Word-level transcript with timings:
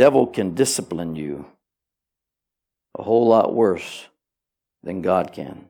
devil 0.00 0.26
can 0.26 0.54
discipline 0.54 1.14
you 1.14 1.44
a 2.98 3.02
whole 3.02 3.28
lot 3.28 3.54
worse 3.54 4.06
than 4.82 5.02
God 5.02 5.30
can. 5.30 5.68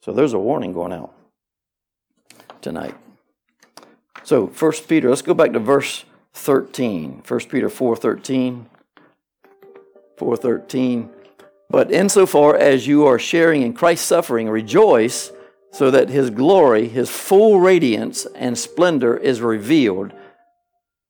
So 0.00 0.12
there's 0.12 0.32
a 0.32 0.38
warning 0.38 0.72
going 0.72 0.92
out 0.92 1.12
tonight. 2.60 2.94
So, 4.22 4.46
1 4.46 4.72
Peter, 4.86 5.08
let's 5.08 5.22
go 5.22 5.34
back 5.34 5.52
to 5.54 5.58
verse 5.58 6.04
13. 6.34 7.24
1 7.26 7.40
Peter 7.50 7.68
4:13. 7.68 8.66
4:13. 10.16 11.10
But 11.68 11.90
insofar 11.90 12.56
as 12.56 12.86
you 12.86 13.04
are 13.06 13.18
sharing 13.18 13.62
in 13.62 13.72
Christ's 13.72 14.06
suffering, 14.06 14.48
rejoice 14.48 15.32
so 15.72 15.90
that 15.90 16.10
his 16.10 16.30
glory, 16.30 16.86
his 16.86 17.10
full 17.10 17.58
radiance 17.58 18.24
and 18.36 18.56
splendor 18.56 19.16
is 19.16 19.40
revealed. 19.40 20.12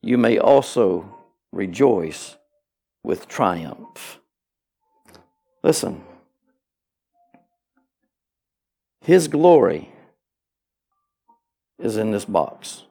You 0.00 0.16
may 0.16 0.38
also 0.38 1.21
rejoice 1.52 2.36
with 3.04 3.28
triumph. 3.28 4.20
Listen. 5.62 6.02
His 9.00 9.28
glory 9.28 9.92
is 11.78 11.96
in 11.96 12.12
this 12.12 12.24
box 12.24 12.84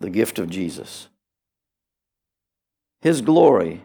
the 0.00 0.10
gift 0.10 0.38
of 0.38 0.48
Jesus. 0.48 1.08
His 3.02 3.20
glory 3.20 3.82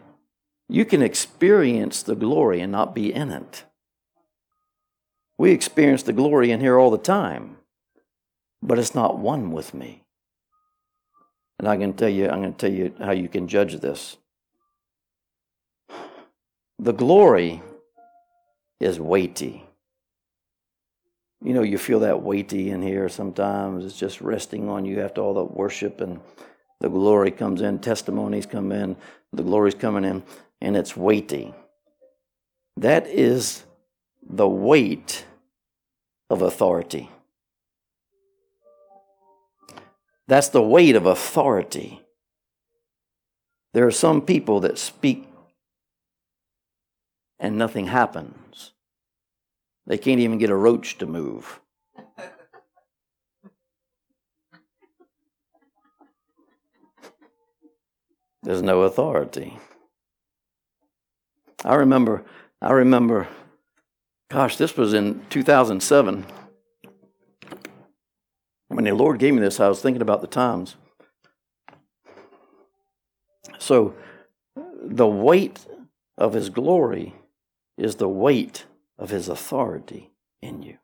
you 0.68 0.84
can 0.84 1.02
experience 1.02 2.02
the 2.02 2.16
glory 2.16 2.60
and 2.60 2.72
not 2.72 2.94
be 2.94 3.12
in 3.12 3.30
it. 3.30 3.64
We 5.38 5.52
experience 5.52 6.02
the 6.02 6.12
glory 6.12 6.50
in 6.50 6.60
here 6.60 6.78
all 6.78 6.90
the 6.90 6.98
time, 6.98 7.58
but 8.62 8.78
it's 8.78 8.94
not 8.94 9.18
one 9.18 9.52
with 9.52 9.74
me. 9.74 10.02
And 11.58 11.68
I 11.68 11.76
can 11.76 11.94
tell 11.94 12.08
you, 12.08 12.28
I'm 12.28 12.42
going 12.42 12.52
to 12.52 12.58
tell 12.58 12.72
you 12.72 12.94
how 12.98 13.12
you 13.12 13.28
can 13.28 13.48
judge 13.48 13.76
this. 13.80 14.16
The 16.78 16.92
glory 16.92 17.62
is 18.80 19.00
weighty. 19.00 19.64
You 21.42 21.54
know, 21.54 21.62
you 21.62 21.78
feel 21.78 22.00
that 22.00 22.22
weighty 22.22 22.70
in 22.70 22.82
here 22.82 23.08
sometimes. 23.08 23.84
It's 23.84 23.98
just 23.98 24.20
resting 24.20 24.68
on 24.68 24.84
you 24.84 25.00
after 25.00 25.20
all 25.20 25.34
the 25.34 25.44
worship 25.44 26.00
and 26.00 26.20
the 26.80 26.88
glory 26.88 27.30
comes 27.30 27.62
in, 27.62 27.78
testimonies 27.78 28.44
come 28.44 28.70
in, 28.72 28.96
the 29.32 29.42
glory's 29.42 29.74
coming 29.74 30.04
in 30.04 30.22
and 30.60 30.76
it's 30.76 30.96
weighty. 30.96 31.54
That 32.76 33.06
is 33.06 33.64
the 34.22 34.48
weight 34.48 35.24
of 36.28 36.42
authority. 36.42 37.10
That's 40.28 40.48
the 40.48 40.62
weight 40.62 40.96
of 40.96 41.06
authority. 41.06 42.00
There 43.72 43.86
are 43.86 43.92
some 43.92 44.22
people 44.22 44.60
that 44.60 44.78
speak 44.78 45.28
and 47.38 47.58
nothing 47.58 47.86
happens. 47.86 48.72
They 49.86 49.98
can't 49.98 50.20
even 50.20 50.38
get 50.38 50.50
a 50.50 50.56
roach 50.56 50.98
to 50.98 51.06
move. 51.06 51.60
There's 58.42 58.62
no 58.62 58.82
authority. 58.82 59.58
I 61.64 61.74
remember, 61.74 62.24
I 62.62 62.72
remember, 62.72 63.28
gosh, 64.30 64.56
this 64.56 64.76
was 64.76 64.94
in 64.94 65.24
2007. 65.30 66.24
The 68.86 68.94
Lord 68.94 69.18
gave 69.18 69.34
me 69.34 69.40
this, 69.40 69.58
I 69.58 69.68
was 69.68 69.80
thinking 69.80 70.02
about 70.02 70.20
the 70.20 70.26
times. 70.26 70.76
So, 73.58 73.94
the 74.82 75.06
weight 75.06 75.66
of 76.16 76.34
His 76.34 76.50
glory 76.50 77.14
is 77.76 77.96
the 77.96 78.08
weight 78.08 78.64
of 78.98 79.10
His 79.10 79.28
authority 79.28 80.12
in 80.40 80.62
you. 80.62 80.78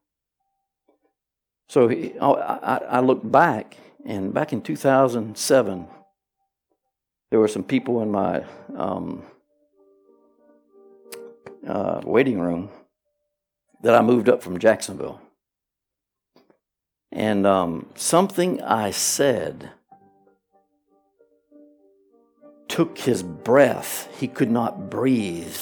So, 1.68 1.90
I, 1.90 2.80
I 2.88 3.00
look 3.00 3.20
back, 3.22 3.76
and 4.04 4.34
back 4.34 4.52
in 4.52 4.62
2007, 4.62 5.86
there 7.30 7.40
were 7.40 7.48
some 7.48 7.64
people 7.64 8.02
in 8.02 8.10
my 8.10 8.44
um, 8.76 9.22
uh, 11.66 12.00
waiting 12.04 12.40
room 12.40 12.68
that 13.82 13.94
I 13.94 14.02
moved 14.02 14.28
up 14.28 14.42
from 14.42 14.58
Jacksonville. 14.58 15.20
And 17.12 17.46
um, 17.46 17.86
something 17.94 18.62
I 18.62 18.90
said 18.90 19.70
took 22.68 22.96
his 22.96 23.22
breath. 23.22 24.08
He 24.18 24.26
could 24.26 24.50
not 24.50 24.88
breathe. 24.88 25.56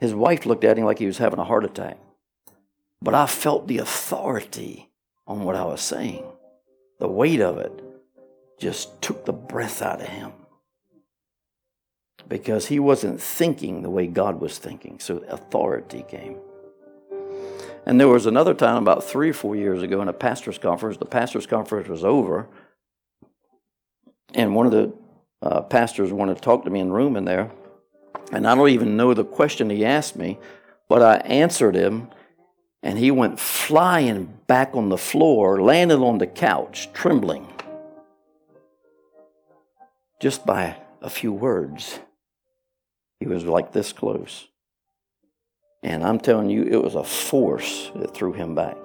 His 0.00 0.12
wife 0.12 0.44
looked 0.44 0.64
at 0.64 0.76
him 0.76 0.86
like 0.86 0.98
he 0.98 1.06
was 1.06 1.18
having 1.18 1.38
a 1.38 1.44
heart 1.44 1.64
attack. 1.64 1.98
But 3.00 3.14
I 3.14 3.26
felt 3.26 3.68
the 3.68 3.78
authority 3.78 4.90
on 5.26 5.44
what 5.44 5.54
I 5.54 5.64
was 5.64 5.80
saying. 5.80 6.24
The 6.98 7.08
weight 7.08 7.40
of 7.40 7.58
it 7.58 7.72
just 8.58 9.00
took 9.00 9.24
the 9.24 9.32
breath 9.32 9.82
out 9.82 10.00
of 10.00 10.08
him 10.08 10.32
because 12.28 12.66
he 12.66 12.78
wasn't 12.78 13.20
thinking 13.20 13.82
the 13.82 13.90
way 13.90 14.06
God 14.06 14.40
was 14.40 14.58
thinking. 14.58 14.98
So 14.98 15.18
authority 15.28 16.04
came. 16.08 16.38
And 17.86 17.98
there 17.98 18.08
was 18.08 18.26
another 18.26 18.54
time 18.54 18.82
about 18.82 19.04
three 19.04 19.30
or 19.30 19.34
four 19.34 19.56
years 19.56 19.82
ago 19.82 20.02
in 20.02 20.08
a 20.08 20.12
pastor's 20.12 20.58
conference. 20.58 20.98
The 20.98 21.06
pastor's 21.06 21.46
conference 21.46 21.88
was 21.88 22.04
over, 22.04 22.46
and 24.34 24.54
one 24.54 24.66
of 24.66 24.72
the 24.72 24.92
uh, 25.42 25.62
pastors 25.62 26.12
wanted 26.12 26.36
to 26.36 26.42
talk 26.42 26.64
to 26.64 26.70
me 26.70 26.80
in 26.80 26.88
the 26.88 26.94
room 26.94 27.16
in 27.16 27.24
there. 27.24 27.50
And 28.32 28.46
I 28.46 28.54
don't 28.54 28.68
even 28.68 28.96
know 28.96 29.14
the 29.14 29.24
question 29.24 29.70
he 29.70 29.84
asked 29.84 30.16
me, 30.16 30.38
but 30.88 31.02
I 31.02 31.16
answered 31.26 31.74
him, 31.74 32.10
and 32.82 32.98
he 32.98 33.10
went 33.10 33.40
flying 33.40 34.38
back 34.46 34.74
on 34.74 34.88
the 34.88 34.98
floor, 34.98 35.60
landed 35.60 35.98
on 35.98 36.18
the 36.18 36.26
couch, 36.26 36.92
trembling, 36.92 37.46
just 40.20 40.46
by 40.46 40.76
a 41.02 41.10
few 41.10 41.32
words. 41.32 41.98
He 43.18 43.26
was 43.26 43.44
like 43.44 43.72
this 43.72 43.92
close. 43.92 44.48
And 45.82 46.04
I'm 46.04 46.18
telling 46.18 46.50
you, 46.50 46.62
it 46.64 46.82
was 46.82 46.94
a 46.94 47.04
force 47.04 47.90
that 47.96 48.14
threw 48.14 48.32
him 48.32 48.54
back. 48.54 48.76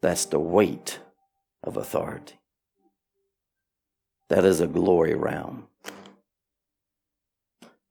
That's 0.00 0.26
the 0.26 0.38
weight 0.38 1.00
of 1.64 1.76
authority. 1.76 2.38
That 4.28 4.44
is 4.44 4.60
a 4.60 4.66
glory 4.66 5.14
realm. 5.14 5.66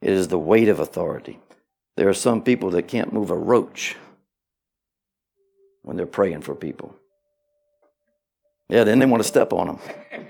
It 0.02 0.14
is 0.14 0.28
the 0.28 0.40
weight 0.40 0.70
of 0.70 0.80
authority. 0.80 1.40
There 1.98 2.08
are 2.08 2.14
some 2.14 2.44
people 2.44 2.70
that 2.72 2.88
can't 2.88 3.12
move 3.12 3.32
a 3.32 3.38
roach 3.38 3.96
when 5.82 5.98
they're 5.98 6.06
praying 6.06 6.42
for 6.42 6.54
people. 6.54 6.96
Yeah, 8.70 8.84
then 8.84 9.00
they 9.00 9.06
want 9.06 9.24
to 9.24 9.28
step 9.28 9.52
on 9.52 9.68
them 9.68 9.80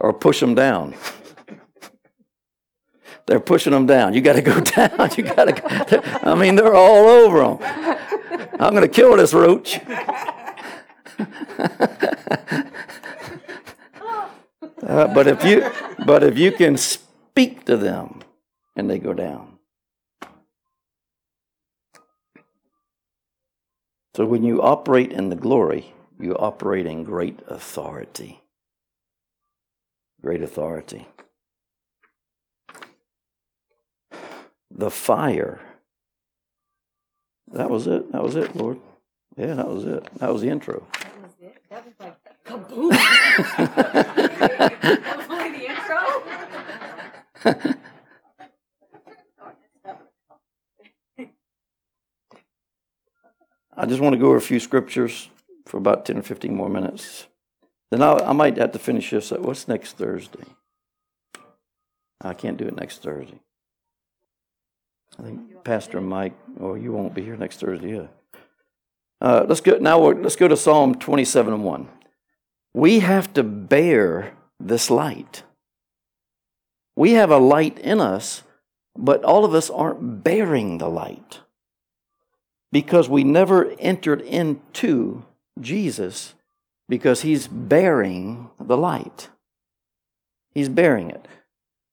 or 0.00 0.12
push 0.12 0.40
them 0.40 0.54
down. 0.54 0.94
They're 3.26 3.40
pushing 3.40 3.72
them 3.72 3.86
down. 3.86 4.14
You 4.14 4.20
got 4.20 4.34
to 4.34 4.42
go 4.42 4.60
down. 4.60 5.10
You 5.16 5.24
got 5.24 5.44
to. 5.46 6.28
I 6.28 6.34
mean, 6.34 6.56
they're 6.56 6.74
all 6.74 7.08
over 7.08 7.38
them. 7.40 7.58
I'm 8.58 8.74
going 8.74 8.82
to 8.82 8.88
kill 8.88 9.16
this 9.16 9.32
roach. 9.32 9.80
uh, 14.82 15.14
but 15.14 15.26
if 15.26 15.44
you, 15.44 15.70
but 16.04 16.22
if 16.22 16.38
you 16.38 16.52
can 16.52 16.76
speak 16.76 17.64
to 17.66 17.76
them, 17.76 18.22
and 18.76 18.90
they 18.90 18.98
go 18.98 19.12
down. 19.12 19.58
So 24.14 24.26
when 24.26 24.42
you 24.42 24.60
operate 24.62 25.12
in 25.12 25.30
the 25.30 25.36
glory, 25.36 25.94
you 26.20 26.36
operate 26.36 26.86
in 26.86 27.04
great 27.04 27.40
authority. 27.48 28.42
Great 30.20 30.42
authority. 30.42 31.08
The 34.74 34.90
fire. 34.90 35.60
That 37.52 37.70
was 37.70 37.86
it. 37.86 38.10
That 38.12 38.22
was 38.22 38.36
it, 38.36 38.56
Lord. 38.56 38.78
Yeah, 39.36 39.54
that 39.54 39.68
was 39.68 39.84
it. 39.84 40.08
That 40.18 40.32
was 40.32 40.40
the 40.42 40.48
intro. 40.48 40.86
That 40.92 41.22
was 41.22 41.32
it. 41.40 41.62
That 41.70 41.84
was 41.84 41.94
like 42.00 42.16
kaboom. 42.44 42.90
that 45.04 45.16
was 45.16 45.26
only 45.30 45.58
the 45.58 45.70
intro. 45.70 46.22
I 53.74 53.86
just 53.86 54.00
want 54.00 54.12
to 54.12 54.18
go 54.18 54.26
over 54.26 54.36
a 54.36 54.40
few 54.40 54.60
scriptures 54.60 55.30
for 55.66 55.78
about 55.78 56.04
10 56.04 56.18
or 56.18 56.22
15 56.22 56.54
more 56.54 56.68
minutes. 56.68 57.26
Then 57.90 58.02
I'll, 58.02 58.22
i 58.22 58.32
might 58.32 58.58
have 58.58 58.72
to 58.72 58.78
finish 58.78 59.10
this. 59.10 59.30
What's 59.30 59.66
next 59.66 59.96
Thursday? 59.96 60.44
I 62.20 62.34
can't 62.34 62.56
do 62.56 62.66
it 62.66 62.76
next 62.76 63.02
Thursday. 63.02 63.40
I 65.18 65.22
think 65.22 65.64
Pastor 65.64 66.00
Mike, 66.00 66.34
oh, 66.60 66.74
you 66.74 66.92
won't 66.92 67.14
be 67.14 67.22
here 67.22 67.36
next 67.36 67.60
Thursday. 67.60 67.94
Yeah. 67.96 68.06
Uh, 69.20 69.44
let's 69.48 69.60
go 69.60 69.78
now. 69.78 69.98
Let's 69.98 70.36
go 70.36 70.48
to 70.48 70.56
Psalm 70.56 70.94
twenty-seven 70.94 71.52
and 71.52 71.64
one. 71.64 71.88
We 72.74 73.00
have 73.00 73.32
to 73.34 73.42
bear 73.42 74.32
this 74.58 74.90
light. 74.90 75.44
We 76.96 77.12
have 77.12 77.30
a 77.30 77.38
light 77.38 77.78
in 77.78 78.00
us, 78.00 78.42
but 78.96 79.22
all 79.24 79.44
of 79.44 79.54
us 79.54 79.70
aren't 79.70 80.24
bearing 80.24 80.78
the 80.78 80.88
light 80.88 81.40
because 82.72 83.08
we 83.08 83.22
never 83.22 83.70
entered 83.78 84.22
into 84.22 85.24
Jesus 85.60 86.34
because 86.88 87.22
he's 87.22 87.46
bearing 87.46 88.50
the 88.58 88.76
light. 88.76 89.28
He's 90.52 90.68
bearing 90.68 91.10
it. 91.10 91.26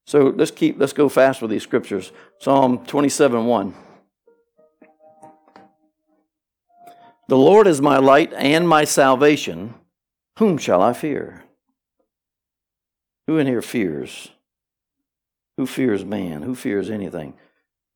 So 0.09 0.33
let's 0.35 0.49
keep 0.49 0.79
let's 0.79 0.91
go 0.91 1.07
fast 1.07 1.39
with 1.39 1.51
these 1.51 1.61
scriptures. 1.61 2.11
Psalm 2.39 2.83
27 2.87 3.45
1. 3.45 3.73
The 7.27 7.37
Lord 7.37 7.67
is 7.67 7.79
my 7.79 7.99
light 7.99 8.33
and 8.33 8.67
my 8.67 8.85
salvation. 8.85 9.75
Whom 10.39 10.57
shall 10.57 10.81
I 10.81 10.93
fear? 10.93 11.43
Who 13.27 13.37
in 13.37 13.45
here 13.45 13.61
fears? 13.61 14.31
Who 15.57 15.67
fears 15.67 16.03
man? 16.03 16.41
Who 16.41 16.55
fears 16.55 16.89
anything? 16.89 17.35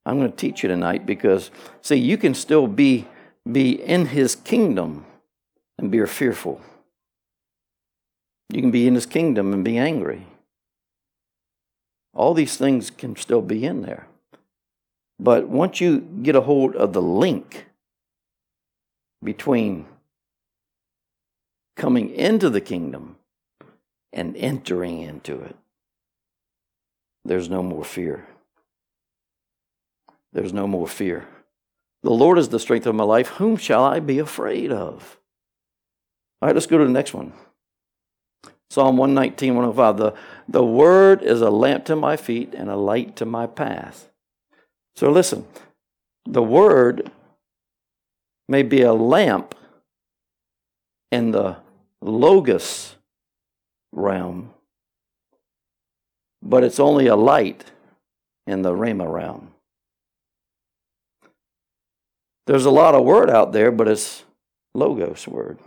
I'm 0.05 0.19
going 0.19 0.29
to 0.29 0.37
teach 0.37 0.61
you 0.61 0.69
tonight 0.69 1.07
because, 1.07 1.49
see, 1.81 1.95
you 1.95 2.19
can 2.19 2.35
still 2.35 2.67
be, 2.67 3.07
be 3.51 3.71
in 3.71 4.05
his 4.05 4.35
kingdom 4.35 5.07
and 5.79 5.89
be 5.89 6.05
fearful. 6.05 6.61
You 8.49 8.61
can 8.61 8.69
be 8.69 8.85
in 8.85 8.93
his 8.93 9.07
kingdom 9.07 9.51
and 9.51 9.65
be 9.65 9.79
angry. 9.79 10.27
All 12.13 12.33
these 12.33 12.57
things 12.57 12.89
can 12.89 13.15
still 13.15 13.41
be 13.41 13.65
in 13.65 13.81
there. 13.81 14.07
But 15.19 15.47
once 15.47 15.81
you 15.81 15.99
get 15.99 16.35
a 16.35 16.41
hold 16.41 16.75
of 16.75 16.93
the 16.93 17.01
link 17.01 17.67
between 19.23 19.87
coming 21.75 22.09
into 22.09 22.49
the 22.49 22.61
kingdom 22.61 23.15
and 24.11 24.35
entering 24.37 25.01
into 25.01 25.41
it, 25.41 25.55
there's 27.25 27.49
no 27.49 27.63
more 27.63 27.83
fear. 27.83 28.27
There's 30.33 30.53
no 30.53 30.67
more 30.67 30.87
fear. 30.87 31.27
The 32.01 32.11
Lord 32.11 32.37
is 32.37 32.49
the 32.49 32.59
strength 32.59 32.85
of 32.85 32.95
my 32.95 33.03
life. 33.03 33.29
Whom 33.29 33.55
shall 33.55 33.83
I 33.83 33.99
be 33.99 34.19
afraid 34.19 34.71
of? 34.71 35.17
All 36.41 36.47
right, 36.47 36.55
let's 36.55 36.67
go 36.67 36.77
to 36.77 36.85
the 36.85 36.91
next 36.91 37.13
one. 37.13 37.31
Psalm 38.73 38.97
119, 38.97 39.53
105. 39.53 39.97
The, 39.97 40.13
the 40.49 40.65
word 40.65 41.21
is 41.21 41.41
a 41.41 41.51
lamp 41.51 41.85
to 41.85 41.95
my 41.95 42.17
feet 42.17 42.55
and 42.55 42.71
a 42.71 42.75
light 42.75 43.15
to 43.17 43.23
my 43.23 43.45
path. 43.45 44.09
So 44.95 45.11
listen, 45.11 45.45
the 46.25 46.41
word 46.41 47.11
may 48.49 48.63
be 48.63 48.81
a 48.81 48.93
lamp 48.93 49.53
in 51.11 51.29
the 51.29 51.57
logos 52.01 52.95
realm, 53.91 54.55
but 56.41 56.63
it's 56.63 56.79
only 56.79 57.05
a 57.05 57.15
light 57.15 57.65
in 58.47 58.63
the 58.63 58.71
Rhema 58.71 59.07
realm. 59.07 59.53
There's 62.47 62.65
a 62.65 62.71
lot 62.71 62.95
of 62.95 63.05
word 63.05 63.29
out 63.29 63.51
there, 63.51 63.69
but 63.71 63.87
it's 63.87 64.23
logos 64.73 65.27
word. 65.27 65.59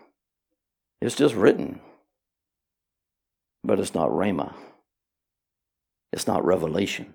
It's 1.01 1.15
just 1.15 1.37
written 1.37 1.79
but 3.67 3.81
it's 3.81 3.95
not 3.95 4.11
Rhema. 4.11 4.55
It's 6.13 6.27
not 6.27 6.45
revelation. 6.45 7.15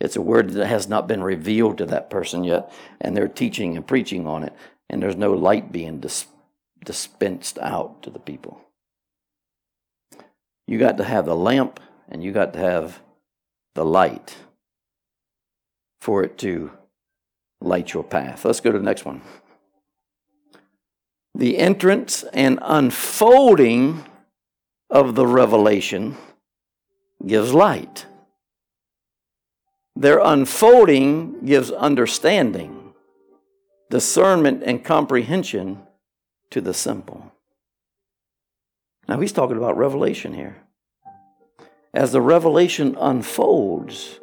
It's 0.00 0.16
a 0.16 0.20
word 0.20 0.50
that 0.50 0.66
has 0.66 0.88
not 0.88 1.06
been 1.06 1.22
revealed 1.22 1.78
to 1.78 1.86
that 1.86 2.10
person 2.10 2.42
yet, 2.42 2.72
and 3.00 3.16
they're 3.16 3.28
teaching 3.28 3.76
and 3.76 3.86
preaching 3.86 4.26
on 4.26 4.42
it, 4.42 4.52
and 4.90 5.00
there's 5.00 5.16
no 5.16 5.32
light 5.32 5.70
being 5.70 6.00
dis- 6.00 6.26
dispensed 6.84 7.56
out 7.60 8.02
to 8.02 8.10
the 8.10 8.18
people. 8.18 8.60
You 10.66 10.78
got 10.78 10.96
to 10.98 11.04
have 11.04 11.24
the 11.24 11.36
lamp, 11.36 11.78
and 12.08 12.22
you 12.22 12.32
got 12.32 12.52
to 12.54 12.58
have 12.58 13.00
the 13.74 13.84
light 13.84 14.36
for 16.00 16.24
it 16.24 16.36
to 16.38 16.72
light 17.60 17.94
your 17.94 18.02
path. 18.02 18.44
Let's 18.44 18.60
go 18.60 18.72
to 18.72 18.78
the 18.78 18.84
next 18.84 19.04
one. 19.04 19.22
The 21.34 21.58
entrance 21.58 22.24
and 22.32 22.58
unfolding 22.60 24.04
of 24.92 25.14
the 25.14 25.26
revelation 25.26 26.18
gives 27.26 27.54
light. 27.54 28.04
Their 29.96 30.18
unfolding 30.18 31.44
gives 31.46 31.70
understanding, 31.70 32.92
discernment, 33.90 34.62
and 34.64 34.84
comprehension 34.84 35.80
to 36.50 36.60
the 36.60 36.74
simple. 36.74 37.32
Now, 39.08 39.18
he's 39.18 39.32
talking 39.32 39.56
about 39.56 39.78
revelation 39.78 40.34
here. 40.34 40.56
As 41.94 42.12
the 42.12 42.20
revelation 42.20 42.94
unfolds, 43.00 44.20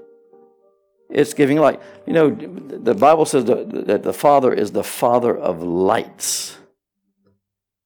it's 1.09 1.33
giving 1.33 1.57
light. 1.57 1.81
You 2.05 2.13
know, 2.13 2.29
the 2.29 2.93
Bible 2.93 3.25
says 3.25 3.45
that 3.45 4.03
the 4.03 4.13
Father 4.13 4.53
is 4.53 4.71
the 4.71 4.83
Father 4.83 5.35
of 5.35 5.63
lights. 5.63 6.57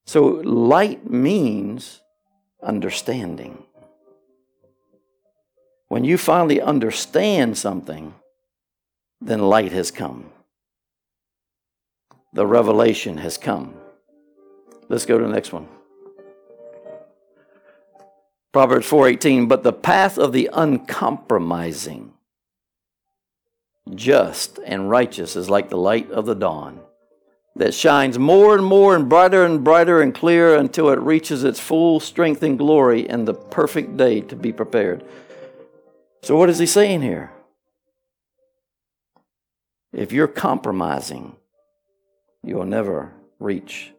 So, 0.06 0.26
light 0.44 1.10
means 1.10 2.03
understanding. 2.64 3.64
When 5.88 6.04
you 6.04 6.18
finally 6.18 6.60
understand 6.60 7.58
something, 7.58 8.16
then 9.22 9.40
light 9.40 9.72
has 9.72 9.92
come. 9.92 10.32
The 12.34 12.48
revelation 12.48 13.18
has 13.18 13.38
come. 13.38 13.76
Let's 14.90 15.06
go 15.06 15.18
to 15.18 15.26
the 15.26 15.32
next 15.32 15.54
one. 15.54 15.68
Proverbs 18.52 18.88
4:18 18.88 19.48
but 19.48 19.64
the 19.64 19.74
path 19.74 20.18
of 20.18 20.32
the 20.32 20.50
uncompromising 20.54 22.14
just 23.96 24.60
and 24.66 24.90
righteous 24.90 25.36
is 25.36 25.50
like 25.50 25.70
the 25.70 25.78
light 25.78 26.10
of 26.12 26.26
the 26.26 26.36
dawn 26.36 26.80
that 27.56 27.74
shines 27.74 28.18
more 28.18 28.56
and 28.56 28.66
more 28.66 28.96
and 28.96 29.08
brighter 29.08 29.46
and 29.46 29.64
brighter 29.64 30.02
and 30.02 30.14
clearer 30.14 30.56
until 30.56 30.90
it 30.90 31.00
reaches 31.00 31.44
its 31.44 31.60
full 31.60 32.00
strength 32.00 32.42
and 32.42 32.58
glory 32.58 33.08
in 33.08 33.26
the 33.26 33.34
perfect 33.34 33.96
day 33.96 34.22
to 34.22 34.36
be 34.36 34.52
prepared. 34.52 35.04
So, 36.24 36.36
what 36.36 36.50
is 36.50 36.58
he 36.58 36.66
saying 36.66 37.02
here? 37.02 37.32
If 39.92 40.12
you're 40.12 40.28
compromising, 40.28 41.36
you'll 42.44 42.66
never 42.66 43.14
reach 43.40 43.92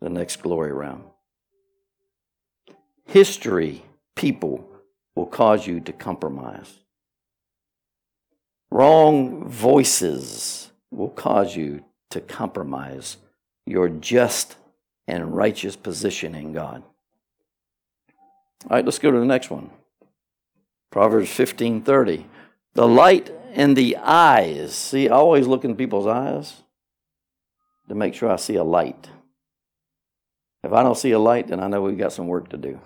the 0.00 0.08
next 0.08 0.42
glory 0.42 0.72
realm. 0.72 1.04
History, 3.06 3.84
people, 4.14 4.68
will 5.16 5.26
cause 5.26 5.66
you 5.66 5.80
to 5.80 5.92
compromise. 5.92 6.78
Wrong 8.70 9.48
voices 9.48 10.70
will 10.90 11.10
cause 11.10 11.56
you 11.56 11.84
to 12.14 12.20
compromise 12.20 13.18
your 13.66 13.88
just 13.88 14.56
and 15.06 15.36
righteous 15.36 15.76
position 15.76 16.34
in 16.34 16.52
God. 16.52 16.82
All 18.64 18.76
right, 18.76 18.84
let's 18.84 18.98
go 18.98 19.10
to 19.10 19.18
the 19.18 19.26
next 19.26 19.50
one. 19.50 19.70
Proverbs 20.90 21.28
15:30. 21.28 22.24
The 22.74 22.88
light 22.88 23.30
in 23.52 23.74
the 23.74 23.96
eyes. 23.98 24.74
See, 24.74 25.08
I 25.08 25.14
always 25.14 25.46
look 25.46 25.64
in 25.64 25.76
people's 25.76 26.06
eyes 26.06 26.62
to 27.88 27.94
make 27.94 28.14
sure 28.14 28.30
I 28.30 28.36
see 28.36 28.56
a 28.56 28.64
light. 28.64 29.10
If 30.62 30.72
I 30.72 30.82
don't 30.82 30.96
see 30.96 31.10
a 31.10 31.18
light, 31.18 31.48
then 31.48 31.60
I 31.60 31.68
know 31.68 31.82
we've 31.82 31.98
got 31.98 32.12
some 32.12 32.26
work 32.26 32.48
to 32.50 32.56
do. 32.56 32.80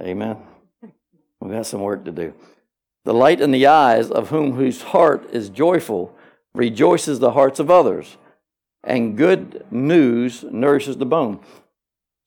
Amen. 0.00 0.36
We've 1.40 1.52
got 1.52 1.66
some 1.66 1.80
work 1.80 2.04
to 2.04 2.12
do. 2.12 2.34
The 3.04 3.14
light 3.14 3.40
in 3.40 3.50
the 3.50 3.66
eyes 3.66 4.10
of 4.10 4.28
whom 4.28 4.52
whose 4.52 4.82
heart 4.82 5.28
is 5.32 5.48
joyful 5.48 6.14
rejoices 6.58 7.20
the 7.20 7.30
hearts 7.30 7.60
of 7.60 7.70
others, 7.70 8.16
and 8.82 9.16
good 9.16 9.64
news 9.70 10.44
nourishes 10.50 10.96
the 10.96 11.06
bone. 11.06 11.38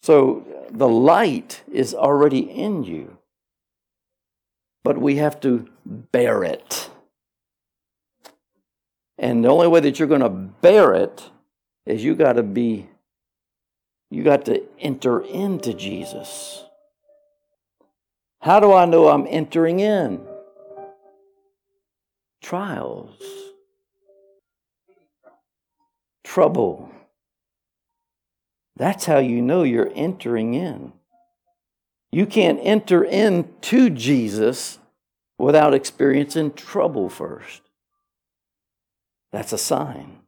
So 0.04 0.48
the 0.72 0.88
light 0.88 1.64
is 1.70 1.94
already 1.94 2.40
in 2.40 2.86
you, 2.86 3.18
but 4.86 4.98
we 4.98 5.18
have 5.18 5.42
to 5.42 5.68
bear 5.86 6.46
it. 6.46 6.90
And 9.18 9.44
the 9.44 9.50
only 9.50 9.68
way 9.68 9.82
that 9.82 10.00
you're 10.00 10.08
going 10.08 10.22
to 10.22 10.30
bear 10.30 10.94
it 10.94 11.30
is 11.86 12.02
you 12.02 12.16
got 12.16 12.34
to 12.34 12.44
be, 12.44 12.88
you 14.10 14.24
got 14.24 14.46
to 14.46 14.64
enter 14.80 15.20
into 15.20 15.74
Jesus. 15.74 16.64
How 18.40 18.62
do 18.62 18.72
I 18.72 18.86
know 18.86 19.10
I'm 19.10 19.28
entering 19.30 19.82
in? 19.82 20.26
Trials 22.42 23.51
trouble. 26.32 26.90
That's 28.78 29.06
how 29.06 29.18
you 29.18 29.42
know 29.42 29.64
you're 29.64 29.92
entering 29.94 30.54
in. 30.54 30.94
You 32.10 32.26
can't 32.26 32.60
enter 32.62 33.04
into 33.04 33.90
Jesus 33.90 34.80
without 35.38 35.74
experiencing 35.74 36.54
trouble 36.54 37.10
first. 37.10 37.64
That's 39.34 39.52
a 39.52 39.58
sign. 39.58 40.20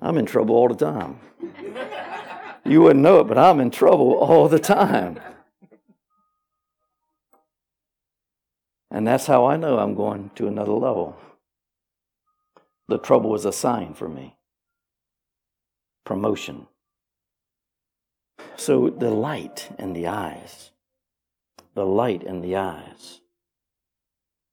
I'm 0.00 0.18
in 0.18 0.26
trouble 0.26 0.54
all 0.54 0.68
the 0.68 0.76
time. 0.76 1.18
you 2.64 2.80
wouldn't 2.82 3.02
know 3.02 3.18
it, 3.18 3.24
but 3.24 3.38
I'm 3.38 3.58
in 3.58 3.72
trouble 3.72 4.12
all 4.12 4.48
the 4.48 4.60
time. 4.60 5.18
And 8.92 9.04
that's 9.04 9.26
how 9.26 9.46
I 9.46 9.56
know 9.56 9.80
I'm 9.80 9.96
going 9.96 10.30
to 10.36 10.46
another 10.46 10.70
level. 10.70 11.18
The 12.86 12.98
trouble 12.98 13.34
is 13.34 13.44
a 13.44 13.52
sign 13.52 13.94
for 13.94 14.08
me 14.08 14.33
promotion. 16.04 16.66
So 18.56 18.90
the 18.90 19.10
light 19.10 19.70
in 19.78 19.92
the 19.92 20.06
eyes. 20.06 20.70
The 21.74 21.86
light 21.86 22.22
in 22.22 22.40
the 22.40 22.56
eyes. 22.56 23.20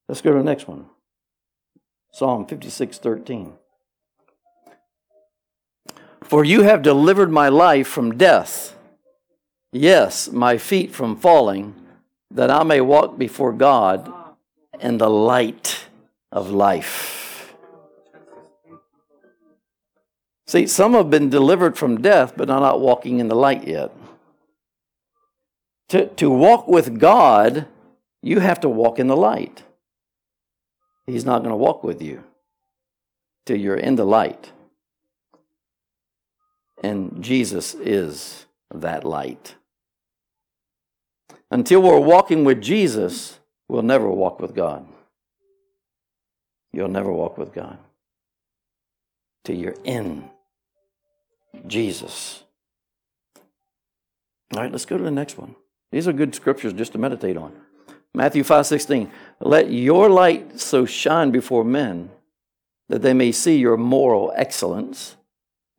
Let's 0.08 0.22
go 0.22 0.32
to 0.32 0.38
the 0.38 0.44
next 0.44 0.68
one. 0.68 0.88
Psalm 2.12 2.46
56 2.46 2.98
13. 2.98 3.54
For 6.24 6.44
you 6.44 6.64
have 6.64 6.82
delivered 6.82 7.32
my 7.32 7.50
life 7.50 7.88
from 7.88 8.18
death, 8.18 8.76
yes, 9.72 10.32
my 10.32 10.58
feet 10.58 10.94
from 10.94 11.16
falling, 11.16 11.76
that 12.30 12.50
I 12.50 12.64
may 12.64 12.82
walk 12.82 13.18
before 13.18 13.54
God 13.54 14.12
in 14.80 14.98
the 14.98 15.10
light 15.10 15.88
of 16.32 16.50
life. 16.50 17.21
See, 20.52 20.68
some 20.68 20.92
have 20.96 21.10
been 21.10 21.30
delivered 21.30 21.78
from 21.78 22.02
death, 22.02 22.34
but 22.36 22.50
are 22.50 22.60
not 22.60 22.82
walking 22.82 23.20
in 23.20 23.30
the 23.30 23.36
light 23.36 23.66
yet. 23.66 23.90
To, 25.88 26.08
to 26.08 26.30
walk 26.30 26.68
with 26.68 27.00
God, 27.00 27.68
you 28.22 28.42
have 28.42 28.60
to 28.60 28.68
walk 28.68 29.00
in 29.00 29.08
the 29.08 29.16
light. 29.16 29.64
He's 31.06 31.24
not 31.24 31.40
going 31.40 31.52
to 31.52 31.56
walk 31.56 31.86
with 31.86 32.02
you 32.02 32.26
till 33.46 33.56
you're 33.56 33.78
in 33.78 33.96
the 33.96 34.04
light. 34.04 34.52
And 36.84 37.24
Jesus 37.24 37.74
is 37.74 38.46
that 38.76 39.06
light. 39.06 39.56
Until 41.50 41.82
we're 41.82 41.98
walking 41.98 42.44
with 42.44 42.62
Jesus, 42.62 43.40
we'll 43.70 43.84
never 43.84 44.10
walk 44.10 44.42
with 44.42 44.54
God. 44.54 44.86
You'll 46.74 46.90
never 46.90 47.14
walk 47.14 47.38
with 47.38 47.54
God 47.54 47.78
till 49.46 49.56
you're 49.56 49.78
in 49.86 50.30
Jesus. 51.68 52.44
All 54.54 54.62
right, 54.62 54.72
let's 54.72 54.86
go 54.86 54.98
to 54.98 55.04
the 55.04 55.12
next 55.12 55.38
one. 55.38 55.56
These 55.92 56.08
are 56.08 56.14
good 56.14 56.36
scriptures 56.36 56.74
just 56.74 56.94
to 56.94 56.98
meditate 56.98 57.38
on. 57.38 57.54
Matthew 58.14 58.44
5 58.44 58.66
16. 58.66 59.12
Let 59.40 59.72
your 59.72 60.10
light 60.10 60.60
so 60.60 60.86
shine 60.86 61.32
before 61.32 61.64
men 61.64 62.12
that 62.90 63.02
they 63.02 63.14
may 63.14 63.32
see 63.32 63.58
your 63.58 63.78
moral 63.78 64.34
excellence 64.36 65.16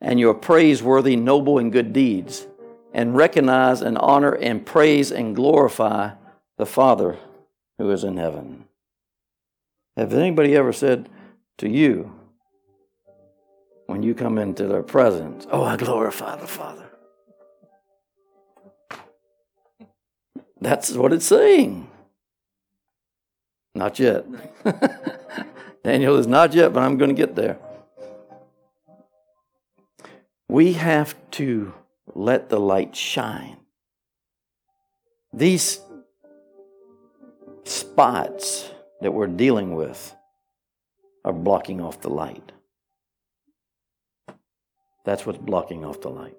and 0.01 0.19
your 0.19 0.35
praiseworthy, 0.35 1.15
noble, 1.15 1.59
and 1.59 1.71
good 1.71 1.93
deeds, 1.93 2.47
and 2.93 3.17
recognize 3.17 3.83
and 3.83 3.99
honor 3.99 4.33
and 4.33 4.65
praise 4.65 5.11
and 5.13 5.37
glorify 5.37 6.13
the 6.57 6.67
Father 6.67 7.19
who 7.79 7.91
is 7.91 8.03
in 8.03 8.17
heaven. 8.17 8.65
Have 9.97 10.15
anybody 10.15 10.57
ever 10.57 10.73
said 10.73 11.09
to 11.59 11.69
you, 11.69 12.13
when 13.87 14.03
you 14.03 14.15
come 14.15 14.39
into 14.39 14.67
their 14.67 14.83
presence, 14.83 15.47
Oh, 15.51 15.63
I 15.63 15.77
glorify 15.77 16.37
the 16.37 16.47
Father? 16.47 16.89
That's 20.61 20.93
what 20.93 21.13
it's 21.13 21.27
saying. 21.27 21.89
Not 23.75 23.99
yet. 23.99 24.25
Daniel 25.85 26.17
is 26.17 26.27
not 26.27 26.55
yet, 26.55 26.73
but 26.73 26.83
I'm 26.83 26.97
going 26.97 27.09
to 27.09 27.15
get 27.15 27.35
there. 27.35 27.59
We 30.49 30.75
have 30.75 31.17
to 31.33 31.75
let 32.15 32.49
the 32.49 32.61
light 32.61 32.95
shine. 32.95 33.57
These 35.33 35.81
spots 37.65 38.71
that 39.01 39.13
we're 39.13 39.27
dealing 39.27 39.75
with 39.75 40.15
are 41.25 41.33
blocking 41.33 41.81
off 41.81 42.01
the 42.01 42.11
light. 42.11 42.52
That's 45.05 45.27
what's 45.27 45.39
blocking 45.39 45.85
off 45.85 46.01
the 46.01 46.11
light. 46.11 46.37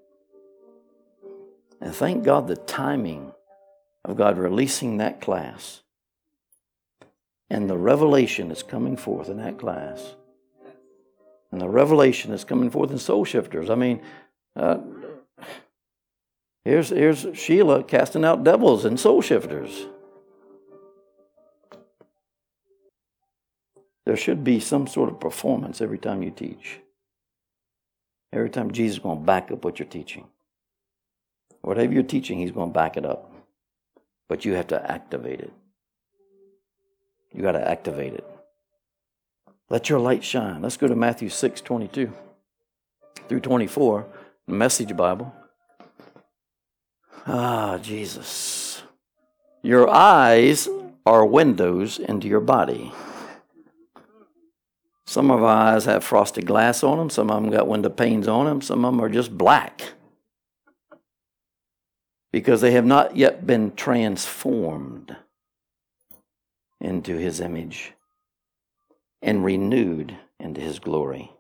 And 1.82 1.94
thank 1.94 2.24
God 2.24 2.48
the 2.48 2.56
timing 2.56 3.34
of 4.06 4.16
God 4.16 4.38
releasing 4.38 4.98
that 4.98 5.22
class 5.22 5.84
and 7.54 7.70
the 7.70 7.78
revelation 7.78 8.50
is 8.50 8.64
coming 8.64 8.98
forth 8.98 9.30
in 9.30 9.38
that 9.38 9.60
class. 9.60 10.16
And 11.52 11.62
the 11.62 11.70
revelation 11.70 12.34
is 12.34 12.44
coming 12.44 12.72
forth 12.72 12.90
in 12.90 12.98
Soul 12.98 13.26
Shifters. 13.26 13.70
I 13.70 13.76
mean, 13.76 14.02
uh, 14.56 14.80
here's, 16.66 16.90
here's 16.90 17.28
Sheila 17.36 17.84
casting 17.84 18.26
out 18.26 18.44
devils 18.44 18.86
and 18.86 19.00
Soul 19.00 19.22
Shifters. 19.22 19.86
There 24.06 24.18
should 24.18 24.44
be 24.44 24.60
some 24.60 24.88
sort 24.88 25.10
of 25.10 25.20
performance 25.20 25.80
every 25.80 26.00
time 26.00 26.24
you 26.24 26.32
teach. 26.32 26.80
Every 28.34 28.50
time 28.50 28.72
Jesus 28.72 28.98
is 28.98 29.04
going 29.04 29.20
to 29.20 29.24
back 29.24 29.52
up 29.52 29.64
what 29.64 29.78
you're 29.78 29.88
teaching. 29.88 30.26
Whatever 31.62 31.94
you're 31.94 32.02
teaching, 32.02 32.40
he's 32.40 32.52
going 32.52 32.70
to 32.70 32.74
back 32.74 32.98
it 32.98 33.06
up. 33.06 33.32
But 34.28 34.44
you 34.44 34.54
have 34.54 34.68
to 34.68 34.92
activate 34.92 35.40
it. 35.40 35.54
You 37.32 37.44
got 37.44 37.52
to 37.52 37.68
activate 37.68 38.14
it. 38.16 38.26
Let 39.70 39.88
your 39.88 40.00
light 40.00 40.24
shine. 40.24 40.64
Let's 40.64 40.78
go 40.78 40.88
to 40.88 40.96
Matthew 40.96 41.30
6 41.30 41.62
22 41.62 42.12
through 43.30 43.40
24, 43.40 44.08
the 44.48 44.54
Message 44.54 44.98
Bible. 44.98 45.32
Ah, 47.28 47.78
Jesus. 47.82 48.82
Your 49.62 49.90
eyes 49.90 50.68
are 51.06 51.26
windows 51.26 52.00
into 52.00 52.28
your 52.28 52.42
body. 52.42 52.92
Some 55.14 55.30
of 55.30 55.44
our 55.44 55.76
eyes 55.76 55.86
have 55.86 56.04
frosted 56.04 56.48
glass 56.48 56.84
on 56.84 56.98
them, 56.98 57.12
some 57.12 57.30
of 57.30 57.40
them 57.40 57.52
got 57.52 57.68
window 57.68 57.90
panes 57.90 58.28
on 58.28 58.48
them, 58.48 58.64
some 58.64 58.84
of 58.84 58.92
them 58.92 59.00
are 59.00 59.10
just 59.10 59.38
black 59.38 59.94
because 62.32 62.62
they 62.62 62.72
have 62.72 62.84
not 62.84 63.16
yet 63.16 63.46
been 63.46 63.76
transformed 63.76 65.16
into 66.82 67.16
his 67.16 67.40
image 67.40 67.94
and 69.22 69.46
renewed 69.46 70.18
into 70.40 70.60
his 70.60 70.80
glory 70.80 71.32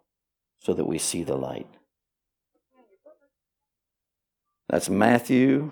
so 0.59 0.75
that 0.75 0.85
we 0.85 0.99
see 0.99 1.23
the 1.23 1.35
light. 1.35 1.67
That's 4.69 4.87
Matthew 4.87 5.71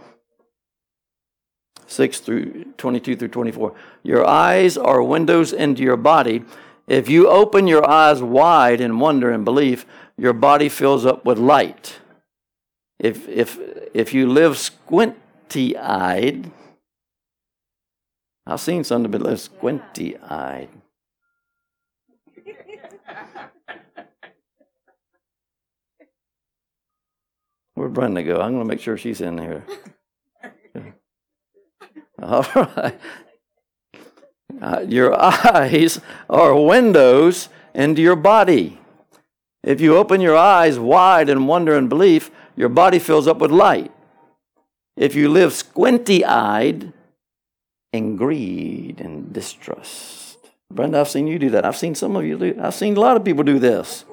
6 1.86 2.20
through 2.22 2.64
22 2.80 3.16
through 3.16 3.28
24. 3.28 3.76
Your 4.02 4.26
eyes 4.26 4.76
are 4.76 5.04
windows 5.04 5.54
into 5.54 5.84
your 5.84 5.98
body. 5.98 6.44
If 6.92 7.08
you 7.08 7.30
open 7.30 7.68
your 7.68 7.90
eyes 7.90 8.22
wide 8.22 8.82
in 8.82 9.00
wonder 9.00 9.32
and 9.32 9.46
belief, 9.46 9.86
your 10.18 10.34
body 10.34 10.68
fills 10.68 11.06
up 11.06 11.24
with 11.24 11.38
light. 11.38 12.00
If, 13.00 13.30
if, 13.30 13.58
if 13.94 14.14
you 14.14 14.28
live 14.28 14.58
squinty 14.58 15.78
eyed, 15.78 16.52
I've 18.46 18.60
seen 18.60 18.84
some 18.84 19.04
that 19.04 19.18
be 19.18 19.38
squinty 19.38 20.18
eyed. 20.18 20.68
Where'd 27.74 27.94
Brenda 27.94 28.22
go? 28.22 28.42
I'm 28.42 28.52
going 28.52 28.64
to 28.64 28.66
make 28.66 28.82
sure 28.82 28.98
she's 28.98 29.22
in 29.22 29.38
here. 29.38 29.64
All 32.22 32.46
right. 32.54 33.00
Uh, 34.60 34.84
your 34.88 35.20
eyes 35.22 36.02
are 36.30 36.60
windows 36.60 37.50
into 37.74 38.02
your 38.02 38.16
body. 38.16 38.80
If 39.64 39.80
you 39.80 39.96
open 39.96 40.22
your 40.22 40.36
eyes 40.36 40.80
wide 40.80 41.30
in 41.30 41.46
wonder 41.46 41.78
and 41.78 41.88
belief, 41.88 42.32
your 42.56 42.70
body 42.70 42.98
fills 42.98 43.28
up 43.28 43.38
with 43.38 43.52
light. 43.52 43.92
If 44.98 45.16
you 45.16 45.30
live 45.30 45.54
squinty 45.54 46.26
eyed, 46.26 46.92
in 47.94 48.16
greed 48.16 49.02
and 49.02 49.34
distrust. 49.34 50.38
Brenda, 50.70 51.00
I've 51.00 51.10
seen 51.10 51.28
you 51.28 51.38
do 51.38 51.50
that. 51.52 51.66
I've 51.66 51.76
seen 51.76 51.96
some 51.96 52.16
of 52.16 52.26
you 52.26 52.38
do. 52.38 52.58
I've 52.62 52.74
seen 52.74 52.96
a 52.96 53.00
lot 53.00 53.18
of 53.18 53.26
people 53.26 53.44
do 53.44 53.60
this. 53.60 54.06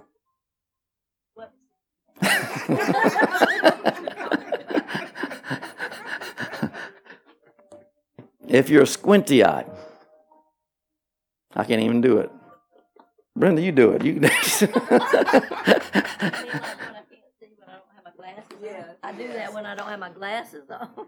if 8.48 8.68
you're 8.68 8.86
squinty 8.86 9.44
eyed, 9.44 9.70
I 11.58 11.64
can't 11.64 11.82
even 11.82 12.00
do 12.00 12.18
it. 12.18 12.30
Brenda, 13.36 13.62
you 13.62 13.72
do 13.72 13.92
it. 13.92 14.04
You. 14.04 14.20
I 19.02 19.12
do 19.12 19.28
that 19.28 19.54
when 19.54 19.66
I 19.66 19.74
don't 19.74 19.88
have 19.88 20.00
my 20.00 20.10
glasses 20.10 20.70
on. 20.70 20.90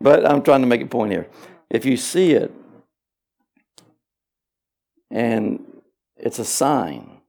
But 0.00 0.30
I'm 0.30 0.42
trying 0.42 0.62
to 0.62 0.66
make 0.66 0.82
a 0.82 0.86
point 0.86 1.12
here. 1.12 1.28
If 1.70 1.84
you 1.84 1.96
see 1.98 2.32
it 2.32 2.52
and 5.10 5.64
it's 6.16 6.38
a 6.38 6.44
sign, 6.44 7.20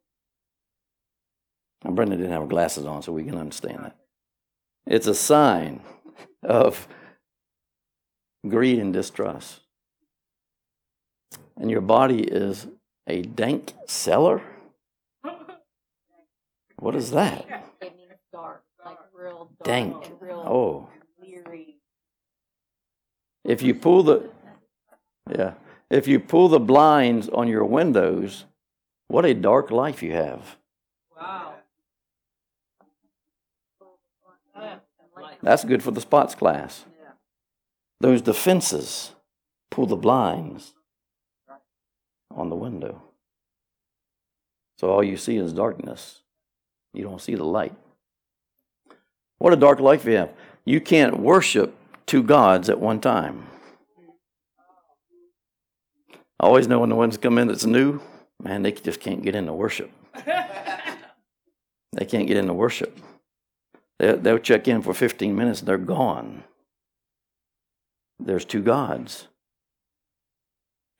And 1.83 1.95
Brenda 1.95 2.15
didn't 2.17 2.31
have 2.31 2.43
her 2.43 2.47
glasses 2.47 2.85
on, 2.85 3.01
so 3.01 3.11
we 3.11 3.23
can 3.23 3.37
understand 3.37 3.85
that. 3.85 3.97
It's 4.87 5.07
a 5.07 5.15
sign 5.15 5.81
of 6.43 6.87
greed 8.47 8.79
and 8.79 8.93
distrust. 8.93 9.61
And 11.57 11.69
your 11.69 11.81
body 11.81 12.21
is 12.23 12.67
a 13.07 13.21
dank 13.21 13.73
cellar? 13.87 14.41
What 16.79 16.95
is 16.95 17.11
that? 17.11 17.45
It 17.81 17.95
means 17.95 18.13
dark, 18.33 18.63
like 18.83 18.97
real 19.13 19.49
dark 19.59 19.63
Dank. 19.63 20.11
real 20.19 20.43
Oh. 20.47 20.89
weary. 21.21 21.75
If 23.43 23.61
you 23.61 23.75
pull 23.75 24.03
the 24.03 24.31
yeah, 25.29 25.53
if 25.89 26.07
you 26.07 26.19
pull 26.19 26.47
the 26.49 26.59
blinds 26.59 27.29
on 27.29 27.47
your 27.47 27.65
windows, 27.65 28.45
what 29.07 29.25
a 29.25 29.33
dark 29.35 29.69
life 29.69 30.01
you 30.01 30.13
have. 30.13 30.57
Wow. 31.15 31.53
That's 35.43 35.63
good 35.63 35.83
for 35.83 35.91
the 35.91 36.01
spots 36.01 36.33
class. 36.35 36.85
Those 37.99 38.21
defenses 38.23 39.13
pull 39.69 39.85
the 39.85 39.95
blinds 39.95 40.73
on 42.35 42.49
the 42.49 42.55
window. 42.55 43.01
So 44.79 44.89
all 44.89 45.03
you 45.03 45.17
see 45.17 45.37
is 45.37 45.53
darkness. 45.53 46.21
You 46.93 47.03
don't 47.03 47.21
see 47.21 47.35
the 47.35 47.43
light. 47.43 47.75
What 49.37 49.53
a 49.53 49.57
dark 49.57 49.79
life 49.79 50.05
you 50.05 50.13
have. 50.17 50.31
You 50.65 50.81
can't 50.81 51.19
worship 51.19 51.75
two 52.05 52.23
gods 52.23 52.69
at 52.69 52.79
one 52.79 52.99
time. 52.99 53.47
I 56.39 56.45
always 56.47 56.67
know 56.67 56.79
when 56.79 56.89
the 56.89 56.95
ones 56.95 57.17
come 57.17 57.37
in 57.37 57.47
that's 57.47 57.65
new, 57.65 58.01
man, 58.41 58.63
they 58.63 58.71
just 58.71 58.99
can't 58.99 59.21
get 59.21 59.35
into 59.35 59.53
worship. 59.53 59.91
they 60.25 62.05
can't 62.07 62.27
get 62.27 62.37
into 62.37 62.53
worship. 62.53 62.97
They- 63.99 64.15
They'll 64.15 64.39
check 64.39 64.67
in 64.67 64.81
for 64.81 64.93
15 64.93 65.35
minutes 65.35 65.59
and 65.59 65.67
they're 65.67 65.77
gone. 65.77 66.43
There's 68.19 68.45
two 68.45 68.61
gods. 68.61 69.27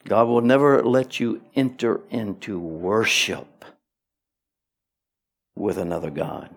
God 0.06 0.28
will 0.28 0.42
never 0.42 0.84
let 0.84 1.20
you 1.20 1.42
enter 1.56 2.02
into 2.10 2.60
worship 2.60 3.66
with 5.56 5.78
another 5.78 6.10
God. 6.10 6.54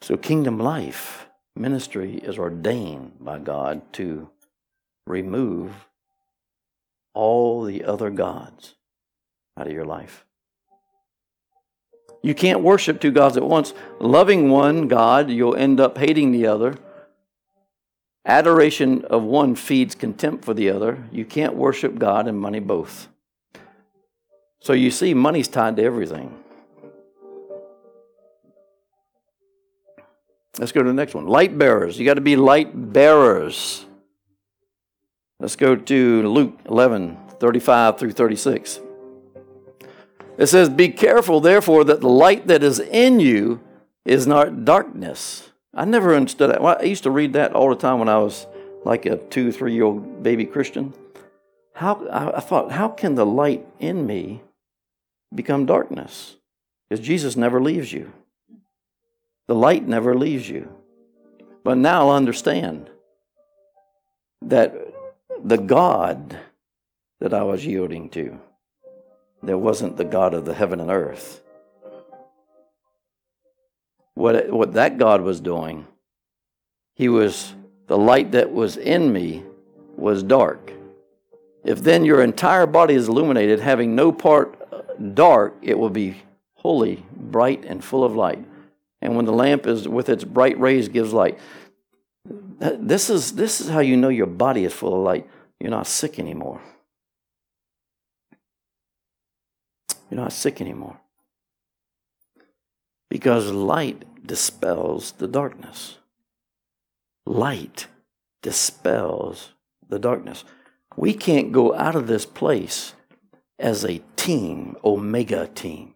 So, 0.00 0.16
kingdom 0.16 0.58
life 0.58 1.26
ministry 1.54 2.16
is 2.16 2.38
ordained 2.38 3.16
by 3.20 3.38
God 3.38 3.92
to 3.94 4.30
remove 5.06 5.86
all 7.12 7.64
the 7.64 7.84
other 7.84 8.10
gods 8.10 8.76
out 9.58 9.66
of 9.66 9.72
your 9.72 9.84
life. 9.84 10.24
You 12.22 12.34
can't 12.34 12.60
worship 12.60 13.00
two 13.00 13.10
gods 13.10 13.36
at 13.36 13.42
once. 13.42 13.72
Loving 13.98 14.50
one 14.50 14.88
God, 14.88 15.30
you'll 15.30 15.56
end 15.56 15.80
up 15.80 15.98
hating 15.98 16.32
the 16.32 16.46
other. 16.46 16.76
Adoration 18.24 19.04
of 19.06 19.22
one 19.22 19.54
feeds 19.54 19.94
contempt 19.94 20.44
for 20.44 20.54
the 20.54 20.70
other. 20.70 21.08
You 21.10 21.24
can't 21.24 21.54
worship 21.54 21.98
God 21.98 22.28
and 22.28 22.38
money 22.38 22.60
both. 22.60 23.08
So 24.60 24.74
you 24.74 24.90
see, 24.90 25.14
money's 25.14 25.48
tied 25.48 25.76
to 25.76 25.82
everything. 25.82 26.36
Let's 30.58 30.72
go 30.72 30.82
to 30.82 30.88
the 30.88 30.94
next 30.94 31.14
one. 31.14 31.26
Light 31.26 31.56
bearers. 31.56 31.98
You 31.98 32.04
got 32.04 32.14
to 32.14 32.20
be 32.20 32.36
light 32.36 32.92
bearers. 32.92 33.86
Let's 35.38 35.56
go 35.56 35.74
to 35.74 36.28
Luke 36.28 36.58
11, 36.66 37.16
35 37.38 37.98
through 37.98 38.12
36. 38.12 38.80
It 40.36 40.46
says, 40.46 40.68
Be 40.68 40.90
careful, 40.90 41.40
therefore, 41.40 41.84
that 41.84 42.02
the 42.02 42.08
light 42.08 42.46
that 42.48 42.62
is 42.62 42.78
in 42.78 43.20
you 43.20 43.60
is 44.04 44.26
not 44.26 44.66
darkness. 44.66 45.49
I 45.74 45.84
never 45.84 46.14
understood 46.14 46.50
that. 46.50 46.60
I 46.60 46.82
used 46.82 47.04
to 47.04 47.10
read 47.10 47.34
that 47.34 47.52
all 47.52 47.70
the 47.70 47.76
time 47.76 47.98
when 47.98 48.08
I 48.08 48.18
was 48.18 48.46
like 48.84 49.06
a 49.06 49.16
two, 49.16 49.52
three 49.52 49.74
year 49.74 49.84
old 49.84 50.22
baby 50.22 50.44
Christian. 50.44 50.94
How, 51.74 52.06
I 52.08 52.38
I 52.38 52.40
thought, 52.40 52.72
how 52.72 52.88
can 52.88 53.14
the 53.14 53.26
light 53.26 53.66
in 53.78 54.06
me 54.06 54.42
become 55.34 55.66
darkness? 55.66 56.36
Because 56.88 57.04
Jesus 57.04 57.36
never 57.36 57.60
leaves 57.60 57.92
you, 57.92 58.12
the 59.46 59.54
light 59.54 59.86
never 59.86 60.16
leaves 60.16 60.48
you. 60.48 60.72
But 61.62 61.76
now 61.76 62.08
I'll 62.08 62.16
understand 62.16 62.90
that 64.42 64.74
the 65.42 65.58
God 65.58 66.38
that 67.20 67.34
I 67.34 67.42
was 67.42 67.66
yielding 67.66 68.08
to, 68.10 68.40
there 69.42 69.58
wasn't 69.58 69.96
the 69.96 70.04
God 70.04 70.34
of 70.34 70.46
the 70.46 70.54
heaven 70.54 70.80
and 70.80 70.90
earth. 70.90 71.42
What, 74.20 74.50
what 74.50 74.74
that 74.74 74.98
God 74.98 75.22
was 75.22 75.40
doing, 75.40 75.86
he 76.94 77.08
was, 77.08 77.54
the 77.86 77.96
light 77.96 78.32
that 78.32 78.52
was 78.52 78.76
in 78.76 79.10
me 79.14 79.44
was 79.96 80.22
dark. 80.22 80.74
If 81.64 81.82
then 81.82 82.04
your 82.04 82.22
entire 82.22 82.66
body 82.66 82.92
is 82.92 83.08
illuminated, 83.08 83.60
having 83.60 83.94
no 83.94 84.12
part 84.12 84.60
uh, 84.70 84.82
dark, 85.14 85.56
it 85.62 85.78
will 85.78 85.88
be 85.88 86.22
wholly 86.52 87.02
bright 87.16 87.64
and 87.64 87.82
full 87.82 88.04
of 88.04 88.14
light. 88.14 88.44
And 89.00 89.16
when 89.16 89.24
the 89.24 89.32
lamp 89.32 89.66
is 89.66 89.88
with 89.88 90.10
its 90.10 90.24
bright 90.24 90.60
rays 90.60 90.88
gives 90.88 91.14
light. 91.14 91.38
This 92.26 93.08
is, 93.08 93.32
this 93.32 93.62
is 93.62 93.70
how 93.70 93.80
you 93.80 93.96
know 93.96 94.10
your 94.10 94.26
body 94.26 94.66
is 94.66 94.74
full 94.74 94.94
of 94.94 95.00
light. 95.00 95.26
You're 95.58 95.70
not 95.70 95.86
sick 95.86 96.18
anymore. 96.18 96.60
You're 100.10 100.20
not 100.20 100.34
sick 100.34 100.60
anymore. 100.60 101.00
Because 103.08 103.50
light 103.50 104.04
dispels 104.24 105.12
the 105.12 105.28
darkness. 105.28 105.98
Light 107.26 107.86
dispels 108.42 109.50
the 109.88 109.98
darkness. 109.98 110.44
We 110.96 111.14
can't 111.14 111.52
go 111.52 111.74
out 111.74 111.96
of 111.96 112.06
this 112.06 112.26
place 112.26 112.94
as 113.58 113.84
a 113.84 114.02
team, 114.16 114.76
Omega 114.84 115.46
team, 115.48 115.94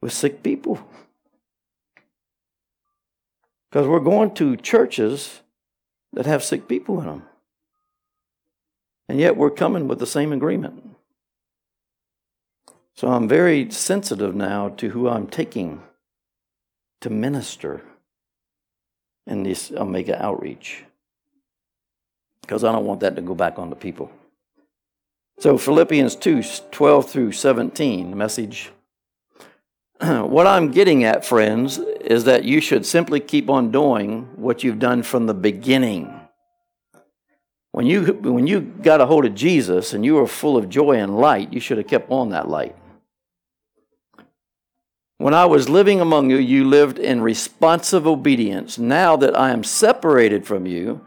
with 0.00 0.12
sick 0.12 0.42
people. 0.42 0.86
Because 3.70 3.86
we're 3.86 4.00
going 4.00 4.34
to 4.34 4.56
churches 4.56 5.40
that 6.12 6.26
have 6.26 6.44
sick 6.44 6.68
people 6.68 7.00
in 7.00 7.06
them. 7.06 7.22
And 9.08 9.18
yet 9.18 9.36
we're 9.36 9.50
coming 9.50 9.88
with 9.88 9.98
the 9.98 10.06
same 10.06 10.32
agreement. 10.32 10.96
So 12.94 13.08
I'm 13.08 13.28
very 13.28 13.70
sensitive 13.70 14.34
now 14.34 14.70
to 14.70 14.90
who 14.90 15.08
I'm 15.08 15.26
taking 15.26 15.82
to 17.00 17.10
minister 17.10 17.82
in 19.26 19.42
this 19.42 19.70
Omega 19.70 20.20
outreach. 20.22 20.84
Because 22.42 22.64
I 22.64 22.72
don't 22.72 22.86
want 22.86 23.00
that 23.00 23.16
to 23.16 23.22
go 23.22 23.34
back 23.34 23.58
on 23.58 23.70
the 23.70 23.76
people. 23.76 24.10
So 25.38 25.56
Philippians 25.58 26.16
2 26.16 26.42
12 26.70 27.10
through 27.10 27.32
17, 27.32 28.10
the 28.10 28.16
message. 28.16 28.72
what 30.00 30.46
I'm 30.46 30.70
getting 30.70 31.04
at, 31.04 31.24
friends, 31.24 31.78
is 31.78 32.24
that 32.24 32.44
you 32.44 32.60
should 32.60 32.86
simply 32.86 33.20
keep 33.20 33.48
on 33.50 33.70
doing 33.70 34.28
what 34.36 34.64
you've 34.64 34.78
done 34.78 35.02
from 35.02 35.26
the 35.26 35.34
beginning. 35.34 36.12
When 37.72 37.86
you, 37.86 38.12
when 38.14 38.46
you 38.46 38.60
got 38.60 39.00
a 39.00 39.06
hold 39.06 39.24
of 39.26 39.34
Jesus 39.34 39.92
and 39.92 40.04
you 40.04 40.14
were 40.14 40.26
full 40.26 40.56
of 40.56 40.68
joy 40.68 40.92
and 40.92 41.18
light, 41.18 41.52
you 41.52 41.60
should 41.60 41.78
have 41.78 41.86
kept 41.86 42.10
on 42.10 42.30
that 42.30 42.48
light. 42.48 42.74
When 45.18 45.34
I 45.34 45.46
was 45.46 45.68
living 45.68 46.00
among 46.00 46.30
you, 46.30 46.36
you 46.36 46.64
lived 46.64 46.98
in 46.98 47.20
responsive 47.20 48.06
obedience. 48.06 48.78
Now 48.78 49.16
that 49.16 49.36
I 49.36 49.50
am 49.50 49.64
separated 49.64 50.46
from 50.46 50.64
you, 50.64 51.04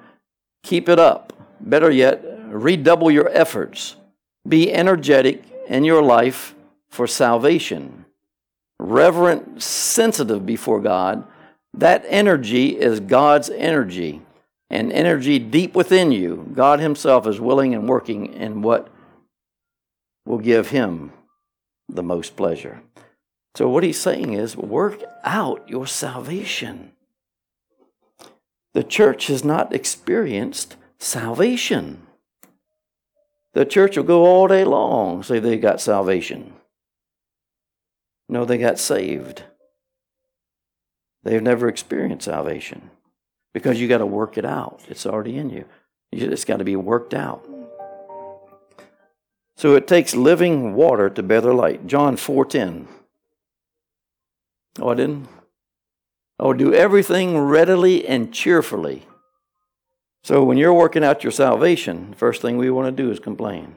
keep 0.63 0.89
it 0.89 0.99
up. 0.99 1.31
Better 1.61 1.89
yet, 1.89 2.21
redouble 2.47 3.09
your 3.09 3.29
efforts. 3.29 3.95
Be 4.47 4.73
energetic 4.73 5.43
in 5.67 5.85
your 5.85 6.03
life 6.03 6.53
for 6.89 7.07
salvation. 7.07 8.05
Reverent, 8.79 9.63
sensitive 9.63 10.45
before 10.45 10.81
God. 10.81 11.25
That 11.73 12.03
energy 12.07 12.77
is 12.77 12.99
God's 12.99 13.49
energy, 13.49 14.21
and 14.69 14.91
energy 14.91 15.39
deep 15.39 15.73
within 15.73 16.11
you. 16.11 16.51
God 16.53 16.81
Himself 16.81 17.25
is 17.27 17.39
willing 17.39 17.73
and 17.73 17.87
working 17.87 18.33
in 18.33 18.61
what 18.61 18.89
will 20.25 20.39
give 20.39 20.71
Him 20.71 21.13
the 21.87 22.03
most 22.03 22.35
pleasure. 22.35 22.81
So, 23.55 23.67
what 23.67 23.83
he's 23.83 23.99
saying 23.99 24.33
is 24.33 24.55
work 24.55 25.03
out 25.23 25.67
your 25.67 25.85
salvation. 25.85 26.93
The 28.73 28.83
church 28.83 29.27
has 29.27 29.43
not 29.43 29.73
experienced 29.73 30.77
salvation. 30.99 32.07
The 33.53 33.65
church 33.65 33.97
will 33.97 34.05
go 34.05 34.25
all 34.25 34.47
day 34.47 34.63
long, 34.63 35.23
say 35.23 35.39
they 35.39 35.57
got 35.57 35.81
salvation. 35.81 36.53
No, 38.29 38.45
they 38.45 38.57
got 38.57 38.79
saved. 38.79 39.43
They've 41.23 41.43
never 41.43 41.67
experienced 41.67 42.25
salvation 42.25 42.89
because 43.53 43.81
you 43.81 43.89
got 43.89 43.97
to 43.97 44.05
work 44.05 44.37
it 44.37 44.45
out. 44.45 44.81
It's 44.87 45.05
already 45.05 45.37
in 45.37 45.49
you. 45.49 45.65
It's 46.13 46.45
got 46.45 46.57
to 46.57 46.63
be 46.63 46.77
worked 46.77 47.13
out. 47.13 47.45
So 49.57 49.75
it 49.75 49.85
takes 49.85 50.15
living 50.15 50.73
water 50.73 51.09
to 51.09 51.21
bear 51.21 51.41
the 51.41 51.53
light. 51.53 51.87
John 51.87 52.15
4:10. 52.15 52.87
Oh, 54.79 54.89
I 54.89 54.95
didn't. 54.95 55.27
Oh, 56.39 56.53
do 56.53 56.73
everything 56.73 57.37
readily 57.37 58.07
and 58.07 58.33
cheerfully. 58.33 59.05
So 60.23 60.43
when 60.43 60.57
you're 60.57 60.73
working 60.73 61.03
out 61.03 61.23
your 61.23 61.31
salvation, 61.31 62.11
the 62.11 62.15
first 62.15 62.41
thing 62.41 62.57
we 62.57 62.69
want 62.69 62.95
to 62.95 63.03
do 63.03 63.11
is 63.11 63.19
complain. 63.19 63.75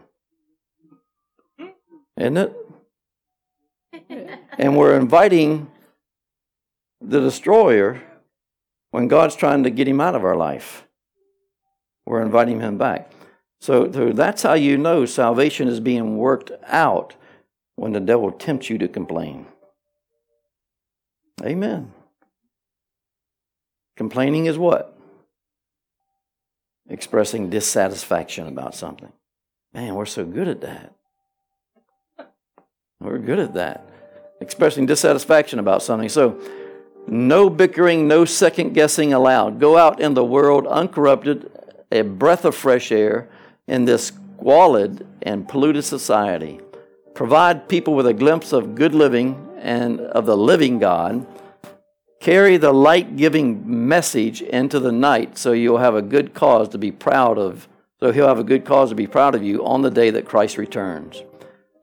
Isn't 2.16 2.36
it? 2.36 2.56
And 4.58 4.76
we're 4.76 4.96
inviting 4.96 5.70
the 7.00 7.20
destroyer 7.20 8.00
when 8.92 9.08
God's 9.08 9.36
trying 9.36 9.64
to 9.64 9.70
get 9.70 9.88
him 9.88 10.00
out 10.00 10.14
of 10.14 10.24
our 10.24 10.36
life. 10.36 10.86
We're 12.06 12.22
inviting 12.22 12.60
him 12.60 12.78
back. 12.78 13.10
So, 13.60 13.90
so 13.90 14.12
that's 14.12 14.42
how 14.42 14.54
you 14.54 14.76
know 14.76 15.06
salvation 15.06 15.68
is 15.68 15.80
being 15.80 16.18
worked 16.18 16.52
out 16.66 17.14
when 17.76 17.92
the 17.92 18.00
devil 18.00 18.30
tempts 18.30 18.70
you 18.70 18.78
to 18.78 18.88
complain. 18.88 19.46
Amen. 21.42 21.92
Complaining 23.96 24.46
is 24.46 24.58
what? 24.58 24.96
Expressing 26.88 27.50
dissatisfaction 27.50 28.46
about 28.46 28.74
something. 28.74 29.12
Man, 29.72 29.94
we're 29.94 30.06
so 30.06 30.24
good 30.24 30.48
at 30.48 30.60
that. 30.60 30.94
We're 33.00 33.18
good 33.18 33.38
at 33.38 33.54
that. 33.54 33.88
Expressing 34.40 34.86
dissatisfaction 34.86 35.58
about 35.58 35.82
something. 35.82 36.08
So, 36.08 36.40
no 37.06 37.50
bickering, 37.50 38.08
no 38.08 38.24
second 38.24 38.72
guessing 38.72 39.12
allowed. 39.12 39.60
Go 39.60 39.76
out 39.76 40.00
in 40.00 40.14
the 40.14 40.24
world 40.24 40.66
uncorrupted, 40.66 41.50
a 41.92 42.02
breath 42.02 42.44
of 42.44 42.54
fresh 42.54 42.90
air 42.90 43.28
in 43.66 43.84
this 43.84 44.06
squalid 44.06 45.06
and 45.22 45.48
polluted 45.48 45.84
society. 45.84 46.60
Provide 47.14 47.68
people 47.68 47.94
with 47.94 48.06
a 48.06 48.14
glimpse 48.14 48.52
of 48.52 48.74
good 48.74 48.94
living 48.94 49.53
and 49.64 50.00
of 50.00 50.26
the 50.26 50.36
living 50.36 50.78
God. 50.78 51.26
Carry 52.20 52.56
the 52.56 52.72
light 52.72 53.16
giving 53.16 53.88
message 53.88 54.40
into 54.42 54.78
the 54.78 54.92
night 54.92 55.36
so 55.36 55.52
you'll 55.52 55.78
have 55.78 55.96
a 55.96 56.02
good 56.02 56.34
cause 56.34 56.68
to 56.70 56.78
be 56.78 56.92
proud 56.92 57.38
of. 57.38 57.66
So 58.00 58.12
he'll 58.12 58.28
have 58.28 58.38
a 58.38 58.44
good 58.44 58.64
cause 58.64 58.90
to 58.90 58.94
be 58.94 59.06
proud 59.06 59.34
of 59.34 59.42
you 59.42 59.64
on 59.64 59.82
the 59.82 59.90
day 59.90 60.10
that 60.10 60.26
Christ 60.26 60.58
returns. 60.58 61.22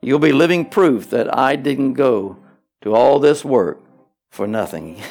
You'll 0.00 0.18
be 0.18 0.32
living 0.32 0.64
proof 0.64 1.10
that 1.10 1.36
I 1.36 1.56
didn't 1.56 1.92
go 1.94 2.38
to 2.82 2.94
all 2.94 3.18
this 3.18 3.44
work 3.44 3.80
for 4.30 4.46
nothing. 4.46 5.00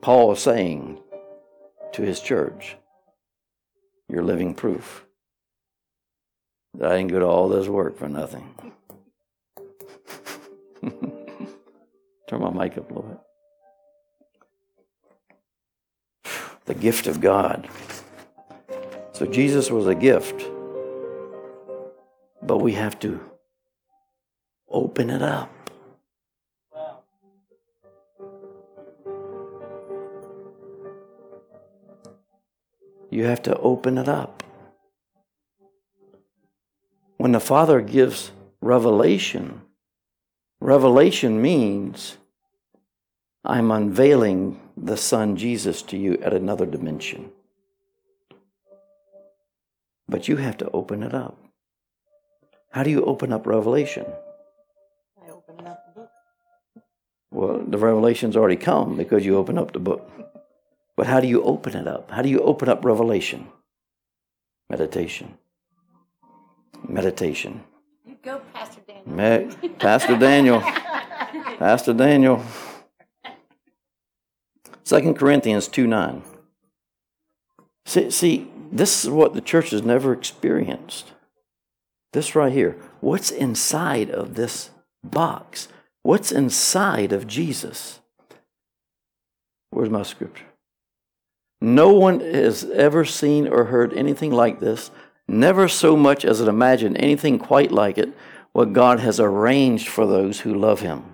Paul 0.00 0.32
is 0.32 0.40
saying 0.40 1.00
to 1.92 2.02
his 2.02 2.20
church, 2.20 2.76
You're 4.08 4.22
living 4.22 4.54
proof 4.54 5.04
I 6.82 6.96
didn't 6.96 7.08
go 7.08 7.20
to 7.20 7.26
all 7.26 7.48
this 7.48 7.68
work 7.68 7.96
for 7.96 8.08
nothing. 8.08 8.54
Turn 12.28 12.40
my 12.40 12.50
mic 12.50 12.76
up 12.76 12.90
a 12.90 12.94
little 12.94 13.10
bit. 13.10 13.18
The 16.66 16.74
gift 16.74 17.06
of 17.06 17.20
God. 17.20 17.68
So 19.12 19.26
Jesus 19.26 19.70
was 19.70 19.86
a 19.86 19.94
gift, 19.94 20.44
but 22.42 22.58
we 22.58 22.72
have 22.72 22.98
to 23.00 23.20
open 24.68 25.10
it 25.10 25.22
up. 25.22 25.50
You 33.10 33.24
have 33.24 33.42
to 33.42 33.56
open 33.58 33.98
it 33.98 34.08
up. 34.08 34.43
When 37.24 37.32
the 37.32 37.40
Father 37.40 37.80
gives 37.80 38.32
revelation, 38.60 39.62
revelation 40.60 41.40
means 41.40 42.18
I'm 43.42 43.70
unveiling 43.70 44.60
the 44.76 44.98
Son 44.98 45.34
Jesus 45.34 45.80
to 45.84 45.96
you 45.96 46.18
at 46.22 46.34
another 46.34 46.66
dimension. 46.66 47.30
But 50.06 50.28
you 50.28 50.36
have 50.36 50.58
to 50.58 50.70
open 50.72 51.02
it 51.02 51.14
up. 51.14 51.38
How 52.72 52.82
do 52.82 52.90
you 52.90 53.02
open 53.06 53.32
up 53.32 53.46
revelation? 53.46 54.04
I 55.26 55.30
open 55.30 55.66
up 55.66 55.82
the 55.86 56.00
book. 56.02 56.10
Well, 57.30 57.64
the 57.66 57.78
revelation's 57.78 58.36
already 58.36 58.56
come 58.56 58.98
because 58.98 59.24
you 59.24 59.38
open 59.38 59.56
up 59.56 59.72
the 59.72 59.78
book. 59.78 60.06
But 60.94 61.06
how 61.06 61.20
do 61.20 61.26
you 61.26 61.42
open 61.42 61.74
it 61.74 61.88
up? 61.88 62.10
How 62.10 62.20
do 62.20 62.28
you 62.28 62.40
open 62.40 62.68
up 62.68 62.84
revelation? 62.84 63.46
Meditation. 64.68 65.38
Meditation. 66.88 67.64
You 68.06 68.16
go, 68.22 68.40
Pastor 68.52 68.80
Daniel. 68.86 69.56
Me- 69.62 69.68
Pastor 69.70 70.16
Daniel. 70.16 70.60
Pastor 71.58 71.92
Daniel. 71.94 72.44
2 74.84 75.14
Corinthians 75.14 75.68
2 75.68 75.86
9. 75.86 76.22
See, 77.86 78.10
see, 78.10 78.50
this 78.70 79.04
is 79.04 79.10
what 79.10 79.34
the 79.34 79.40
church 79.40 79.70
has 79.70 79.82
never 79.82 80.12
experienced. 80.12 81.12
This 82.12 82.34
right 82.34 82.52
here. 82.52 82.76
What's 83.00 83.30
inside 83.30 84.10
of 84.10 84.34
this 84.34 84.70
box? 85.02 85.68
What's 86.02 86.30
inside 86.30 87.12
of 87.12 87.26
Jesus? 87.26 88.00
Where's 89.70 89.90
my 89.90 90.02
scripture? 90.02 90.44
No 91.60 91.92
one 91.92 92.20
has 92.20 92.64
ever 92.64 93.04
seen 93.04 93.48
or 93.48 93.64
heard 93.64 93.92
anything 93.94 94.30
like 94.30 94.60
this, 94.60 94.90
never 95.26 95.68
so 95.68 95.96
much 95.96 96.24
as 96.24 96.40
imagined 96.40 96.96
anything 96.98 97.38
quite 97.38 97.72
like 97.72 97.98
it, 97.98 98.12
what 98.52 98.72
God 98.72 99.00
has 99.00 99.18
arranged 99.18 99.88
for 99.88 100.06
those 100.06 100.40
who 100.40 100.54
love 100.54 100.80
Him. 100.80 101.04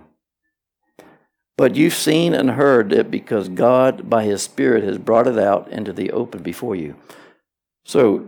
But 1.57 1.77
you've 1.77 1.94
seen 1.94 2.33
and 2.35 2.53
heard 2.53 2.92
it 2.92 3.11
because 3.11 3.49
God, 3.49 4.09
by 4.09 4.25
His 4.25 4.42
Spirit, 4.42 4.85
has 4.85 4.99
brought 4.99 5.27
it 5.27 5.38
out 5.38 5.68
into 5.68 5.92
the 5.92 6.11
open 6.11 6.42
before 6.42 6.75
you. 6.75 6.96
So, 7.85 8.18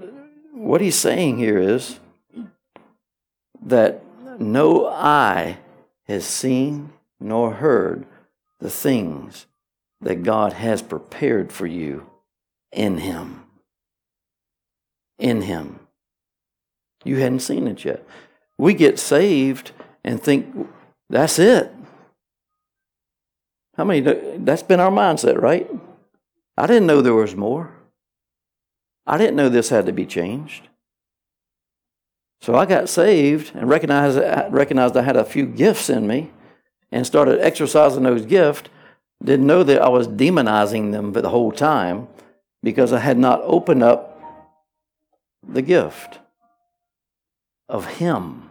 what 0.53 0.81
He's 0.81 0.97
saying 0.97 1.39
here 1.39 1.59
is 1.59 1.99
that 3.65 4.03
no 4.39 4.87
eye 4.87 5.59
has 6.09 6.25
seen 6.27 6.93
nor 7.21 7.55
heard 7.55 8.07
the 8.61 8.71
things 8.71 9.47
that 10.01 10.23
God 10.23 10.55
has 10.55 10.83
prepared 10.83 11.53
for 11.53 11.67
you 11.67 12.07
in 12.73 12.99
Him. 12.99 13.42
In 15.19 15.43
Him. 15.43 15.81
You 17.05 17.17
hadn't 17.17 17.41
seen 17.41 17.67
it 17.67 17.85
yet. 17.85 18.07
We 18.59 18.75
get 18.75 18.99
saved 18.99 19.73
and 20.05 20.23
think 20.23 20.69
that's 21.09 21.39
it. 21.39 21.73
How 23.77 23.85
many? 23.85 24.01
That's 24.39 24.63
been 24.63 24.81
our 24.81 24.91
mindset, 24.91 25.41
right? 25.41 25.69
I 26.57 26.67
didn't 26.67 26.87
know 26.87 27.01
there 27.01 27.15
was 27.15 27.35
more. 27.35 27.73
I 29.07 29.19
didn't 29.19 29.37
know 29.37 29.49
this 29.49 29.71
had 29.71 29.87
to 29.87 29.93
be 29.93 30.07
changed. 30.07 30.69
So 32.41 32.55
I 32.55 32.67
got 32.67 32.89
saved 32.89 33.53
and 33.55 33.69
recognized, 33.69 34.19
recognized 34.53 34.97
I 34.97 35.03
had 35.03 35.17
a 35.17 35.25
few 35.25 35.47
gifts 35.47 35.89
in 35.89 36.07
me 36.07 36.31
and 36.91 37.07
started 37.07 37.41
exercising 37.41 38.03
those 38.03 38.27
gifts. 38.27 38.69
Didn't 39.25 39.47
know 39.47 39.63
that 39.63 39.81
I 39.81 39.89
was 39.89 40.09
demonizing 40.09 40.93
them 40.93 41.13
for 41.13 41.23
the 41.23 41.31
whole 41.31 41.53
time 41.53 42.09
because 42.63 42.93
I 42.93 42.99
had 42.99 43.17
not 43.17 43.41
opened 43.43 43.83
up 43.83 44.12
the 45.47 45.63
gift 45.63 46.21
of 47.69 47.97
Him, 47.99 48.51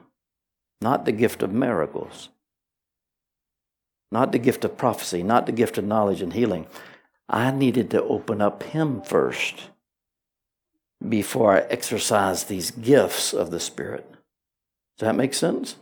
not 0.81 1.05
the 1.05 1.11
gift 1.11 1.43
of 1.43 1.51
miracles, 1.51 2.29
not 4.11 4.31
the 4.31 4.39
gift 4.39 4.65
of 4.65 4.77
prophecy, 4.77 5.23
not 5.23 5.45
the 5.45 5.51
gift 5.51 5.77
of 5.77 5.85
knowledge 5.85 6.21
and 6.21 6.33
healing. 6.33 6.67
I 7.29 7.51
needed 7.51 7.89
to 7.91 8.03
open 8.03 8.41
up 8.41 8.63
Him 8.63 9.01
first 9.01 9.69
before 11.07 11.55
I 11.55 11.61
exercise 11.61 12.43
these 12.43 12.71
gifts 12.71 13.33
of 13.33 13.51
the 13.51 13.59
Spirit. 13.59 14.09
Does 14.97 15.07
that 15.07 15.15
make 15.15 15.33
sense? 15.33 15.77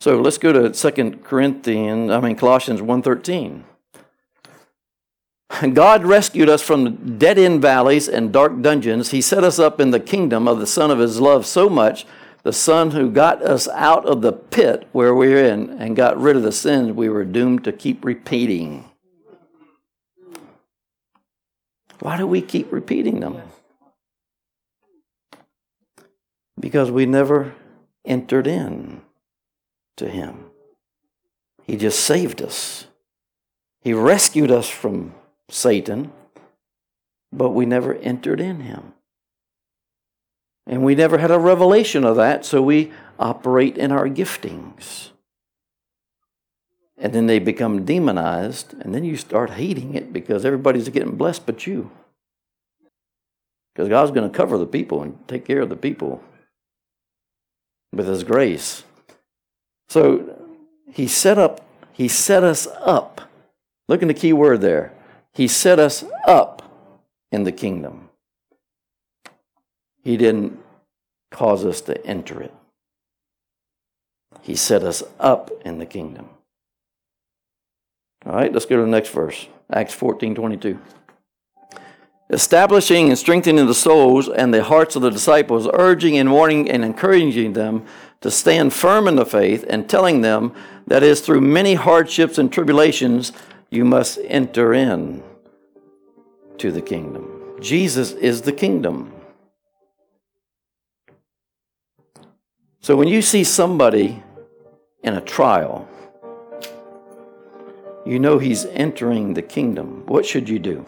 So 0.00 0.20
let's 0.20 0.38
go 0.38 0.52
to 0.52 0.70
2 0.70 1.18
Corinthians, 1.22 2.10
I 2.10 2.20
mean 2.20 2.36
Colossians 2.36 2.80
1:13. 2.80 3.64
God 5.60 6.04
rescued 6.04 6.48
us 6.48 6.62
from 6.62 7.18
dead 7.18 7.38
end 7.38 7.60
valleys 7.60 8.08
and 8.08 8.32
dark 8.32 8.62
dungeons. 8.62 9.10
He 9.10 9.20
set 9.20 9.44
us 9.44 9.58
up 9.58 9.80
in 9.80 9.90
the 9.90 10.00
kingdom 10.00 10.48
of 10.48 10.58
the 10.58 10.66
Son 10.66 10.90
of 10.90 10.98
His 10.98 11.20
love 11.20 11.44
so 11.44 11.68
much, 11.68 12.06
the 12.42 12.52
Son 12.52 12.92
who 12.92 13.10
got 13.10 13.42
us 13.42 13.68
out 13.68 14.06
of 14.06 14.22
the 14.22 14.32
pit 14.32 14.88
where 14.92 15.14
we're 15.14 15.44
in 15.44 15.70
and 15.70 15.94
got 15.94 16.18
rid 16.18 16.36
of 16.36 16.42
the 16.42 16.52
sins 16.52 16.92
we 16.92 17.08
were 17.08 17.24
doomed 17.24 17.64
to 17.64 17.72
keep 17.72 18.04
repeating. 18.04 18.84
Why 22.00 22.16
do 22.16 22.26
we 22.26 22.40
keep 22.40 22.72
repeating 22.72 23.20
them? 23.20 23.42
Because 26.58 26.90
we 26.90 27.06
never 27.06 27.54
entered 28.04 28.46
in 28.46 29.02
to 29.98 30.08
Him. 30.08 30.46
He 31.64 31.76
just 31.76 32.00
saved 32.00 32.40
us. 32.42 32.86
He 33.82 33.92
rescued 33.92 34.50
us 34.50 34.68
from 34.68 35.14
Satan, 35.48 36.12
but 37.32 37.50
we 37.50 37.66
never 37.66 37.94
entered 37.94 38.40
in 38.40 38.60
Him. 38.60 38.92
And 40.66 40.84
we 40.84 40.94
never 40.94 41.18
had 41.18 41.30
a 41.30 41.38
revelation 41.38 42.04
of 42.04 42.16
that, 42.16 42.44
so 42.44 42.62
we 42.62 42.92
operate 43.18 43.76
in 43.76 43.90
our 43.90 44.08
giftings. 44.08 45.10
And 46.96 47.12
then 47.12 47.26
they 47.26 47.40
become 47.40 47.84
demonized, 47.84 48.74
and 48.80 48.94
then 48.94 49.02
you 49.02 49.16
start 49.16 49.50
hating 49.50 49.94
it 49.94 50.12
because 50.12 50.44
everybody's 50.44 50.88
getting 50.88 51.16
blessed 51.16 51.46
but 51.46 51.66
you. 51.66 51.90
Because 53.74 53.88
God's 53.88 54.12
going 54.12 54.30
to 54.30 54.36
cover 54.36 54.56
the 54.56 54.66
people 54.66 55.02
and 55.02 55.18
take 55.26 55.44
care 55.44 55.62
of 55.62 55.68
the 55.68 55.76
people 55.76 56.22
with 57.92 58.06
His 58.06 58.22
grace. 58.22 58.84
So 59.88 60.46
He 60.92 61.08
set 61.08 61.38
up, 61.38 61.66
He 61.92 62.06
set 62.06 62.44
us 62.44 62.68
up. 62.80 63.22
Look 63.88 64.02
at 64.02 64.08
the 64.08 64.14
key 64.14 64.32
word 64.32 64.60
there. 64.60 64.92
He 65.34 65.48
set 65.48 65.78
us 65.78 66.04
up 66.26 66.62
in 67.30 67.44
the 67.44 67.52
kingdom. 67.52 68.10
He 70.02 70.16
didn't 70.16 70.58
cause 71.30 71.64
us 71.64 71.80
to 71.82 72.06
enter 72.06 72.42
it. 72.42 72.52
He 74.42 74.56
set 74.56 74.82
us 74.82 75.02
up 75.18 75.50
in 75.64 75.78
the 75.78 75.86
kingdom. 75.86 76.28
All 78.26 78.34
right, 78.34 78.52
let's 78.52 78.66
go 78.66 78.76
to 78.76 78.82
the 78.82 78.88
next 78.88 79.10
verse. 79.10 79.46
Acts 79.72 79.94
14 79.94 80.34
22. 80.34 80.78
Establishing 82.30 83.08
and 83.08 83.18
strengthening 83.18 83.66
the 83.66 83.74
souls 83.74 84.28
and 84.28 84.52
the 84.52 84.64
hearts 84.64 84.96
of 84.96 85.02
the 85.02 85.10
disciples, 85.10 85.68
urging 85.72 86.16
and 86.16 86.32
warning 86.32 86.70
and 86.70 86.84
encouraging 86.84 87.52
them 87.52 87.84
to 88.20 88.30
stand 88.30 88.72
firm 88.72 89.06
in 89.06 89.16
the 89.16 89.26
faith, 89.26 89.64
and 89.68 89.88
telling 89.88 90.20
them 90.20 90.50
that 90.50 90.62
that 90.86 91.02
is 91.02 91.20
through 91.20 91.40
many 91.40 91.74
hardships 91.74 92.38
and 92.38 92.52
tribulations 92.52 93.32
you 93.72 93.86
must 93.86 94.18
enter 94.24 94.74
in 94.74 95.22
to 96.58 96.70
the 96.70 96.82
kingdom. 96.82 97.56
Jesus 97.58 98.12
is 98.12 98.42
the 98.42 98.52
kingdom. 98.52 99.14
So 102.80 102.96
when 102.96 103.08
you 103.08 103.22
see 103.22 103.44
somebody 103.44 104.22
in 105.02 105.14
a 105.14 105.22
trial, 105.22 105.88
you 108.04 108.18
know 108.18 108.38
he's 108.38 108.66
entering 108.66 109.32
the 109.32 109.42
kingdom. 109.42 110.04
What 110.06 110.26
should 110.26 110.50
you 110.50 110.58
do? 110.58 110.84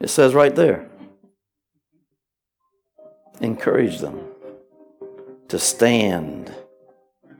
It 0.00 0.08
says 0.08 0.32
right 0.34 0.54
there 0.54 0.88
encourage 3.40 3.98
them 3.98 4.18
to 5.48 5.58
stand 5.58 6.54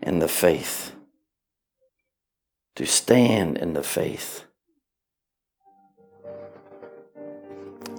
in 0.02 0.18
the 0.18 0.28
faith. 0.28 0.95
To 2.76 2.86
stand 2.86 3.58
in 3.58 3.72
the 3.72 3.82
faith. 3.82 4.44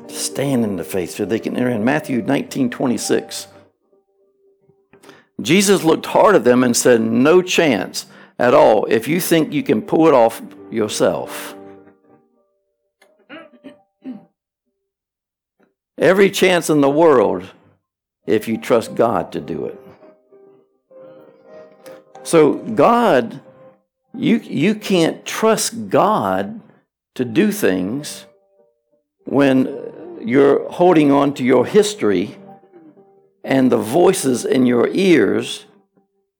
Stand 0.07 0.63
in 0.63 0.77
the 0.77 0.83
faith 0.83 1.11
so 1.11 1.25
they 1.25 1.39
can 1.39 1.57
enter 1.57 1.69
in. 1.69 1.83
Matthew 1.83 2.21
19 2.21 2.69
26. 2.69 3.47
Jesus 5.41 5.83
looked 5.83 6.07
hard 6.07 6.35
at 6.35 6.43
them 6.43 6.63
and 6.63 6.75
said, 6.75 7.01
No 7.01 7.41
chance 7.41 8.07
at 8.39 8.53
all 8.53 8.85
if 8.85 9.07
you 9.07 9.19
think 9.19 9.53
you 9.53 9.63
can 9.63 9.81
pull 9.81 10.07
it 10.07 10.13
off 10.13 10.41
yourself. 10.71 11.55
Every 15.97 16.29
chance 16.29 16.69
in 16.69 16.81
the 16.81 16.89
world 16.89 17.49
if 18.27 18.47
you 18.47 18.57
trust 18.57 18.93
God 18.93 19.31
to 19.31 19.41
do 19.41 19.65
it. 19.65 19.79
So, 22.23 22.55
God, 22.55 23.41
you, 24.17 24.37
you 24.37 24.73
can't 24.75 25.25
trust 25.25 25.89
God 25.89 26.59
to 27.15 27.23
do 27.23 27.51
things 27.51 28.25
when 29.25 30.19
you're 30.21 30.69
holding 30.71 31.11
on 31.11 31.33
to 31.35 31.43
your 31.43 31.65
history 31.65 32.37
and 33.43 33.71
the 33.71 33.77
voices 33.77 34.43
in 34.43 34.65
your 34.65 34.87
ears 34.87 35.65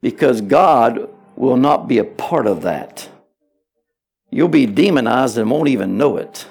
because 0.01 0.41
God 0.41 1.09
will 1.35 1.57
not 1.57 1.87
be 1.87 1.99
a 1.99 2.03
part 2.03 2.47
of 2.47 2.63
that. 2.63 3.09
You'll 4.31 4.47
be 4.49 4.65
demonized 4.65 5.37
and 5.37 5.49
won't 5.49 5.69
even 5.69 5.97
know 5.97 6.17
it. 6.17 6.47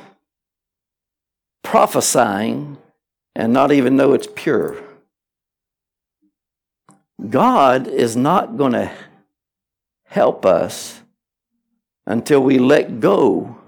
Prophesying 1.63 2.79
and 3.35 3.53
not 3.53 3.73
even 3.73 3.97
know 3.97 4.13
it's 4.13 4.29
pure. 4.35 4.83
God 7.29 7.89
is 7.89 8.17
not 8.17 8.57
going 8.57 8.73
to 8.73 8.91
help 10.05 10.47
us 10.47 11.03
until 12.07 12.41
we 12.41 12.59
let 12.59 13.01
go 13.01 13.59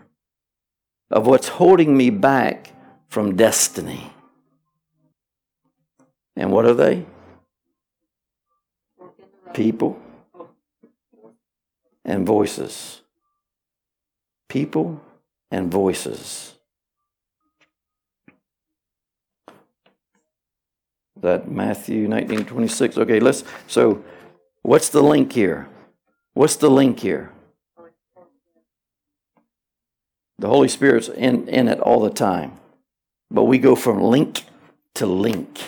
of 1.11 1.27
what's 1.27 1.49
holding 1.49 1.97
me 1.97 2.11
back 2.11 2.73
from 3.09 3.37
destiny. 3.37 4.13
And 6.37 6.53
what 6.53 6.65
are 6.65 6.75
they? 6.75 7.05
People 9.55 10.01
and 12.05 12.27
voices. 12.27 13.01
People 14.49 15.01
and 15.51 15.71
voices. 15.71 16.55
That 21.21 21.51
Matthew 21.51 22.07
19, 22.07 22.45
26. 22.45 22.99
Okay, 22.99 23.19
let's 23.19 23.43
so 23.67 24.05
what's 24.63 24.91
the 24.91 25.03
link 25.03 25.33
here? 25.33 25.69
What's 26.35 26.55
the 26.55 26.71
link 26.71 27.01
here? 27.01 27.33
The 30.39 30.49
Holy 30.49 30.69
Spirit's 30.69 31.09
in, 31.09 31.49
in 31.49 31.69
it 31.69 31.81
all 31.81 32.01
the 32.01 32.11
time. 32.11 32.53
But 33.31 33.45
we 33.45 33.59
go 33.59 33.75
from 33.75 34.01
link 34.01 34.45
to 34.95 35.07
link. 35.07 35.59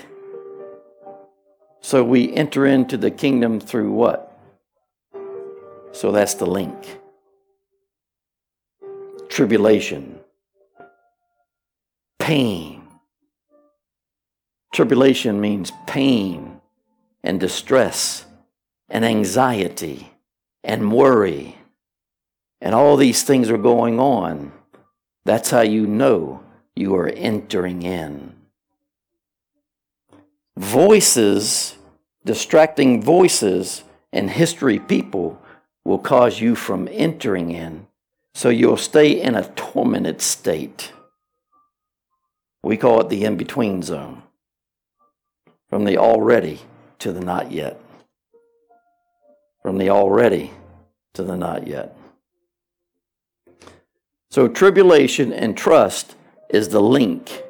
So 1.81 2.05
we 2.05 2.33
enter 2.35 2.67
into 2.67 2.97
the 2.97 3.11
kingdom 3.11 3.59
through 3.59 3.91
what? 3.93 4.39
So 5.93 6.13
that's 6.13 6.35
the 6.35 6.47
link. 6.47 6.99
Tribulation, 9.29 10.21
pain. 12.19 12.83
Tribulation 14.73 15.41
means 15.41 15.73
pain 15.87 16.61
and 17.25 17.41
distress 17.41 18.25
and 18.89 19.05
anxiety 19.05 20.13
and 20.63 20.93
worry. 20.93 21.57
And 22.61 22.75
all 22.75 22.97
these 22.97 23.23
things 23.23 23.51
are 23.51 23.59
going 23.59 23.99
on. 23.99 24.53
That's 25.25 25.51
how 25.51 25.61
you 25.61 25.87
know 25.87 26.43
you 26.75 26.95
are 26.95 27.09
entering 27.09 27.83
in 27.83 28.35
voices, 30.61 31.77
distracting 32.25 33.03
voices, 33.03 33.83
and 34.13 34.31
history 34.31 34.79
people 34.79 35.41
will 35.85 35.99
cause 35.99 36.41
you 36.41 36.55
from 36.55 36.87
entering 36.91 37.51
in. 37.51 37.87
So 38.35 38.51
you'll 38.51 38.77
stay 38.77 39.21
in 39.21 39.35
a 39.35 39.49
tormented 39.55 40.21
state. 40.21 40.93
We 42.63 42.77
call 42.77 43.01
it 43.01 43.09
the 43.09 43.25
in 43.25 43.37
between 43.37 43.83
zone 43.83 44.23
from 45.71 45.85
the 45.85 45.97
already 45.97 46.61
to 46.99 47.13
the 47.13 47.21
not 47.21 47.51
yet. 47.51 47.81
From 49.63 49.79
the 49.79 49.89
already 49.89 50.53
to 51.15 51.23
the 51.23 51.37
not 51.37 51.67
yet. 51.67 51.97
So, 54.31 54.47
tribulation 54.47 55.33
and 55.33 55.57
trust 55.57 56.15
is 56.49 56.69
the 56.69 56.81
link 56.81 57.43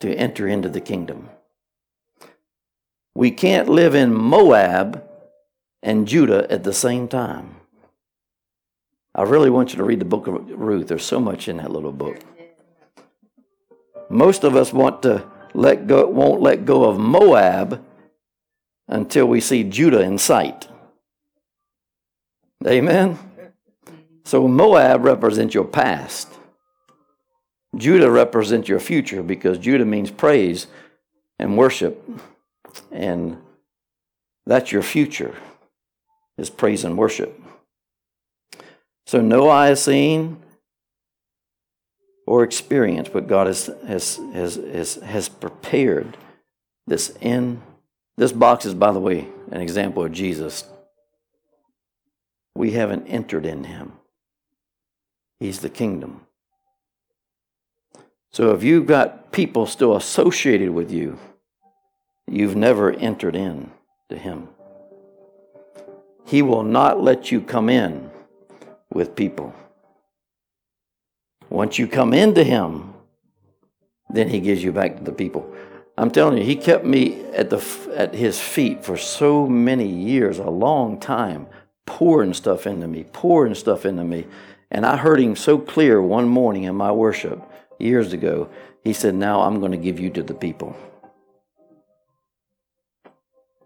to 0.00 0.14
enter 0.14 0.46
into 0.46 0.68
the 0.68 0.80
kingdom. 0.80 1.28
We 3.14 3.30
can't 3.30 3.68
live 3.68 3.94
in 3.94 4.14
Moab 4.14 5.04
and 5.82 6.06
Judah 6.06 6.46
at 6.50 6.62
the 6.62 6.72
same 6.72 7.08
time. 7.08 7.56
I 9.14 9.22
really 9.22 9.50
want 9.50 9.72
you 9.72 9.78
to 9.78 9.84
read 9.84 10.00
the 10.00 10.06
book 10.06 10.26
of 10.26 10.48
Ruth. 10.48 10.88
There's 10.88 11.04
so 11.04 11.20
much 11.20 11.48
in 11.48 11.58
that 11.58 11.70
little 11.70 11.92
book. 11.92 12.18
Most 14.08 14.44
of 14.44 14.56
us 14.56 14.72
want 14.72 15.02
to 15.02 15.24
let 15.54 15.86
go, 15.86 16.06
won't 16.06 16.40
let 16.40 16.64
go 16.64 16.84
of 16.84 16.98
Moab 16.98 17.84
until 18.88 19.26
we 19.26 19.40
see 19.40 19.64
Judah 19.64 20.00
in 20.00 20.18
sight. 20.18 20.68
Amen? 22.66 23.18
So 24.24 24.46
Moab 24.46 25.04
represents 25.04 25.54
your 25.54 25.64
past. 25.64 26.28
Judah 27.76 28.10
represents 28.10 28.68
your 28.68 28.80
future 28.80 29.22
because 29.22 29.58
Judah 29.58 29.84
means 29.84 30.10
praise 30.10 30.66
and 31.38 31.56
worship. 31.56 32.02
And 32.90 33.38
that's 34.46 34.72
your 34.72 34.82
future, 34.82 35.34
is 36.38 36.50
praise 36.50 36.84
and 36.84 36.96
worship. 36.96 37.40
So 39.06 39.20
no 39.20 39.48
eye 39.48 39.68
has 39.68 39.82
seen 39.82 40.38
or 42.26 42.44
experienced, 42.44 43.12
but 43.12 43.26
God 43.26 43.46
has, 43.46 43.70
has, 43.86 44.20
has, 44.32 44.54
has, 44.56 44.94
has 44.96 45.28
prepared 45.28 46.16
this 46.86 47.16
in. 47.20 47.62
This 48.16 48.32
box 48.32 48.64
is, 48.64 48.74
by 48.74 48.92
the 48.92 49.00
way, 49.00 49.28
an 49.50 49.60
example 49.60 50.04
of 50.04 50.12
Jesus. 50.12 50.64
We 52.54 52.72
haven't 52.72 53.06
entered 53.06 53.46
in 53.46 53.64
him. 53.64 53.92
He's 55.42 55.58
the 55.58 55.68
kingdom. 55.68 56.20
So 58.30 58.54
if 58.54 58.62
you've 58.62 58.86
got 58.86 59.32
people 59.32 59.66
still 59.66 59.96
associated 59.96 60.70
with 60.70 60.92
you, 60.92 61.18
you've 62.28 62.54
never 62.54 62.92
entered 62.92 63.34
in 63.34 63.72
to 64.08 64.16
Him. 64.16 64.46
He 66.24 66.42
will 66.42 66.62
not 66.62 67.02
let 67.02 67.32
you 67.32 67.40
come 67.40 67.68
in 67.68 68.08
with 68.94 69.16
people. 69.16 69.52
Once 71.50 71.76
you 71.76 71.88
come 71.88 72.14
into 72.14 72.44
Him, 72.44 72.94
then 74.10 74.28
He 74.28 74.38
gives 74.38 74.62
you 74.62 74.70
back 74.70 74.98
to 74.98 75.02
the 75.02 75.10
people. 75.10 75.52
I'm 75.98 76.12
telling 76.12 76.38
you, 76.38 76.44
He 76.44 76.54
kept 76.54 76.84
me 76.84 77.20
at, 77.32 77.50
the, 77.50 77.60
at 77.96 78.14
His 78.14 78.38
feet 78.38 78.84
for 78.84 78.96
so 78.96 79.48
many 79.48 79.88
years, 79.88 80.38
a 80.38 80.50
long 80.50 81.00
time, 81.00 81.48
pouring 81.84 82.32
stuff 82.32 82.64
into 82.64 82.86
me, 82.86 83.06
pouring 83.12 83.56
stuff 83.56 83.84
into 83.84 84.04
me. 84.04 84.24
And 84.72 84.84
I 84.84 84.96
heard 84.96 85.20
Him 85.20 85.36
so 85.36 85.58
clear 85.58 86.02
one 86.02 86.26
morning 86.26 86.64
in 86.64 86.74
my 86.74 86.90
worship 86.90 87.40
years 87.78 88.12
ago. 88.12 88.48
He 88.82 88.92
said, 88.92 89.14
Now 89.14 89.42
I'm 89.42 89.60
going 89.60 89.70
to 89.70 89.78
give 89.78 90.00
you 90.00 90.10
to 90.10 90.24
the 90.24 90.34
people. 90.34 90.76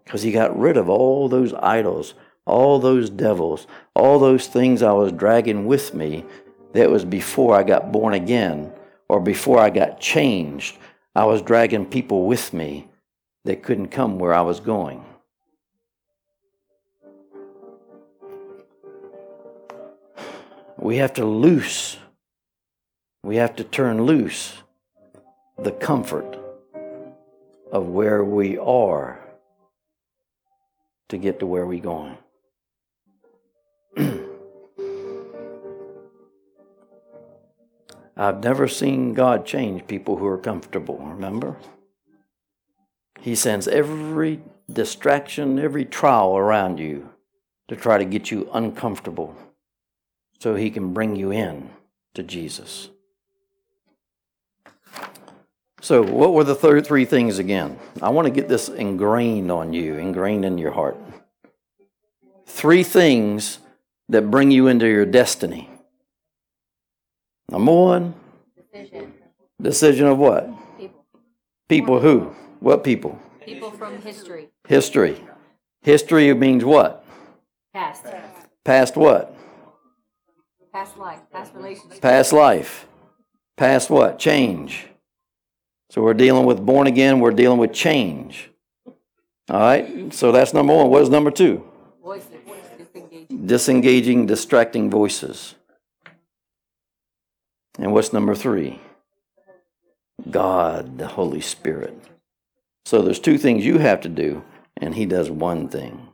Because 0.03 0.21
He 0.21 0.31
got 0.31 0.55
rid 0.55 0.77
of 0.77 0.87
all 0.87 1.27
those 1.27 1.55
idols 1.55 2.13
all 2.47 2.79
those 2.79 3.09
devils, 3.09 3.67
all 3.93 4.17
those 4.17 4.47
things 4.47 4.81
I 4.81 4.93
was 4.93 5.11
dragging 5.11 5.67
with 5.67 5.93
me 5.93 6.25
that 6.73 6.89
was 6.89 7.05
before 7.05 7.55
I 7.55 7.63
got 7.63 7.91
born 7.91 8.13
again 8.13 8.71
or 9.09 9.19
before 9.19 9.59
I 9.59 9.69
got 9.69 9.99
changed. 9.99 10.77
I 11.13 11.25
was 11.25 11.41
dragging 11.41 11.85
people 11.85 12.25
with 12.25 12.53
me 12.53 12.87
that 13.43 13.63
couldn't 13.63 13.89
come 13.89 14.17
where 14.17 14.33
I 14.33 14.41
was 14.41 14.59
going. 14.59 15.03
We 20.79 20.97
have 20.97 21.13
to 21.13 21.25
loose, 21.25 21.97
we 23.23 23.37
have 23.37 23.55
to 23.55 23.63
turn 23.63 24.03
loose 24.03 24.53
the 25.57 25.71
comfort 25.71 26.37
of 27.71 27.87
where 27.87 28.23
we 28.23 28.59
are 28.59 29.19
to 31.09 31.17
get 31.17 31.39
to 31.39 31.47
where 31.47 31.65
we're 31.65 31.81
going. 31.81 32.17
I've 38.15 38.43
never 38.43 38.67
seen 38.67 39.15
God 39.15 39.47
change 39.47 39.87
people 39.87 40.17
who 40.17 40.27
are 40.27 40.37
comfortable, 40.37 40.99
remember? 40.99 41.57
He 43.19 43.33
sends 43.33 43.67
every 43.67 44.41
distraction, 44.71 45.57
every 45.57 45.85
trial 45.85 46.37
around 46.37 46.79
you 46.79 47.09
to 47.67 47.75
try 47.75 47.97
to 47.97 48.05
get 48.05 48.29
you 48.29 48.47
uncomfortable 48.53 49.35
so 50.39 50.55
he 50.55 50.69
can 50.69 50.93
bring 50.93 51.15
you 51.15 51.31
in 51.31 51.69
to 52.13 52.23
Jesus. 52.23 52.89
So, 55.81 56.01
what 56.01 56.33
were 56.33 56.43
the 56.43 56.55
third 56.55 56.85
three 56.85 57.05
things 57.05 57.37
again? 57.39 57.77
I 58.01 58.09
want 58.09 58.25
to 58.25 58.31
get 58.33 58.49
this 58.49 58.67
ingrained 58.67 59.51
on 59.51 59.73
you, 59.73 59.95
ingrained 59.95 60.43
in 60.43 60.57
your 60.57 60.71
heart. 60.71 60.97
Three 62.47 62.83
things 62.83 63.59
that 64.09 64.31
bring 64.31 64.49
you 64.51 64.67
into 64.67 64.87
your 64.87 65.05
destiny. 65.05 65.69
Number 67.49 67.71
one, 67.71 68.15
Decision. 68.73 69.13
decision 69.61 70.07
of 70.07 70.17
what? 70.17 70.49
People. 70.77 71.05
People 71.69 71.99
who? 71.99 72.35
What 72.59 72.83
people? 72.83 73.19
People 73.45 73.71
from 73.71 74.01
history. 74.01 74.49
History. 74.67 75.21
History 75.83 76.33
means 76.33 76.65
what? 76.65 77.05
Past. 77.73 78.05
Past 78.65 78.97
what? 78.97 79.36
Past 80.77 80.97
life. 80.99 81.19
Past 81.31 81.55
relationships. 81.55 81.99
Past 81.99 82.33
life. 82.33 82.87
Past 83.57 83.89
what? 83.89 84.19
Change. 84.19 84.85
So 85.89 86.03
we're 86.03 86.13
dealing 86.13 86.45
with 86.45 86.63
born 86.63 86.85
again, 86.85 87.19
we're 87.19 87.31
dealing 87.31 87.57
with 87.57 87.73
change. 87.73 88.51
All 89.49 89.59
right? 89.59 90.13
So 90.13 90.31
that's 90.31 90.53
number 90.53 90.75
one. 90.75 90.91
What 90.91 91.01
is 91.01 91.09
number 91.09 91.31
two? 91.31 91.65
Voices. 92.03 92.29
Disengaging. 92.77 93.47
Disengaging, 93.47 94.25
distracting 94.27 94.91
voices. 94.91 95.55
And 97.79 97.91
what's 97.91 98.13
number 98.13 98.35
three? 98.35 98.79
God, 100.29 100.99
the 100.99 101.07
Holy 101.07 101.41
Spirit. 101.41 101.99
So 102.85 103.01
there's 103.01 103.19
two 103.19 103.39
things 103.39 103.65
you 103.65 103.79
have 103.79 104.01
to 104.01 104.09
do, 104.09 104.43
and 104.79 104.93
He 104.93 105.07
does 105.07 105.31
one 105.31 105.69
thing. 105.69 106.06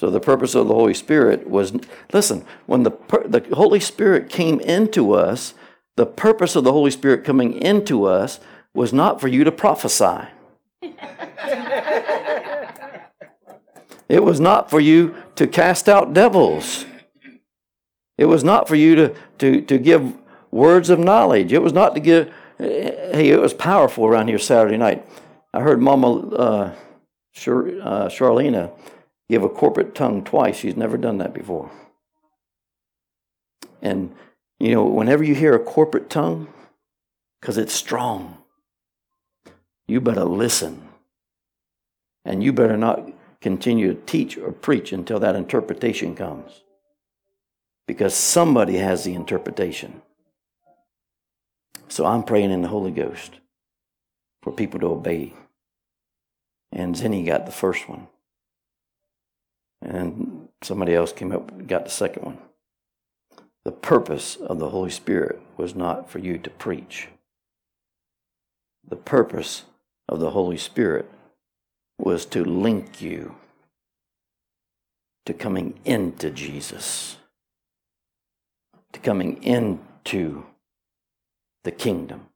So 0.00 0.08
the 0.08 0.18
purpose 0.18 0.54
of 0.54 0.66
the 0.66 0.72
Holy 0.72 0.94
Spirit 0.94 1.46
was 1.46 1.74
listen, 2.10 2.46
when 2.64 2.84
the, 2.84 2.92
the 3.26 3.44
Holy 3.52 3.80
Spirit 3.80 4.30
came 4.30 4.58
into 4.60 5.12
us, 5.12 5.52
the 5.96 6.06
purpose 6.06 6.56
of 6.56 6.64
the 6.64 6.72
Holy 6.72 6.90
Spirit 6.90 7.22
coming 7.22 7.52
into 7.52 8.06
us 8.06 8.40
was 8.72 8.94
not 8.94 9.20
for 9.20 9.28
you 9.28 9.44
to 9.44 9.52
prophesy. 9.52 10.28
it 14.08 14.24
was 14.24 14.40
not 14.40 14.70
for 14.70 14.80
you 14.80 15.14
to 15.36 15.46
cast 15.46 15.86
out 15.86 16.14
devils. 16.14 16.86
It 18.16 18.24
was 18.24 18.42
not 18.42 18.68
for 18.68 18.76
you 18.76 18.94
to, 18.94 19.14
to, 19.40 19.60
to 19.60 19.76
give 19.76 20.16
words 20.50 20.88
of 20.88 20.98
knowledge. 20.98 21.52
It 21.52 21.60
was 21.60 21.74
not 21.74 21.94
to 21.94 22.00
give, 22.00 22.32
hey, 22.56 23.28
it 23.28 23.38
was 23.38 23.52
powerful 23.52 24.06
around 24.06 24.28
here 24.28 24.38
Saturday 24.38 24.78
night. 24.78 25.06
I 25.52 25.60
heard 25.60 25.78
Mama 25.78 26.26
uh, 26.30 26.74
Char, 27.34 27.66
uh, 27.82 28.08
Charlena 28.08 28.72
give 29.30 29.44
a 29.44 29.48
corporate 29.48 29.94
tongue 29.94 30.24
twice. 30.24 30.56
She's 30.56 30.76
never 30.76 30.98
done 30.98 31.18
that 31.18 31.32
before. 31.32 31.70
And, 33.80 34.14
you 34.58 34.74
know, 34.74 34.84
whenever 34.84 35.24
you 35.24 35.34
hear 35.34 35.54
a 35.54 35.64
corporate 35.64 36.10
tongue, 36.10 36.48
because 37.40 37.56
it's 37.56 37.72
strong, 37.72 38.36
you 39.86 40.00
better 40.00 40.24
listen. 40.24 40.88
And 42.24 42.42
you 42.44 42.52
better 42.52 42.76
not 42.76 43.10
continue 43.40 43.94
to 43.94 44.00
teach 44.02 44.36
or 44.36 44.52
preach 44.52 44.92
until 44.92 45.18
that 45.20 45.36
interpretation 45.36 46.14
comes. 46.14 46.62
Because 47.86 48.14
somebody 48.14 48.76
has 48.76 49.04
the 49.04 49.14
interpretation. 49.14 50.02
So 51.88 52.04
I'm 52.04 52.22
praying 52.24 52.50
in 52.50 52.62
the 52.62 52.68
Holy 52.68 52.90
Ghost 52.90 53.40
for 54.42 54.52
people 54.52 54.78
to 54.80 54.86
obey. 54.88 55.32
And 56.70 56.94
Zenny 56.94 57.24
got 57.26 57.46
the 57.46 57.52
first 57.52 57.88
one. 57.88 58.08
And 59.82 60.48
somebody 60.62 60.94
else 60.94 61.12
came 61.12 61.32
up 61.32 61.50
and 61.50 61.68
got 61.68 61.84
the 61.84 61.90
second 61.90 62.24
one. 62.24 62.38
The 63.64 63.72
purpose 63.72 64.36
of 64.36 64.58
the 64.58 64.70
Holy 64.70 64.90
Spirit 64.90 65.40
was 65.56 65.74
not 65.74 66.10
for 66.10 66.18
you 66.18 66.38
to 66.38 66.50
preach. 66.50 67.08
The 68.86 68.96
purpose 68.96 69.64
of 70.08 70.20
the 70.20 70.30
Holy 70.30 70.56
Spirit 70.56 71.10
was 71.98 72.24
to 72.26 72.44
link 72.44 73.00
you 73.00 73.36
to 75.26 75.34
coming 75.34 75.78
into 75.84 76.30
Jesus, 76.30 77.18
to 78.92 79.00
coming 79.00 79.42
into 79.42 80.44
the 81.62 81.70
kingdom, 81.70 82.28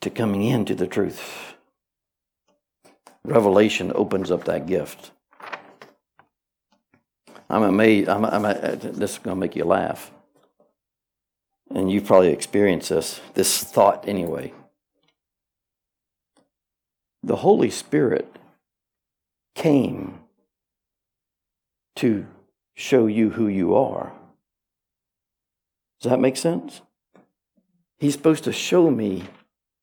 to 0.00 0.08
coming 0.08 0.44
into 0.44 0.74
the 0.74 0.86
truth. 0.86 1.54
Revelation 3.24 3.90
opens 3.94 4.30
up 4.30 4.44
that 4.44 4.66
gift. 4.66 5.10
I'm 7.48 7.62
amazed. 7.62 8.08
I'm, 8.08 8.24
I'm, 8.24 8.42
this 8.42 9.12
is 9.12 9.18
going 9.18 9.36
to 9.36 9.40
make 9.40 9.56
you 9.56 9.64
laugh. 9.64 10.10
And 11.70 11.90
you've 11.90 12.06
probably 12.06 12.28
experienced 12.28 12.90
this, 12.90 13.20
this 13.34 13.62
thought 13.62 14.08
anyway. 14.08 14.52
The 17.22 17.36
Holy 17.36 17.70
Spirit 17.70 18.36
came 19.54 20.20
to 21.96 22.26
show 22.74 23.06
you 23.06 23.30
who 23.30 23.48
you 23.48 23.74
are. 23.74 24.12
Does 26.00 26.10
that 26.10 26.20
make 26.20 26.36
sense? 26.36 26.82
He's 27.98 28.12
supposed 28.12 28.44
to 28.44 28.52
show 28.52 28.90
me 28.90 29.24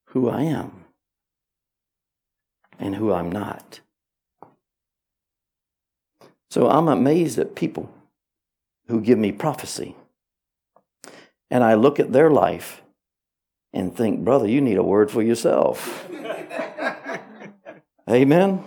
who 0.09 0.29
I 0.29 0.43
am 0.43 0.85
and 2.79 2.95
who 2.95 3.11
I'm 3.11 3.31
not. 3.31 3.79
So 6.53 6.69
I'm 6.69 6.87
amazed 6.87 7.39
at 7.39 7.55
people 7.55 7.89
who 8.87 9.01
give 9.01 9.17
me 9.17 9.31
prophecy. 9.31 9.95
And 11.49 11.63
I 11.63 11.73
look 11.73 11.99
at 11.99 12.13
their 12.13 12.29
life 12.29 12.83
and 13.73 13.97
think, 13.97 14.23
brother, 14.23 14.47
you 14.47 14.61
need 14.61 14.77
a 14.77 14.83
word 14.83 15.09
for 15.09 15.23
yourself. 15.23 16.07
Amen. 18.07 18.63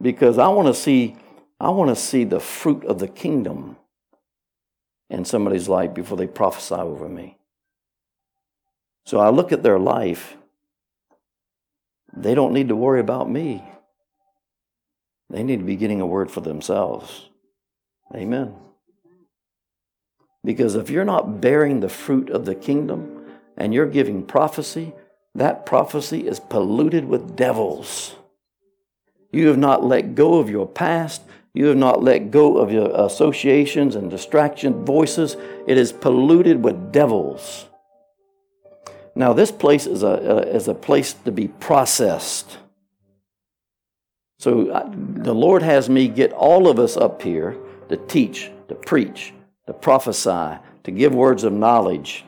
Because 0.00 0.38
I 0.38 0.48
want 0.48 0.68
to 0.68 0.74
see 0.74 1.16
I 1.60 1.68
want 1.68 1.90
to 1.90 1.96
see 1.96 2.24
the 2.24 2.40
fruit 2.40 2.82
of 2.86 2.98
the 2.98 3.08
kingdom 3.08 3.76
in 5.10 5.26
somebody's 5.26 5.68
life 5.68 5.92
before 5.92 6.16
they 6.16 6.26
prophesy 6.26 6.76
over 6.76 7.10
me. 7.10 7.36
So 9.04 9.20
I 9.20 9.28
look 9.28 9.52
at 9.52 9.62
their 9.62 9.78
life. 9.78 10.34
They 12.16 12.34
don't 12.34 12.54
need 12.54 12.68
to 12.68 12.76
worry 12.76 13.00
about 13.00 13.30
me. 13.30 13.64
They 15.34 15.42
need 15.42 15.58
to 15.58 15.64
be 15.64 15.74
getting 15.74 16.00
a 16.00 16.06
word 16.06 16.30
for 16.30 16.40
themselves. 16.42 17.28
Amen. 18.14 18.54
Because 20.44 20.76
if 20.76 20.90
you're 20.90 21.04
not 21.04 21.40
bearing 21.40 21.80
the 21.80 21.88
fruit 21.88 22.30
of 22.30 22.44
the 22.44 22.54
kingdom 22.54 23.24
and 23.56 23.74
you're 23.74 23.88
giving 23.88 24.24
prophecy, 24.24 24.92
that 25.34 25.66
prophecy 25.66 26.28
is 26.28 26.38
polluted 26.38 27.06
with 27.06 27.34
devils. 27.34 28.14
You 29.32 29.48
have 29.48 29.58
not 29.58 29.82
let 29.82 30.14
go 30.14 30.38
of 30.38 30.48
your 30.48 30.68
past. 30.68 31.22
You 31.52 31.66
have 31.66 31.78
not 31.78 32.00
let 32.00 32.30
go 32.30 32.58
of 32.58 32.70
your 32.70 32.92
associations 32.94 33.96
and 33.96 34.08
distraction 34.08 34.84
voices. 34.84 35.36
It 35.66 35.76
is 35.76 35.92
polluted 35.92 36.62
with 36.62 36.92
devils. 36.92 37.66
Now, 39.16 39.32
this 39.32 39.50
place 39.50 39.86
is 39.88 40.04
a, 40.04 40.48
is 40.54 40.68
a 40.68 40.74
place 40.74 41.12
to 41.24 41.32
be 41.32 41.48
processed. 41.48 42.58
So, 44.44 44.74
I, 44.74 44.84
the 44.92 45.34
Lord 45.34 45.62
has 45.62 45.88
me 45.88 46.06
get 46.06 46.30
all 46.34 46.68
of 46.68 46.78
us 46.78 46.98
up 46.98 47.22
here 47.22 47.56
to 47.88 47.96
teach, 47.96 48.50
to 48.68 48.74
preach, 48.74 49.32
to 49.66 49.72
prophesy, 49.72 50.58
to 50.82 50.90
give 50.90 51.14
words 51.14 51.44
of 51.44 51.54
knowledge. 51.54 52.26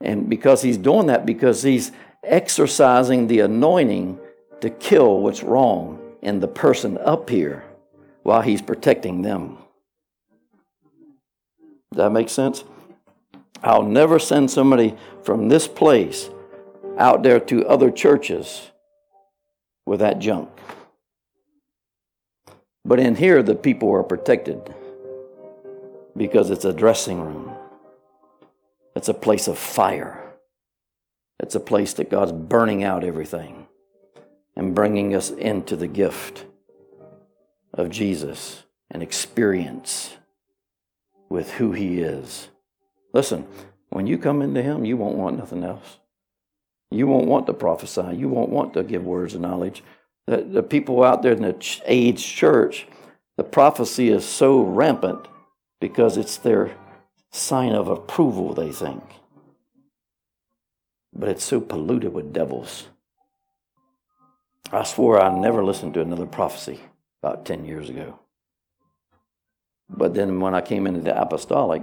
And 0.00 0.30
because 0.30 0.62
He's 0.62 0.78
doing 0.78 1.08
that, 1.08 1.26
because 1.26 1.60
He's 1.64 1.90
exercising 2.22 3.26
the 3.26 3.40
anointing 3.40 4.20
to 4.60 4.70
kill 4.70 5.18
what's 5.18 5.42
wrong 5.42 5.98
in 6.22 6.38
the 6.38 6.46
person 6.46 6.98
up 6.98 7.28
here 7.28 7.64
while 8.22 8.42
He's 8.42 8.62
protecting 8.62 9.22
them. 9.22 9.58
Does 11.90 11.96
that 11.96 12.10
make 12.10 12.28
sense? 12.28 12.62
I'll 13.60 13.82
never 13.82 14.20
send 14.20 14.52
somebody 14.52 14.96
from 15.24 15.48
this 15.48 15.66
place 15.66 16.30
out 16.96 17.24
there 17.24 17.40
to 17.40 17.66
other 17.66 17.90
churches 17.90 18.70
with 19.84 19.98
that 19.98 20.20
junk. 20.20 20.48
But 22.84 23.00
in 23.00 23.16
here, 23.16 23.42
the 23.42 23.54
people 23.54 23.92
are 23.92 24.02
protected 24.02 24.74
because 26.16 26.50
it's 26.50 26.64
a 26.64 26.72
dressing 26.72 27.20
room, 27.20 27.52
it's 28.94 29.08
a 29.08 29.14
place 29.14 29.48
of 29.48 29.58
fire, 29.58 30.34
it's 31.40 31.54
a 31.54 31.60
place 31.60 31.94
that 31.94 32.10
God's 32.10 32.32
burning 32.32 32.84
out 32.84 33.02
everything 33.02 33.66
and 34.54 34.74
bringing 34.74 35.14
us 35.14 35.30
into 35.30 35.76
the 35.76 35.88
gift 35.88 36.44
of 37.72 37.90
Jesus 37.90 38.62
and 38.90 39.02
experience 39.02 40.16
with 41.28 41.52
who 41.52 41.72
He 41.72 42.00
is. 42.00 42.48
Listen, 43.12 43.46
when 43.88 44.06
you 44.06 44.18
come 44.18 44.42
into 44.42 44.62
Him, 44.62 44.84
you 44.84 44.96
won't 44.96 45.16
want 45.16 45.38
nothing 45.38 45.64
else. 45.64 45.98
You 46.90 47.06
won't 47.08 47.26
want 47.26 47.46
to 47.46 47.54
prophesy. 47.54 48.16
You 48.16 48.28
won't 48.28 48.50
want 48.50 48.74
to 48.74 48.84
give 48.84 49.04
words 49.04 49.34
of 49.34 49.40
knowledge. 49.40 49.82
The, 50.26 50.38
the 50.38 50.62
people 50.62 51.02
out 51.04 51.22
there 51.22 51.32
in 51.32 51.42
the 51.42 51.80
age 51.84 52.24
church, 52.24 52.86
the 53.36 53.44
prophecy 53.44 54.08
is 54.08 54.24
so 54.24 54.62
rampant 54.62 55.26
because 55.80 56.16
it's 56.16 56.36
their 56.36 56.76
sign 57.30 57.72
of 57.72 57.88
approval, 57.88 58.54
they 58.54 58.72
think. 58.72 59.02
But 61.12 61.28
it's 61.28 61.44
so 61.44 61.60
polluted 61.60 62.12
with 62.12 62.32
devils. 62.32 62.88
I 64.72 64.84
swore 64.84 65.20
I 65.20 65.36
never 65.38 65.62
listened 65.62 65.94
to 65.94 66.00
another 66.00 66.26
prophecy 66.26 66.80
about 67.22 67.44
10 67.44 67.64
years 67.64 67.90
ago. 67.90 68.18
But 69.88 70.14
then 70.14 70.40
when 70.40 70.54
I 70.54 70.60
came 70.60 70.86
into 70.86 71.00
the 71.00 71.20
apostolic, 71.20 71.82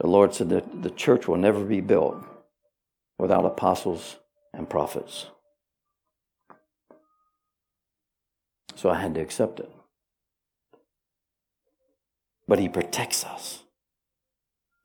the 0.00 0.06
Lord 0.06 0.34
said 0.34 0.48
that 0.50 0.82
the 0.82 0.90
church 0.90 1.28
will 1.28 1.36
never 1.36 1.64
be 1.64 1.80
built 1.80 2.16
without 3.18 3.44
apostles 3.44 4.16
and 4.54 4.68
prophets. 4.68 5.26
So 8.78 8.90
I 8.90 9.00
had 9.00 9.16
to 9.16 9.20
accept 9.20 9.58
it. 9.58 9.68
But 12.46 12.60
He 12.60 12.68
protects 12.68 13.24
us. 13.24 13.64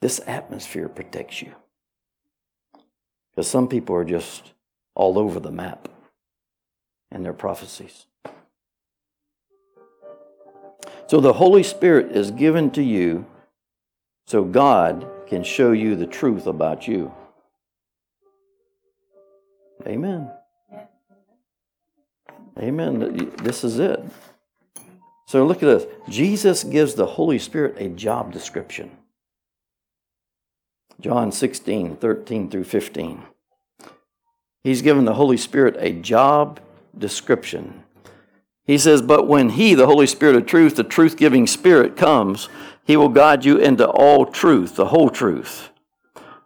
This 0.02 0.20
atmosphere 0.26 0.90
protects 0.90 1.44
you. 1.44 1.54
Because 3.30 3.48
some 3.48 3.68
people 3.68 3.96
are 3.96 4.04
just 4.04 4.54
all 4.96 5.20
over 5.20 5.40
the 5.40 5.52
map 5.52 5.90
in 7.12 7.22
their 7.22 7.34
prophecies. 7.34 8.08
So 11.06 11.20
the 11.20 11.34
Holy 11.34 11.62
Spirit 11.62 12.18
is 12.18 12.32
given 12.32 12.72
to 12.72 12.82
you 12.82 13.28
so 14.26 14.44
God 14.44 15.08
can 15.28 15.44
show 15.44 15.72
you 15.72 15.96
the 15.96 16.08
truth 16.08 16.48
about 16.48 16.88
you. 16.88 17.14
Amen. 19.86 20.32
Amen. 22.60 23.32
This 23.42 23.64
is 23.64 23.80
it. 23.80 24.04
So 25.28 25.46
look 25.46 25.64
at 25.64 25.68
this. 25.68 25.86
Jesus 26.10 26.64
gives 26.64 26.94
the 26.94 27.06
Holy 27.06 27.40
Spirit 27.40 27.76
a 27.78 27.90
job 27.90 28.32
description. 28.32 28.92
John 31.00 31.32
16, 31.32 31.96
13 31.96 32.50
through 32.50 32.64
15. 32.66 33.24
He's 34.64 34.82
given 34.82 35.06
the 35.06 35.16
Holy 35.16 35.38
Spirit 35.38 35.76
a 35.80 35.92
job 35.92 36.60
description. 36.98 37.84
He 38.66 38.78
says, 38.78 39.02
But 39.02 39.28
when 39.28 39.50
He, 39.50 39.74
the 39.74 39.88
Holy 39.88 40.08
Spirit 40.08 40.36
of 40.36 40.46
truth, 40.46 40.76
the 40.76 40.84
truth 40.84 41.18
giving 41.18 41.48
Spirit, 41.48 41.98
comes, 41.98 42.48
He 42.86 42.96
will 42.96 43.10
guide 43.10 43.44
you 43.44 43.58
into 43.58 43.88
all 43.90 44.26
truth, 44.26 44.76
the 44.76 44.88
whole 44.88 45.10
truth. 45.10 45.70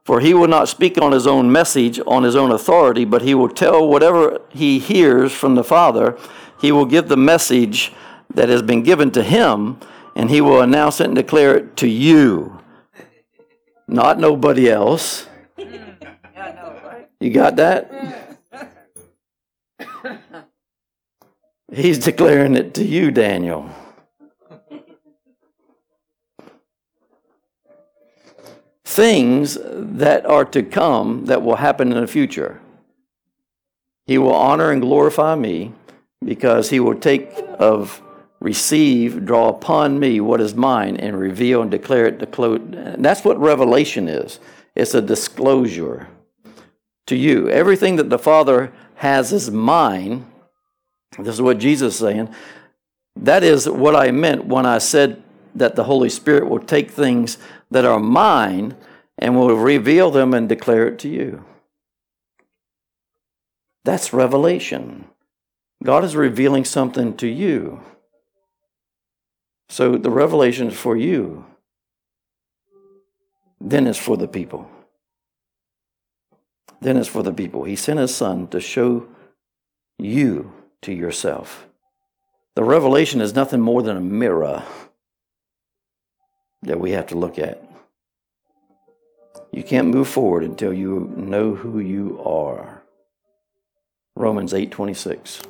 For 0.08 0.22
He 0.22 0.34
will 0.34 0.47
not 0.47 0.70
speak 0.70 0.97
on 0.97 1.12
His 1.12 1.28
own 1.28 1.51
message, 1.51 1.99
on 2.08 2.24
His 2.24 2.34
own 2.34 2.49
authority, 2.49 3.03
but 3.03 3.24
He 3.24 3.36
will 3.36 3.49
tell 3.49 3.86
whatever 3.86 4.39
He 4.47 4.80
hears 4.80 5.34
from 5.34 5.55
the 5.55 5.66
Father. 5.66 6.18
He 6.62 6.72
will 6.72 6.86
give 6.86 7.10
the 7.10 7.18
message 7.18 7.91
that 8.34 8.47
has 8.47 8.62
been 8.62 8.84
given 8.84 9.12
to 9.12 9.22
Him, 9.22 9.78
and 10.16 10.30
He 10.30 10.39
will 10.39 10.62
announce 10.62 11.01
it 11.01 11.08
and 11.08 11.16
declare 11.16 11.58
it 11.58 11.76
to 11.76 11.89
you, 11.89 12.58
not 13.86 14.18
nobody 14.18 14.70
else. 14.70 15.28
You 17.20 17.30
got 17.30 17.58
that? 17.58 17.91
He's 21.70 21.99
declaring 21.99 22.55
it 22.55 22.74
to 22.76 22.86
you, 22.86 23.12
Daniel. 23.12 23.70
Things 28.88 29.57
that 29.63 30.25
are 30.25 30.45
to 30.45 30.63
come 30.63 31.25
that 31.25 31.41
will 31.41 31.57
happen 31.57 31.91
in 31.91 31.99
the 31.99 32.07
future. 32.07 32.61
He 34.05 34.17
will 34.17 34.33
honor 34.33 34.71
and 34.71 34.81
glorify 34.81 35.35
me 35.35 35.73
because 36.23 36.69
he 36.69 36.79
will 36.79 36.95
take 36.95 37.29
of 37.59 38.01
receive, 38.39 39.25
draw 39.25 39.49
upon 39.49 39.99
me 39.99 40.19
what 40.21 40.39
is 40.39 40.55
mine, 40.55 40.95
and 40.97 41.19
reveal 41.19 41.61
and 41.61 41.69
declare 41.69 42.05
it 42.05 42.19
to. 42.19 42.95
That's 42.97 43.25
what 43.25 43.38
revelation 43.39 44.07
is. 44.07 44.39
It's 44.75 44.93
a 44.93 45.01
disclosure 45.01 46.07
to 47.07 47.15
you. 47.15 47.49
Everything 47.49 47.97
that 47.97 48.09
the 48.09 48.19
Father 48.19 48.71
has 48.95 49.33
is 49.33 49.51
mine 49.51 50.25
this 51.19 51.35
is 51.35 51.41
what 51.41 51.57
Jesus 51.57 51.95
is 51.95 51.99
saying. 51.99 52.29
That 53.15 53.43
is 53.43 53.67
what 53.67 53.95
I 53.95 54.11
meant 54.11 54.45
when 54.45 54.65
I 54.65 54.77
said 54.77 55.23
that 55.55 55.75
the 55.75 55.85
Holy 55.85 56.09
Spirit 56.09 56.47
will 56.47 56.59
take 56.59 56.91
things 56.91 57.38
that 57.72 57.86
are 57.86 57.99
mine 57.99 58.76
and 59.18 59.36
will 59.36 59.55
reveal 59.55 60.11
them 60.11 60.34
and 60.34 60.47
declare 60.47 60.88
it 60.88 60.99
to 60.99 61.09
you. 61.09 61.43
That's 63.84 64.13
revelation. 64.13 65.05
God 65.84 66.03
is 66.03 66.15
revealing 66.15 66.65
something 66.65 67.15
to 67.18 67.28
you. 67.28 67.82
So 69.70 69.97
the 69.97 70.11
revelation 70.11 70.68
is 70.68 70.78
for 70.78 70.95
you. 70.95 71.45
Then 73.59 73.88
it's 73.88 73.97
for 73.97 74.18
the 74.18 74.28
people. 74.28 74.70
Then 76.80 76.97
it's 76.97 77.07
for 77.07 77.24
the 77.24 77.34
people. 77.34 77.63
He 77.63 77.76
sent 77.76 77.99
his 77.99 78.15
son 78.15 78.47
to 78.49 78.59
show 78.59 79.07
you 79.97 80.53
to 80.84 80.93
yourself. 80.93 81.68
The 82.55 82.63
revelation 82.63 83.20
is 83.22 83.36
nothing 83.36 83.61
more 83.61 83.82
than 83.82 83.97
a 83.97 84.01
mirror 84.01 84.63
that 86.64 86.80
we 86.80 86.91
have 86.91 87.08
to 87.08 87.18
look 87.18 87.39
at. 87.39 87.64
You 89.51 89.64
can't 89.64 89.88
move 89.88 90.08
forward 90.08 90.43
until 90.43 90.74
you 90.74 91.12
know 91.16 91.55
who 91.55 91.80
you 91.80 92.22
are. 92.24 92.84
Romans 94.16 94.53
8:26. 94.53 95.41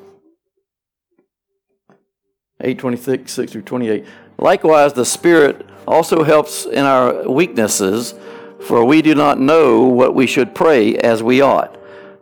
8:26 2.62 3.30
6 3.30 3.52
through 3.52 3.62
28. 3.62 4.06
Likewise 4.38 4.94
the 4.94 5.06
Spirit 5.06 5.66
also 5.88 6.24
helps 6.24 6.66
in 6.66 6.86
our 6.86 7.30
weaknesses, 7.30 8.14
for 8.60 8.84
we 8.84 9.02
do 9.02 9.16
not 9.16 9.40
know 9.40 9.84
what 9.84 10.14
we 10.14 10.28
should 10.28 10.54
pray 10.54 10.96
as 10.98 11.24
we 11.24 11.42
ought 11.42 11.78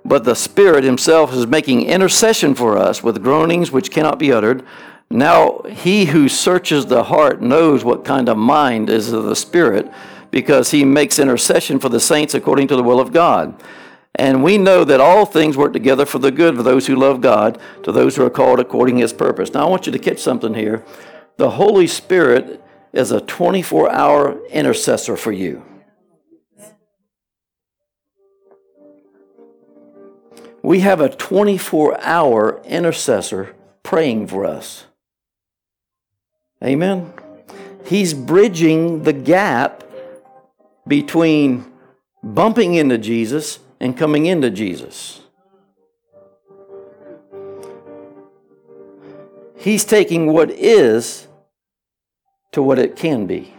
but 0.06 0.24
the 0.24 0.36
Spirit 0.36 0.84
Himself 0.84 1.34
is 1.34 1.48
making 1.48 1.88
intercession 1.88 2.54
for 2.54 2.78
us 2.78 3.02
with 3.02 3.24
groanings 3.24 3.72
which 3.72 3.90
cannot 3.90 4.20
be 4.20 4.32
uttered. 4.32 4.64
Now, 5.10 5.60
He 5.70 6.06
who 6.06 6.28
searches 6.28 6.86
the 6.86 7.03
heart 7.03 7.41
knows 7.41 7.84
what 7.84 8.06
kind 8.06 8.28
of 8.28 8.38
mind 8.38 8.89
is 8.89 9.12
of 9.12 9.26
the 9.26 9.36
Spirit, 9.36 9.91
because 10.32 10.72
He 10.72 10.84
makes 10.84 11.20
intercession 11.20 11.80
for 11.80 11.89
the 11.89 11.99
saints 11.99 12.34
according 12.34 12.68
to 12.70 12.76
the 12.76 12.84
will 12.84 12.99
of 12.99 13.14
God. 13.14 13.62
And 14.16 14.43
we 14.43 14.58
know 14.58 14.84
that 14.84 15.01
all 15.01 15.26
things 15.26 15.58
work 15.58 15.74
together 15.74 16.06
for 16.06 16.20
the 16.20 16.32
good 16.32 16.58
of 16.58 16.64
those 16.64 16.88
who 16.88 16.95
love 16.95 17.22
God, 17.22 17.60
to 17.84 17.91
those 17.91 18.16
who 18.16 18.26
are 18.26 18.30
called 18.30 18.60
according 18.60 18.95
to 18.95 19.01
His 19.01 19.14
purpose. 19.14 19.53
Now, 19.53 19.68
I 19.68 19.70
want 19.70 19.86
you 19.86 19.91
to 19.91 19.99
catch 19.99 20.20
something 20.20 20.53
here. 20.53 20.84
The 21.38 21.51
Holy 21.51 21.88
Spirit 21.88 22.64
is 22.93 23.12
a 23.12 23.20
24 23.20 23.91
hour 23.91 24.45
intercessor 24.47 25.18
for 25.18 25.34
you. 25.34 25.64
We 30.64 30.80
have 30.80 30.99
a 30.99 31.10
24 31.10 32.01
hour 32.01 32.62
intercessor 32.64 33.53
praying 33.84 34.28
for 34.28 34.45
us. 34.45 34.86
Amen. 36.66 37.13
He's 37.86 38.16
bridging 38.16 39.03
the 39.03 39.13
gap 39.13 39.84
between 40.88 41.72
bumping 42.24 42.74
into 42.74 42.97
Jesus 42.97 43.59
and 43.80 43.95
coming 43.95 44.26
into 44.26 44.49
Jesus. 44.49 45.22
He's 49.55 49.86
taking 49.86 50.34
what 50.34 50.49
is 50.49 51.28
to 52.51 52.63
what 52.63 52.80
it 52.80 52.95
can 52.95 53.28
be. 53.28 53.53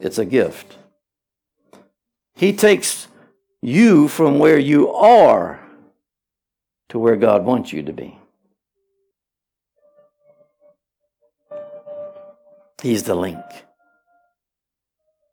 It's 0.00 0.18
a 0.18 0.24
gift. 0.24 0.78
He 2.34 2.52
takes 2.52 3.06
you 3.60 4.08
from 4.08 4.40
where 4.40 4.58
you 4.58 4.92
are 4.92 5.60
to 6.88 6.98
where 6.98 7.16
God 7.16 7.44
wants 7.44 7.72
you 7.72 7.82
to 7.84 7.92
be. 7.92 8.18
He's 12.82 13.04
the 13.04 13.14
link. 13.14 13.44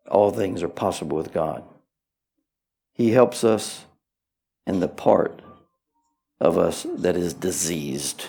All 0.07 0.29
things 0.29 0.61
are 0.61 0.69
possible 0.69 1.17
with 1.17 1.33
God. 1.33 1.63
He 2.93 3.09
helps 3.11 3.43
us 3.43 3.85
in 4.67 4.81
the 4.81 4.87
part 4.87 5.41
of 6.39 6.59
us 6.59 6.85
that 6.97 7.15
is 7.15 7.33
diseased. 7.33 8.27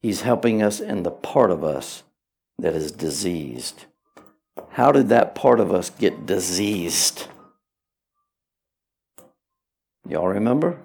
He's 0.00 0.22
helping 0.22 0.62
us 0.62 0.78
in 0.78 1.02
the 1.02 1.10
part 1.10 1.50
of 1.50 1.64
us 1.64 2.04
that 2.58 2.74
is 2.74 2.92
diseased. 2.92 3.86
How 4.70 4.92
did 4.92 5.08
that 5.08 5.34
part 5.34 5.58
of 5.58 5.72
us 5.72 5.90
get 5.90 6.24
diseased? 6.24 7.26
Y'all 10.08 10.28
remember? 10.28 10.78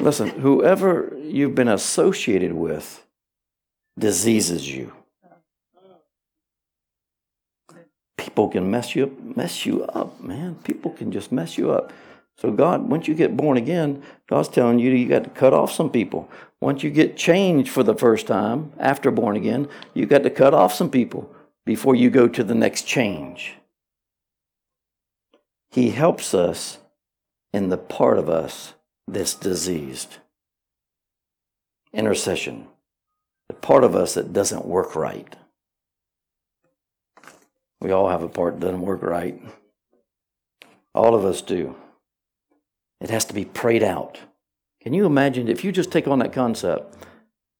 Listen, 0.00 0.28
whoever 0.28 1.14
you've 1.22 1.54
been 1.54 1.68
associated 1.68 2.54
with 2.54 3.04
diseases 3.98 4.68
you. 4.68 4.92
People 8.16 8.48
can 8.48 8.70
mess 8.70 8.96
you 8.96 9.04
up, 9.04 9.36
mess 9.36 9.66
you 9.66 9.84
up, 9.84 10.20
man. 10.20 10.54
People 10.64 10.92
can 10.92 11.12
just 11.12 11.30
mess 11.30 11.58
you 11.58 11.70
up. 11.70 11.92
So 12.36 12.50
God, 12.50 12.88
once 12.88 13.06
you 13.06 13.14
get 13.14 13.36
born 13.36 13.58
again, 13.58 14.02
God's 14.26 14.48
telling 14.48 14.78
you 14.78 14.90
you 14.90 15.06
got 15.06 15.24
to 15.24 15.30
cut 15.30 15.52
off 15.52 15.70
some 15.70 15.90
people. 15.90 16.30
Once 16.60 16.82
you 16.82 16.90
get 16.90 17.16
changed 17.16 17.70
for 17.70 17.82
the 17.82 17.94
first 17.94 18.26
time 18.26 18.72
after 18.78 19.10
born 19.10 19.36
again, 19.36 19.68
you 19.92 20.06
got 20.06 20.22
to 20.22 20.30
cut 20.30 20.54
off 20.54 20.72
some 20.72 20.90
people 20.90 21.30
before 21.66 21.94
you 21.94 22.08
go 22.08 22.26
to 22.26 22.42
the 22.42 22.54
next 22.54 22.86
change. 22.86 23.54
He 25.70 25.90
helps 25.90 26.34
us 26.34 26.78
in 27.52 27.68
the 27.68 27.78
part 27.78 28.18
of 28.18 28.28
us 28.28 28.74
that's 29.06 29.34
diseased. 29.34 30.18
Intercession, 31.92 32.66
the 33.48 33.54
part 33.54 33.84
of 33.84 33.94
us 33.94 34.14
that 34.14 34.32
doesn't 34.32 34.64
work 34.64 34.94
right. 34.94 35.36
We 37.80 37.90
all 37.90 38.08
have 38.08 38.22
a 38.22 38.28
part 38.28 38.54
that 38.54 38.66
doesn't 38.66 38.82
work 38.82 39.02
right. 39.02 39.40
All 40.94 41.14
of 41.14 41.24
us 41.24 41.40
do. 41.40 41.76
It 43.00 43.10
has 43.10 43.24
to 43.26 43.34
be 43.34 43.44
prayed 43.44 43.82
out. 43.82 44.18
Can 44.82 44.92
you 44.92 45.06
imagine 45.06 45.48
if 45.48 45.64
you 45.64 45.72
just 45.72 45.90
take 45.90 46.06
on 46.06 46.18
that 46.18 46.32
concept? 46.32 46.96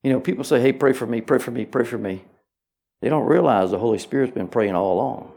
You 0.03 0.13
know, 0.13 0.21
people 0.21 0.45
say, 0.45 0.61
hey, 0.61 0.73
pray 0.73 0.93
for 0.93 1.07
me, 1.07 1.21
pray 1.21 1.39
for 1.39 1.51
me, 1.51 1.65
pray 1.65 1.85
for 1.85 1.99
me. 1.99 2.25
They 3.03 3.09
don't 3.09 3.27
realize 3.27 3.71
the 3.71 3.79
Holy 3.79 3.99
Spirit's 3.99 4.35
been 4.35 4.49
praying 4.49 4.75
all 4.75 4.95
along. 4.95 5.33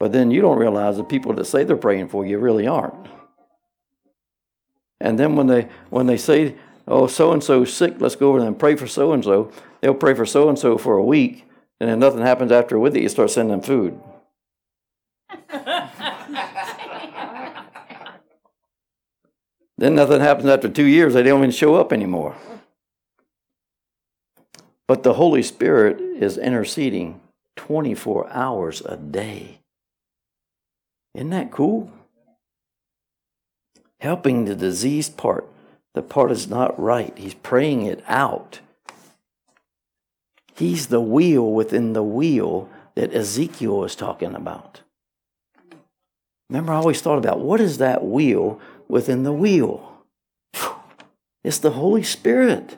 But 0.00 0.12
then 0.12 0.30
you 0.32 0.40
don't 0.40 0.58
realize 0.58 0.96
the 0.96 1.04
people 1.04 1.34
that 1.34 1.44
say 1.44 1.62
they're 1.62 1.76
praying 1.76 2.08
for 2.08 2.24
you 2.26 2.38
really 2.38 2.66
aren't. 2.66 3.06
And 4.98 5.18
then 5.18 5.36
when 5.36 5.46
they 5.46 5.68
when 5.90 6.06
they 6.06 6.16
say, 6.16 6.56
"Oh, 6.88 7.06
so 7.06 7.32
and 7.32 7.44
so's 7.44 7.72
sick, 7.72 7.96
let's 8.00 8.16
go 8.16 8.30
over 8.30 8.38
there 8.38 8.48
and 8.48 8.58
pray 8.58 8.76
for 8.76 8.86
so 8.86 9.12
and 9.12 9.22
so," 9.22 9.52
they'll 9.80 9.94
pray 9.94 10.14
for 10.14 10.24
so 10.24 10.48
and 10.48 10.58
so 10.58 10.78
for 10.78 10.96
a 10.96 11.04
week, 11.04 11.46
and 11.78 11.90
then 11.90 11.98
nothing 11.98 12.22
happens 12.22 12.50
after 12.50 12.78
with 12.78 12.96
it. 12.96 13.02
You 13.02 13.10
start 13.10 13.30
sending 13.30 13.50
them 13.50 13.60
food. 13.60 14.00
then 19.76 19.94
nothing 19.94 20.20
happens 20.20 20.48
after 20.48 20.70
two 20.70 20.86
years. 20.86 21.12
They 21.12 21.22
don't 21.22 21.40
even 21.40 21.50
show 21.50 21.74
up 21.74 21.92
anymore. 21.92 22.36
But 24.86 25.02
the 25.02 25.12
Holy 25.14 25.42
Spirit 25.42 26.00
is 26.00 26.38
interceding 26.38 27.20
24 27.56 28.30
hours 28.30 28.80
a 28.80 28.96
day. 28.96 29.59
Isn't 31.14 31.30
that 31.30 31.50
cool? 31.50 31.90
Helping 34.00 34.44
the 34.44 34.54
diseased 34.54 35.16
part. 35.16 35.46
The 35.94 36.02
part 36.02 36.30
is 36.30 36.48
not 36.48 36.80
right. 36.80 37.16
He's 37.18 37.34
praying 37.34 37.82
it 37.82 38.02
out. 38.06 38.60
He's 40.54 40.86
the 40.86 41.00
wheel 41.00 41.50
within 41.52 41.94
the 41.94 42.02
wheel 42.02 42.68
that 42.94 43.14
Ezekiel 43.14 43.84
is 43.84 43.96
talking 43.96 44.34
about. 44.34 44.82
Remember, 46.48 46.72
I 46.72 46.76
always 46.76 47.00
thought 47.00 47.18
about 47.18 47.40
what 47.40 47.60
is 47.60 47.78
that 47.78 48.04
wheel 48.04 48.60
within 48.88 49.22
the 49.22 49.32
wheel? 49.32 50.04
It's 51.42 51.56
the 51.56 51.70
Holy 51.70 52.02
Spirit 52.02 52.76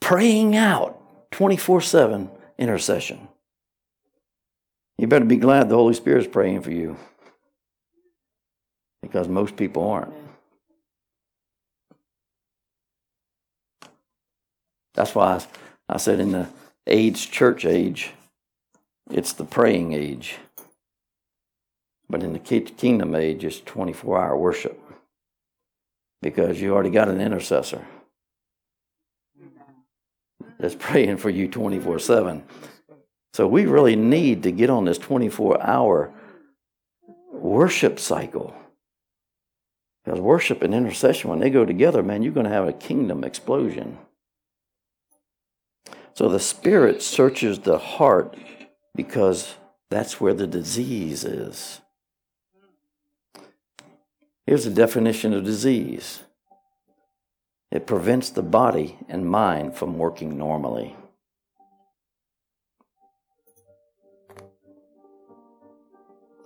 praying 0.00 0.56
out 0.56 1.00
24 1.30 1.80
7 1.80 2.28
intercession. 2.58 3.28
You 5.00 5.06
better 5.06 5.24
be 5.24 5.38
glad 5.38 5.70
the 5.70 5.76
Holy 5.76 5.94
Spirit 5.94 6.20
is 6.20 6.26
praying 6.26 6.60
for 6.60 6.70
you 6.70 6.94
because 9.00 9.28
most 9.28 9.56
people 9.56 9.88
aren't. 9.88 10.12
That's 14.92 15.14
why 15.14 15.36
I, 15.88 15.94
I 15.94 15.96
said 15.96 16.20
in 16.20 16.32
the 16.32 16.48
age, 16.86 17.30
church 17.30 17.64
age, 17.64 18.12
it's 19.10 19.32
the 19.32 19.46
praying 19.46 19.94
age. 19.94 20.36
But 22.10 22.22
in 22.22 22.34
the 22.34 22.38
kingdom 22.38 23.14
age, 23.14 23.42
it's 23.42 23.60
24 23.60 24.22
hour 24.22 24.36
worship 24.36 24.78
because 26.20 26.60
you 26.60 26.74
already 26.74 26.90
got 26.90 27.08
an 27.08 27.22
intercessor 27.22 27.86
that's 30.58 30.74
praying 30.78 31.16
for 31.16 31.30
you 31.30 31.48
24 31.48 32.00
7. 32.00 32.42
So 33.32 33.46
we 33.46 33.66
really 33.66 33.96
need 33.96 34.42
to 34.42 34.52
get 34.52 34.70
on 34.70 34.84
this 34.84 34.98
24 34.98 35.62
hour 35.62 36.12
worship 37.32 37.98
cycle. 37.98 38.54
Because 40.04 40.20
worship 40.20 40.62
and 40.62 40.74
intercession, 40.74 41.30
when 41.30 41.38
they 41.38 41.50
go 41.50 41.64
together, 41.64 42.02
man, 42.02 42.22
you're 42.22 42.32
going 42.32 42.46
to 42.46 42.52
have 42.52 42.66
a 42.66 42.72
kingdom 42.72 43.22
explosion. 43.22 43.98
So 46.14 46.28
the 46.28 46.40
Spirit 46.40 47.02
searches 47.02 47.60
the 47.60 47.78
heart 47.78 48.36
because 48.94 49.54
that's 49.90 50.20
where 50.20 50.34
the 50.34 50.46
disease 50.46 51.24
is. 51.24 51.80
Here's 54.46 54.64
the 54.64 54.70
definition 54.70 55.32
of 55.32 55.44
disease 55.44 56.20
it 57.70 57.86
prevents 57.86 58.30
the 58.30 58.42
body 58.42 58.98
and 59.08 59.24
mind 59.24 59.76
from 59.76 59.96
working 59.96 60.36
normally. 60.36 60.96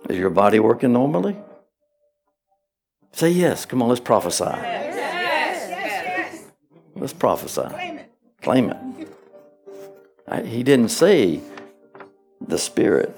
Is 0.09 0.17
your 0.17 0.29
body 0.29 0.59
working 0.59 0.93
normally? 0.93 1.35
Say 3.11 3.29
yes. 3.29 3.65
Come 3.65 3.81
on, 3.81 3.89
let's 3.89 4.01
prophesy. 4.01 4.43
Yes, 4.43 4.95
yes, 4.95 5.69
yes, 5.69 6.43
let's 6.95 7.13
prophesy. 7.13 7.61
Claim 7.69 7.97
it. 7.97 8.11
Claim 8.41 8.69
it. 8.69 8.77
I, 10.27 10.41
he 10.41 10.63
didn't 10.63 10.89
say 10.89 11.39
the 12.41 12.57
spirit, 12.57 13.15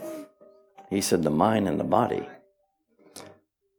he 0.90 1.02
said 1.02 1.24
the 1.24 1.30
mind 1.30 1.68
and 1.68 1.80
the 1.80 1.84
body. 1.84 2.28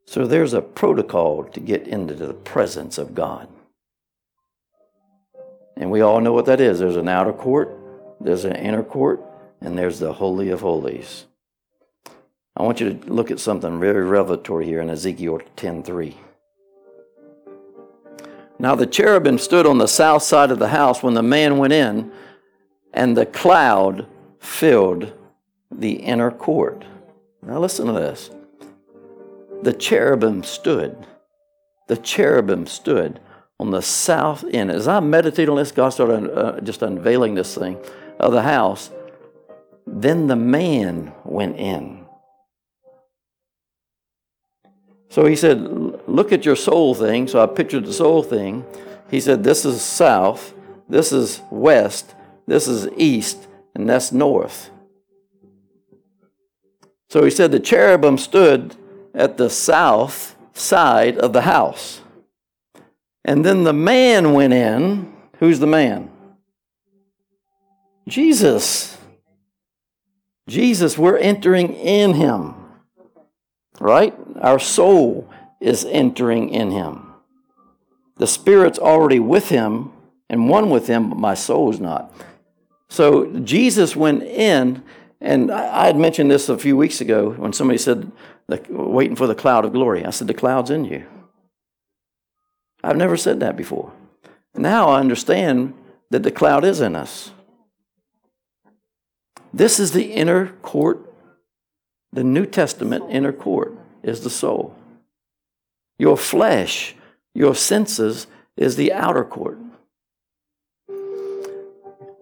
So 0.07 0.27
there's 0.27 0.55
a 0.55 0.63
protocol 0.63 1.45
to 1.45 1.61
get 1.61 1.87
into 1.87 2.15
the 2.15 2.33
presence 2.33 2.99
of 2.99 3.15
God. 3.15 3.49
And 5.77 5.91
we 5.91 6.01
all 6.01 6.21
know 6.21 6.33
what 6.33 6.47
that 6.47 6.61
is. 6.61 6.79
There's 6.79 6.97
an 6.97 7.09
outer 7.09 7.33
court, 7.33 7.79
there's 8.21 8.45
an 8.45 8.57
inner 8.57 8.83
court, 8.83 9.23
and 9.61 9.79
there's 9.79 9.99
the 9.99 10.15
Holy 10.15 10.49
of 10.51 10.63
Holies. 10.63 11.27
I 12.59 12.63
want 12.63 12.81
you 12.81 12.93
to 12.93 13.13
look 13.13 13.31
at 13.31 13.39
something 13.39 13.79
very 13.79 14.05
revelatory 14.05 14.67
here 14.67 14.81
in 14.81 14.91
Ezekiel 14.91 15.41
10:3. 15.57 16.17
Now 18.59 18.75
the 18.75 18.87
cherubim 18.87 19.39
stood 19.39 19.65
on 19.65 19.79
the 19.79 19.87
south 19.87 20.25
side 20.25 20.51
of 20.51 20.59
the 20.59 20.69
house 20.69 21.01
when 21.01 21.15
the 21.15 21.23
man 21.23 21.59
went 21.59 21.73
in, 21.73 22.11
and 22.93 23.17
the 23.17 23.27
cloud 23.27 24.07
filled 24.41 25.13
the 25.71 25.93
inner 25.93 26.33
court. 26.33 26.85
Now 27.43 27.61
listen 27.61 27.87
to 27.87 27.93
this. 27.93 28.31
the 29.61 29.73
cherubim 29.73 30.45
stood. 30.45 30.97
The 31.89 31.97
cherubim 31.97 32.67
stood 32.67 33.19
on 33.59 33.73
the 33.73 33.83
south 33.83 34.45
end. 34.53 34.71
As 34.71 34.87
I 34.87 35.01
meditated 35.01 35.49
on 35.49 35.57
this, 35.57 35.73
God 35.73 35.89
started 35.89 36.31
uh, 36.31 36.61
just 36.61 36.81
unveiling 36.83 37.35
this 37.35 37.57
thing 37.57 37.77
of 38.21 38.33
the 38.33 38.43
house. 38.43 38.91
Then 39.85 40.29
the 40.29 40.37
man 40.37 41.13
went 41.25 41.57
in. 41.57 41.98
So 45.09 45.25
he 45.25 45.37
said, 45.37 45.61
Look 46.07 46.33
at 46.33 46.45
your 46.45 46.57
soul 46.57 46.95
thing. 46.95 47.29
So 47.29 47.43
I 47.43 47.47
pictured 47.47 47.87
the 47.87 47.93
soul 47.93 48.23
thing. 48.23 48.65
He 49.11 49.21
said, 49.21 49.45
This 49.45 49.65
is 49.65 49.83
south, 49.83 50.55
this 50.89 51.13
is 51.13 51.41
west, 51.51 52.15
this 52.47 52.69
is 52.69 52.89
east, 52.97 53.47
and 53.75 53.89
that's 53.89 54.13
north. 54.13 54.71
So 57.09 57.25
he 57.25 57.31
said, 57.31 57.53
The 57.53 57.61
cherubim 57.61 58.19
stood 58.19 58.77
at 59.15 59.39
the 59.39 59.51
south 59.51 60.37
side 60.53 61.19
of 61.19 61.33
the 61.33 61.43
house. 61.43 62.03
And 63.25 63.45
then 63.45 63.65
the 63.65 63.73
man 63.73 64.33
went 64.33 64.53
in. 64.53 65.15
Who's 65.39 65.59
the 65.59 65.67
man? 65.67 66.11
Jesus. 68.09 68.97
Jesus, 70.49 70.97
we're 70.97 71.19
entering 71.19 71.75
in 71.75 72.15
him. 72.15 72.55
Right? 73.81 74.15
Our 74.41 74.59
soul 74.59 75.31
is 75.61 75.85
entering 75.85 76.51
in 76.51 76.71
him. 76.71 77.15
The 78.17 78.27
Spirit's 78.27 78.79
already 78.79 79.21
with 79.21 79.49
him 79.49 79.93
and 80.29 80.49
one 80.49 80.71
with 80.71 80.89
him, 80.89 81.11
but 81.11 81.19
my 81.19 81.35
soul 81.35 81.71
is 81.71 81.81
not. 81.81 82.13
So 82.89 83.27
Jesus 83.41 83.95
went 83.95 84.23
in, 84.23 84.83
and 85.21 85.51
I 85.51 85.87
had 85.87 85.97
mentioned 85.97 86.31
this 86.31 86.49
a 86.49 86.59
few 86.59 86.77
weeks 86.77 87.01
ago 87.01 87.31
when 87.31 87.53
somebody 87.53 87.79
said, 87.79 88.11
waiting 88.69 89.17
for 89.17 89.27
the 89.27 89.35
cloud 89.35 89.65
of 89.65 89.73
glory. 89.73 90.05
I 90.05 90.11
said, 90.11 90.27
the 90.27 90.35
cloud's 90.35 90.71
in 90.71 90.85
you. 90.85 91.07
I've 92.83 92.97
never 92.97 93.17
said 93.17 93.41
that 93.41 93.57
before. 93.57 93.93
Now 94.55 94.89
I 94.89 95.01
understand 95.01 95.75
that 96.11 96.23
the 96.23 96.31
cloud 96.31 96.65
is 96.65 96.81
in 96.81 96.97
us. 96.97 97.33
This 99.53 99.79
is 99.79 99.93
the 99.93 100.13
inner 100.13 100.49
court. 100.63 101.08
The 102.13 102.25
New 102.25 102.47
Testament 102.47 103.05
inner 103.11 103.33
court 103.33 103.75
is 104.03 104.23
the 104.23 104.31
soul. 104.31 104.75
Your 105.99 106.17
flesh, 106.17 106.95
your 107.35 107.55
senses, 107.55 108.27
is 108.57 108.77
the 108.77 108.93
outer 108.93 109.25
court. 109.25 109.59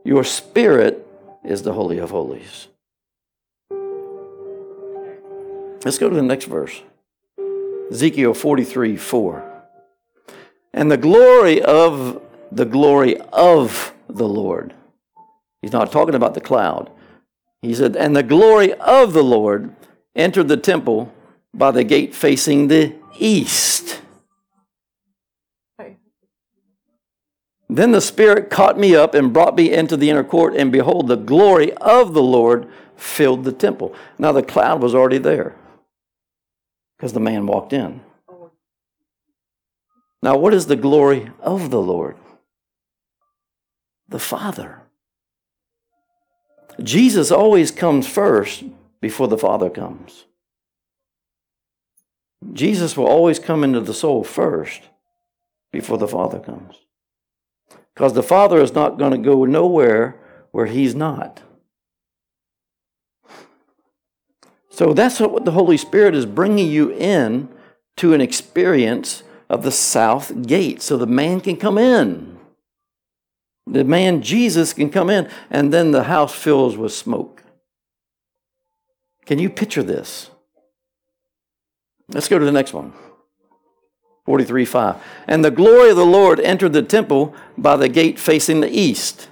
Your 0.04 0.24
spirit 0.24 1.06
is 1.44 1.62
the 1.62 1.72
Holy 1.72 1.98
of 1.98 2.10
Holies. 2.10 2.68
Let's 5.84 5.98
go 5.98 6.08
to 6.08 6.16
the 6.16 6.22
next 6.22 6.46
verse 6.46 6.82
Ezekiel 7.90 8.34
43 8.34 8.96
4. 8.96 9.62
And 10.72 10.90
the 10.90 10.96
glory 10.96 11.62
of 11.62 12.20
the 12.50 12.64
glory 12.64 13.18
of 13.32 13.94
the 14.08 14.28
Lord. 14.28 14.74
He's 15.62 15.72
not 15.72 15.92
talking 15.92 16.14
about 16.14 16.34
the 16.34 16.40
cloud. 16.40 16.90
He 17.66 17.74
said, 17.74 17.96
And 17.96 18.14
the 18.14 18.22
glory 18.22 18.72
of 18.74 19.12
the 19.12 19.24
Lord 19.24 19.74
entered 20.14 20.46
the 20.46 20.56
temple 20.56 21.12
by 21.52 21.72
the 21.72 21.82
gate 21.82 22.14
facing 22.14 22.68
the 22.68 22.94
east. 23.18 24.00
Then 27.68 27.90
the 27.90 28.00
Spirit 28.00 28.50
caught 28.50 28.78
me 28.78 28.94
up 28.94 29.14
and 29.14 29.32
brought 29.32 29.56
me 29.56 29.72
into 29.72 29.96
the 29.96 30.08
inner 30.08 30.22
court, 30.22 30.54
and 30.54 30.70
behold, 30.70 31.08
the 31.08 31.16
glory 31.16 31.72
of 31.74 32.14
the 32.14 32.22
Lord 32.22 32.68
filled 32.94 33.42
the 33.42 33.50
temple. 33.50 33.92
Now 34.16 34.30
the 34.30 34.44
cloud 34.44 34.80
was 34.80 34.94
already 34.94 35.18
there 35.18 35.56
because 36.96 37.14
the 37.14 37.20
man 37.20 37.46
walked 37.46 37.72
in. 37.72 38.00
Now, 40.22 40.36
what 40.36 40.54
is 40.54 40.66
the 40.66 40.76
glory 40.76 41.32
of 41.40 41.70
the 41.70 41.80
Lord? 41.82 42.16
The 44.08 44.20
Father. 44.20 44.85
Jesus 46.82 47.30
always 47.30 47.70
comes 47.70 48.06
first 48.06 48.64
before 49.00 49.28
the 49.28 49.38
Father 49.38 49.70
comes. 49.70 50.24
Jesus 52.52 52.96
will 52.96 53.06
always 53.06 53.38
come 53.38 53.64
into 53.64 53.80
the 53.80 53.94
soul 53.94 54.22
first 54.22 54.82
before 55.72 55.98
the 55.98 56.08
Father 56.08 56.38
comes. 56.38 56.76
Because 57.94 58.12
the 58.12 58.22
Father 58.22 58.60
is 58.60 58.74
not 58.74 58.98
going 58.98 59.12
to 59.12 59.18
go 59.18 59.44
nowhere 59.44 60.20
where 60.52 60.66
He's 60.66 60.94
not. 60.94 61.42
So 64.70 64.92
that's 64.92 65.18
what 65.20 65.46
the 65.46 65.52
Holy 65.52 65.78
Spirit 65.78 66.14
is 66.14 66.26
bringing 66.26 66.68
you 66.70 66.92
in 66.92 67.48
to 67.96 68.12
an 68.12 68.20
experience 68.20 69.22
of 69.48 69.62
the 69.62 69.72
south 69.72 70.46
gate 70.46 70.82
so 70.82 70.98
the 70.98 71.06
man 71.06 71.40
can 71.40 71.56
come 71.56 71.78
in. 71.78 72.35
The 73.66 73.84
man 73.84 74.22
Jesus 74.22 74.72
can 74.72 74.90
come 74.90 75.10
in, 75.10 75.28
and 75.50 75.72
then 75.72 75.90
the 75.90 76.04
house 76.04 76.34
fills 76.34 76.76
with 76.76 76.92
smoke. 76.92 77.42
Can 79.24 79.38
you 79.38 79.50
picture 79.50 79.82
this? 79.82 80.30
Let's 82.08 82.28
go 82.28 82.38
to 82.38 82.44
the 82.44 82.52
next 82.52 82.72
one. 82.72 82.92
43 84.24 84.64
5. 84.64 85.02
And 85.26 85.44
the 85.44 85.50
glory 85.50 85.90
of 85.90 85.96
the 85.96 86.06
Lord 86.06 86.40
entered 86.40 86.72
the 86.72 86.82
temple 86.82 87.34
by 87.58 87.76
the 87.76 87.88
gate 87.88 88.18
facing 88.18 88.60
the 88.60 88.70
east. 88.70 89.28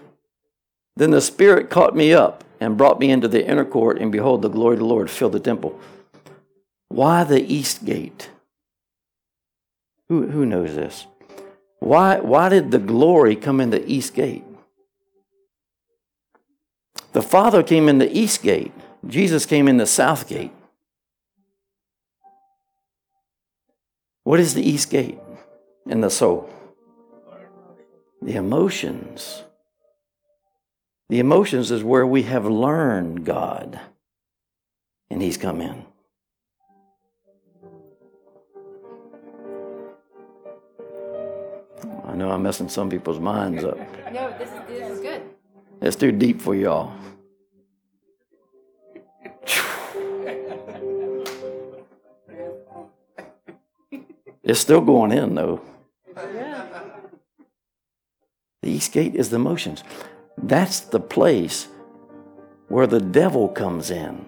Then 0.97 1.11
the 1.11 1.21
Spirit 1.21 1.71
caught 1.71 1.97
me 1.97 2.13
up 2.13 2.45
and 2.61 2.79
brought 2.79 3.01
me 3.01 3.11
into 3.11 3.29
the 3.29 3.47
inner 3.47 3.65
court, 3.65 3.99
and 3.99 4.11
behold, 4.11 4.43
the 4.43 4.49
glory 4.49 4.75
of 4.75 4.81
the 4.81 4.87
Lord 4.87 5.11
filled 5.11 5.33
the 5.33 5.41
temple. 5.41 5.79
Why 6.89 7.25
the 7.25 7.43
east 7.43 7.85
gate? 7.85 8.31
Who, 10.09 10.29
who 10.29 10.47
knows 10.47 10.75
this? 10.75 11.07
Why, 11.85 12.19
why 12.19 12.49
did 12.49 12.71
the 12.71 12.79
glory 12.79 13.37
come 13.37 13.61
in 13.61 13.69
the 13.69 13.87
east 13.87 14.15
gate? 14.15 14.43
The 17.13 17.21
Father 17.21 17.63
came 17.63 17.91
in 17.91 17.99
the 17.99 18.11
east 18.11 18.43
gate, 18.43 18.73
Jesus 19.07 19.45
came 19.45 19.69
in 19.69 19.77
the 19.77 19.87
south 19.87 20.27
gate. 20.27 20.51
What 24.23 24.41
is 24.41 24.55
the 24.55 24.67
east 24.67 24.89
gate 24.89 25.19
in 25.87 26.01
the 26.01 26.09
soul? 26.09 26.49
The 28.23 28.37
emotions. 28.37 29.43
The 31.11 31.19
emotions 31.19 31.71
is 31.71 31.85
where 31.85 32.07
we 32.07 32.23
have 32.23 32.47
learned 32.47 33.27
God, 33.27 33.79
and 35.11 35.21
He's 35.21 35.37
come 35.37 35.61
in. 35.61 35.85
I 42.07 42.15
know 42.15 42.31
I'm 42.31 42.43
messing 42.43 42.69
some 42.69 42.91
people's 42.91 43.19
minds 43.19 43.65
up. 43.65 43.79
No, 44.13 44.35
this 44.39 44.51
is, 44.51 44.61
this 44.69 44.91
is 44.91 45.01
good. 45.01 45.23
It's 45.81 45.97
too 45.97 46.13
deep 46.13 46.41
for 46.41 46.55
y'all. 46.55 46.93
It's 54.43 54.61
still 54.61 54.83
going 54.83 55.11
in, 55.11 55.35
though. 55.35 55.63
Yeah. 56.15 56.67
The 58.63 58.71
east 58.71 58.93
gate 58.93 59.15
is 59.15 59.31
the 59.31 59.37
emotions. 59.37 59.83
That's 60.37 60.81
the 60.81 61.01
place 61.01 61.69
where 62.69 62.87
the 62.87 63.01
devil 63.01 63.49
comes 63.49 63.91
in. 63.91 64.27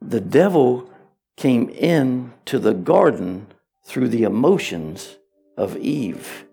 The 0.00 0.20
devil 0.20 0.90
came 1.36 1.68
in 1.70 2.32
to 2.46 2.58
the 2.58 2.74
garden 2.74 3.46
through 3.86 4.08
the 4.08 4.24
emotions 4.24 5.16
of 5.56 5.76
Eve 5.76 6.44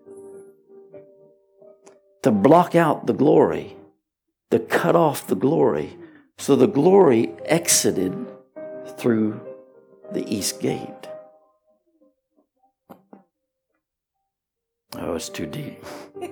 to 2.22 2.30
block 2.30 2.74
out 2.74 3.06
the 3.06 3.12
glory, 3.12 3.76
to 4.50 4.58
cut 4.58 4.96
off 4.96 5.26
the 5.26 5.36
glory. 5.36 5.98
So 6.38 6.56
the 6.56 6.66
glory 6.66 7.34
exited 7.44 8.14
through 8.96 9.40
the 10.12 10.26
east 10.32 10.60
gate. 10.60 10.88
Oh, 14.96 15.14
it's 15.14 15.28
too 15.28 15.46
deep. 15.46 15.84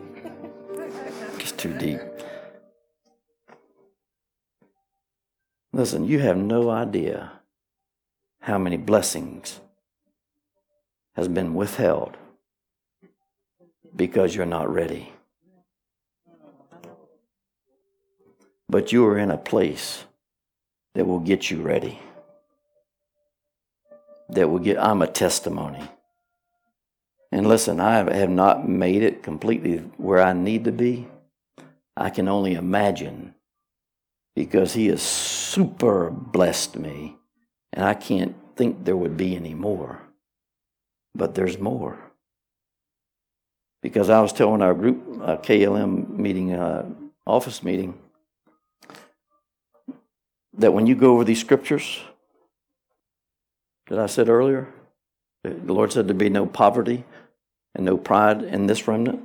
it's 1.39 1.53
too 1.53 1.77
deep. 1.77 2.01
Listen, 5.73 6.07
you 6.07 6.21
have 6.21 6.37
no 6.37 6.71
idea 6.71 7.33
how 8.41 8.57
many 8.57 8.77
blessings 8.77 9.61
has 11.15 11.29
been 11.29 11.55
withheld 11.55 12.17
because 13.95 14.35
you're 14.35 14.47
not 14.47 14.73
ready. 14.73 15.13
But 18.69 18.93
you 18.93 19.05
are 19.07 19.19
in 19.19 19.31
a 19.31 19.37
place 19.37 20.05
that 20.95 21.07
will 21.07 21.21
get 21.21 21.51
you 21.51 21.61
ready. 21.63 22.01
That 24.31 24.49
will 24.49 24.59
get, 24.59 24.79
I'm 24.79 25.03
a 25.03 25.07
testimony. 25.07 25.89
And 27.31 27.47
listen, 27.47 27.81
I 27.81 27.97
have 28.15 28.31
not 28.31 28.69
made 28.69 29.03
it 29.03 29.23
completely 29.23 29.79
where 29.99 30.23
I 30.23 30.33
need 30.33 30.65
to 30.65 30.73
be. 30.73 31.09
I 31.97 32.11
can 32.11 32.29
only 32.29 32.55
imagine 32.55 33.35
because 34.35 34.73
He 34.73 34.87
has 34.87 35.03
super 35.03 36.11
blessed 36.11 36.77
me 36.79 37.17
And 37.73 37.85
I 37.85 37.95
can't 37.95 38.35
think 38.57 38.85
there 38.85 38.97
would 38.97 39.17
be 39.17 39.37
any 39.37 39.55
more. 39.55 40.03
But 41.15 41.35
there's 41.35 41.59
more. 41.59 41.99
Because 43.83 44.09
I 44.09 44.21
was 44.21 44.33
telling 44.33 44.63
our 44.63 44.75
group, 44.75 45.03
uh, 45.23 45.37
KLM 45.39 46.17
meeting, 46.17 46.55
uh, 46.55 46.89
office 47.27 47.63
meeting, 47.63 47.99
that 50.55 50.73
when 50.73 50.87
you 50.87 50.95
go 50.95 51.15
over 51.15 51.25
these 51.25 51.41
scriptures 51.41 52.01
that 53.89 53.99
I 53.99 54.07
said 54.07 54.29
earlier, 54.29 54.69
the 55.43 55.73
Lord 55.73 55.93
said 55.93 56.07
there'd 56.07 56.19
be 56.19 56.29
no 56.29 56.47
poverty 56.47 57.05
and 57.75 57.85
no 57.85 57.97
pride 57.97 58.43
in 58.43 58.67
this 58.67 58.87
remnant. 58.87 59.23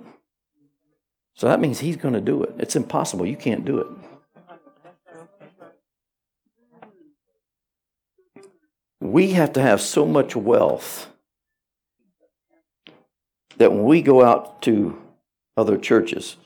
So 1.36 1.48
that 1.48 1.60
means 1.60 1.80
He's 1.80 1.98
going 1.98 2.16
to 2.16 2.22
do 2.22 2.44
it. 2.44 2.56
It's 2.58 2.76
impossible. 2.76 3.26
You 3.26 3.36
can't 3.36 3.64
do 3.64 3.80
it. 3.80 3.88
We 9.00 9.34
have 9.34 9.54
to 9.54 9.62
have 9.62 9.80
so 9.80 10.06
much 10.06 10.36
wealth 10.36 11.08
that 13.58 13.72
when 13.72 13.84
we 13.84 14.02
go 14.02 14.24
out 14.24 14.62
to 14.64 15.00
other 15.56 15.78
churches, 15.78 16.38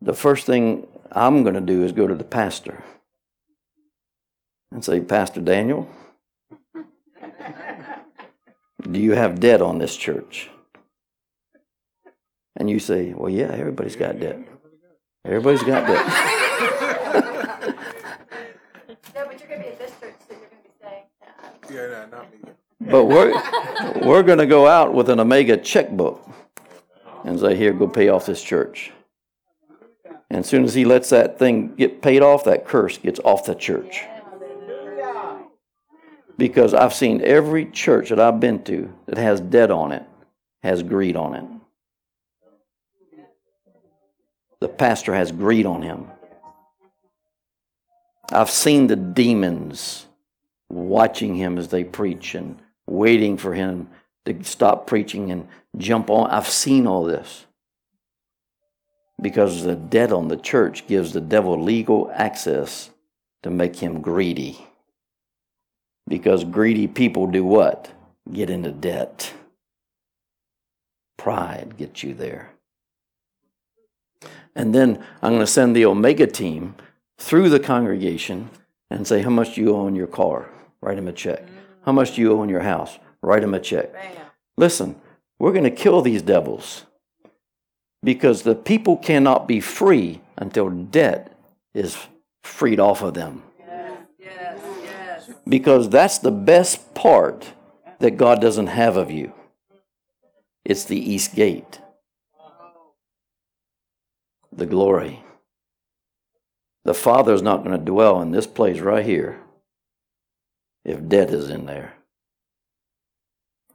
the 0.00 0.14
first 0.14 0.46
thing 0.46 0.86
I'm 1.12 1.42
going 1.42 1.54
to 1.54 1.60
do 1.60 1.84
is 1.84 1.92
go 1.92 2.06
to 2.06 2.14
the 2.14 2.24
pastor 2.24 2.82
and 4.72 4.84
say, 4.84 5.00
Pastor 5.00 5.40
Daniel, 5.40 5.88
do 8.90 9.00
you 9.00 9.12
have 9.12 9.40
debt 9.40 9.62
on 9.62 9.78
this 9.78 9.96
church? 9.96 10.50
And 12.56 12.70
you 12.70 12.78
say, 12.78 13.12
Well, 13.14 13.30
yeah, 13.30 13.50
everybody's 13.50 13.96
got 13.96 14.20
debt. 14.20 14.38
Everybody's 15.24 15.62
got 15.62 15.86
debt. 15.86 16.50
No, 19.14 19.26
but 19.26 19.38
you're 19.38 19.48
gonna 19.48 19.62
be 19.62 19.68
at 19.68 19.78
this 19.78 19.92
church, 20.00 20.14
so 20.28 20.34
you're 20.34 20.48
gonna 20.48 20.62
be 20.62 20.70
saying, 20.80 21.04
Yeah, 21.70 22.06
no, 22.10 22.18
not 22.18 22.32
me. 22.32 22.50
But 22.80 23.04
we're, 23.06 23.32
we're 24.04 24.22
going 24.22 24.38
to 24.38 24.46
go 24.46 24.66
out 24.66 24.94
with 24.94 25.08
an 25.08 25.20
Omega 25.20 25.56
checkbook 25.56 26.28
and 27.24 27.38
say, 27.38 27.56
Here, 27.56 27.72
go 27.72 27.88
pay 27.88 28.08
off 28.08 28.26
this 28.26 28.42
church. 28.42 28.92
And 30.30 30.40
as 30.40 30.46
soon 30.46 30.64
as 30.64 30.74
he 30.74 30.84
lets 30.84 31.10
that 31.10 31.38
thing 31.38 31.74
get 31.76 32.02
paid 32.02 32.22
off, 32.22 32.44
that 32.44 32.66
curse 32.66 32.98
gets 32.98 33.20
off 33.20 33.46
the 33.46 33.54
church. 33.54 34.04
Because 36.36 36.74
I've 36.74 36.92
seen 36.92 37.20
every 37.22 37.66
church 37.66 38.08
that 38.08 38.18
I've 38.18 38.40
been 38.40 38.64
to 38.64 38.92
that 39.06 39.18
has 39.18 39.40
debt 39.40 39.70
on 39.70 39.92
it 39.92 40.02
has 40.64 40.82
greed 40.82 41.14
on 41.14 41.34
it. 41.34 41.44
The 44.60 44.68
pastor 44.68 45.14
has 45.14 45.30
greed 45.30 45.66
on 45.66 45.82
him. 45.82 46.06
I've 48.32 48.48
seen 48.48 48.86
the 48.86 48.96
demons 48.96 50.06
watching 50.70 51.34
him 51.34 51.58
as 51.58 51.68
they 51.68 51.84
preach 51.84 52.34
and 52.34 52.58
waiting 52.86 53.36
for 53.36 53.54
him 53.54 53.88
to 54.24 54.42
stop 54.44 54.86
preaching 54.86 55.30
and 55.30 55.48
jump 55.76 56.10
on. 56.10 56.30
I've 56.30 56.48
seen 56.48 56.86
all 56.86 57.04
this. 57.04 57.46
Because 59.20 59.62
the 59.62 59.76
debt 59.76 60.12
on 60.12 60.28
the 60.28 60.36
church 60.36 60.86
gives 60.86 61.12
the 61.12 61.20
devil 61.20 61.62
legal 61.62 62.10
access 62.14 62.90
to 63.42 63.50
make 63.50 63.76
him 63.76 64.00
greedy. 64.00 64.66
Because 66.08 66.44
greedy 66.44 66.86
people 66.86 67.26
do 67.26 67.44
what? 67.44 67.90
Get 68.30 68.50
into 68.50 68.72
debt. 68.72 69.32
Pride 71.16 71.76
gets 71.76 72.02
you 72.02 72.14
there. 72.14 72.50
And 74.54 74.74
then 74.74 75.02
I'm 75.22 75.32
going 75.32 75.40
to 75.40 75.46
send 75.46 75.74
the 75.74 75.86
Omega 75.86 76.26
team 76.26 76.74
through 77.18 77.48
the 77.48 77.60
congregation 77.60 78.50
and 78.90 79.06
say, 79.06 79.22
How 79.22 79.30
much 79.30 79.54
do 79.54 79.60
you 79.60 79.74
owe 79.74 79.86
on 79.86 79.96
your 79.96 80.06
car? 80.06 80.50
Write 80.80 80.98
him 80.98 81.08
a 81.08 81.12
check. 81.12 81.42
How 81.84 81.92
much 81.92 82.14
do 82.14 82.22
you 82.22 82.32
owe 82.32 82.42
in 82.42 82.48
your 82.48 82.60
house? 82.60 82.98
Write 83.22 83.42
him 83.42 83.54
a 83.54 83.60
check. 83.60 83.90
Listen, 84.56 84.96
we're 85.38 85.52
going 85.52 85.64
to 85.64 85.70
kill 85.70 86.00
these 86.00 86.22
devils 86.22 86.84
because 88.02 88.42
the 88.42 88.54
people 88.54 88.96
cannot 88.96 89.46
be 89.46 89.60
free 89.60 90.20
until 90.36 90.70
debt 90.70 91.36
is 91.74 91.96
freed 92.42 92.80
off 92.80 93.02
of 93.02 93.14
them. 93.14 93.42
yes, 94.18 94.60
yes. 94.82 95.30
Because 95.46 95.88
that's 95.88 96.18
the 96.18 96.30
best 96.30 96.94
part 96.94 97.52
that 97.98 98.16
God 98.16 98.40
doesn't 98.40 98.68
have 98.68 98.96
of 98.96 99.10
you. 99.10 99.32
It's 100.64 100.84
the 100.84 100.98
east 100.98 101.34
gate, 101.34 101.80
the 104.50 104.66
glory. 104.66 105.22
The 106.84 106.94
Father's 106.94 107.42
not 107.42 107.64
going 107.64 107.78
to 107.78 107.84
dwell 107.84 108.20
in 108.20 108.30
this 108.30 108.46
place 108.46 108.80
right 108.80 109.04
here 109.04 109.38
if 110.84 111.08
debt 111.08 111.30
is 111.30 111.50
in 111.50 111.66
there. 111.66 111.94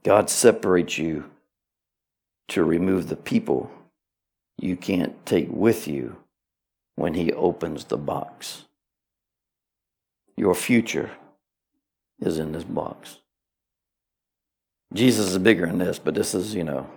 God 0.02 0.30
separates 0.30 0.98
you 0.98 1.30
to 2.48 2.64
remove 2.64 3.08
the 3.08 3.16
people 3.16 3.70
you 4.58 4.76
can't 4.76 5.24
take 5.26 5.48
with 5.50 5.86
you 5.88 6.16
when 6.96 7.14
He 7.14 7.32
opens 7.32 7.84
the 7.84 7.96
box. 7.96 8.64
Your 10.36 10.54
future 10.54 11.10
is 12.20 12.38
in 12.38 12.52
this 12.52 12.64
box. 12.64 13.18
Jesus 14.92 15.30
is 15.30 15.38
bigger 15.38 15.66
than 15.66 15.78
this, 15.78 15.98
but 15.98 16.14
this 16.14 16.34
is, 16.34 16.54
you 16.54 16.64
know, 16.64 16.88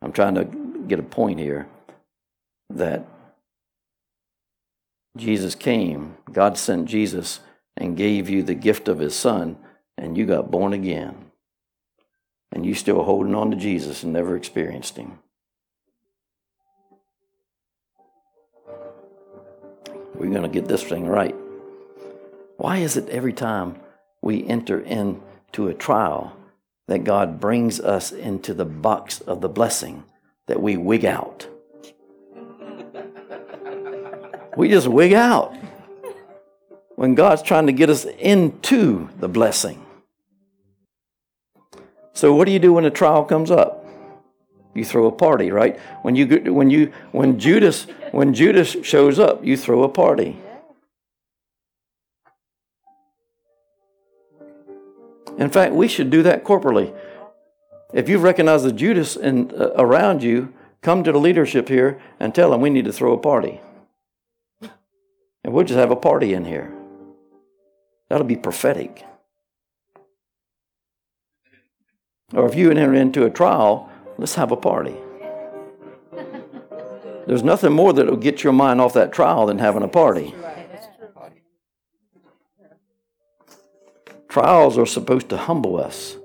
I'm 0.00 0.12
trying 0.12 0.34
to 0.36 0.44
get 0.86 0.98
a 0.98 1.02
point 1.02 1.38
here 1.38 1.68
that 2.70 3.04
Jesus 5.16 5.54
came, 5.54 6.16
God 6.32 6.56
sent 6.56 6.86
Jesus 6.86 7.40
and 7.80 7.96
gave 7.96 8.28
you 8.28 8.42
the 8.42 8.54
gift 8.54 8.88
of 8.88 8.98
his 8.98 9.16
son, 9.16 9.56
and 9.96 10.16
you 10.16 10.26
got 10.26 10.50
born 10.50 10.74
again. 10.74 11.16
And 12.52 12.66
you 12.66 12.74
still 12.74 13.02
holding 13.02 13.34
on 13.34 13.50
to 13.50 13.56
Jesus 13.56 14.02
and 14.02 14.12
never 14.12 14.36
experienced 14.36 14.96
him. 14.96 15.18
We're 20.14 20.30
going 20.30 20.42
to 20.42 20.48
get 20.48 20.68
this 20.68 20.82
thing 20.82 21.06
right. 21.06 21.34
Why 22.58 22.78
is 22.78 22.98
it 22.98 23.08
every 23.08 23.32
time 23.32 23.80
we 24.20 24.46
enter 24.46 24.78
into 24.78 25.68
a 25.68 25.74
trial 25.74 26.36
that 26.88 27.04
God 27.04 27.40
brings 27.40 27.80
us 27.80 28.12
into 28.12 28.52
the 28.52 28.66
box 28.66 29.20
of 29.22 29.40
the 29.40 29.48
blessing 29.48 30.04
that 30.48 30.60
we 30.60 30.76
wig 30.76 31.04
out? 31.04 31.48
We 34.56 34.68
just 34.68 34.88
wig 34.88 35.12
out 35.12 35.59
when 37.00 37.14
God's 37.14 37.40
trying 37.40 37.64
to 37.64 37.72
get 37.72 37.88
us 37.88 38.04
into 38.04 39.08
the 39.20 39.26
blessing. 39.26 39.82
So 42.12 42.34
what 42.34 42.44
do 42.44 42.52
you 42.52 42.58
do 42.58 42.74
when 42.74 42.84
a 42.84 42.90
trial 42.90 43.24
comes 43.24 43.50
up? 43.50 43.86
You 44.74 44.84
throw 44.84 45.06
a 45.06 45.10
party, 45.10 45.50
right? 45.50 45.80
When 46.02 46.14
you 46.14 46.26
when 46.52 46.68
you 46.68 46.92
when 47.12 47.38
Judas 47.38 47.86
when 48.12 48.34
Judas 48.34 48.76
shows 48.82 49.18
up, 49.18 49.42
you 49.42 49.56
throw 49.56 49.82
a 49.82 49.88
party. 49.88 50.38
In 55.38 55.48
fact, 55.48 55.72
we 55.72 55.88
should 55.88 56.10
do 56.10 56.22
that 56.24 56.44
corporately. 56.44 56.94
If 57.94 58.10
you 58.10 58.18
recognize 58.18 58.62
the 58.62 58.72
Judas 58.72 59.16
in, 59.16 59.52
uh, 59.58 59.70
around 59.76 60.22
you, 60.22 60.52
come 60.82 61.02
to 61.04 61.12
the 61.12 61.18
leadership 61.18 61.70
here 61.70 61.98
and 62.20 62.34
tell 62.34 62.50
them 62.50 62.60
we 62.60 62.68
need 62.68 62.84
to 62.84 62.92
throw 62.92 63.14
a 63.14 63.18
party. 63.18 63.58
And 65.42 65.54
we'll 65.54 65.64
just 65.64 65.78
have 65.78 65.90
a 65.90 65.96
party 65.96 66.34
in 66.34 66.44
here. 66.44 66.76
That'll 68.10 68.26
be 68.26 68.36
prophetic. 68.36 69.04
Or 72.32 72.46
if 72.46 72.56
you 72.56 72.70
enter 72.70 72.92
into 72.92 73.24
a 73.24 73.30
trial, 73.30 73.88
let's 74.18 74.34
have 74.34 74.50
a 74.50 74.56
party. 74.56 74.96
There's 77.26 77.44
nothing 77.44 77.72
more 77.72 77.92
that 77.92 78.06
will 78.06 78.16
get 78.16 78.42
your 78.42 78.52
mind 78.52 78.80
off 78.80 78.94
that 78.94 79.12
trial 79.12 79.46
than 79.46 79.58
having 79.58 79.84
a 79.84 79.88
party. 79.88 80.34
Trials 84.28 84.76
are 84.76 84.86
supposed 84.86 85.28
to 85.28 85.36
humble 85.36 85.78
us 85.78 86.16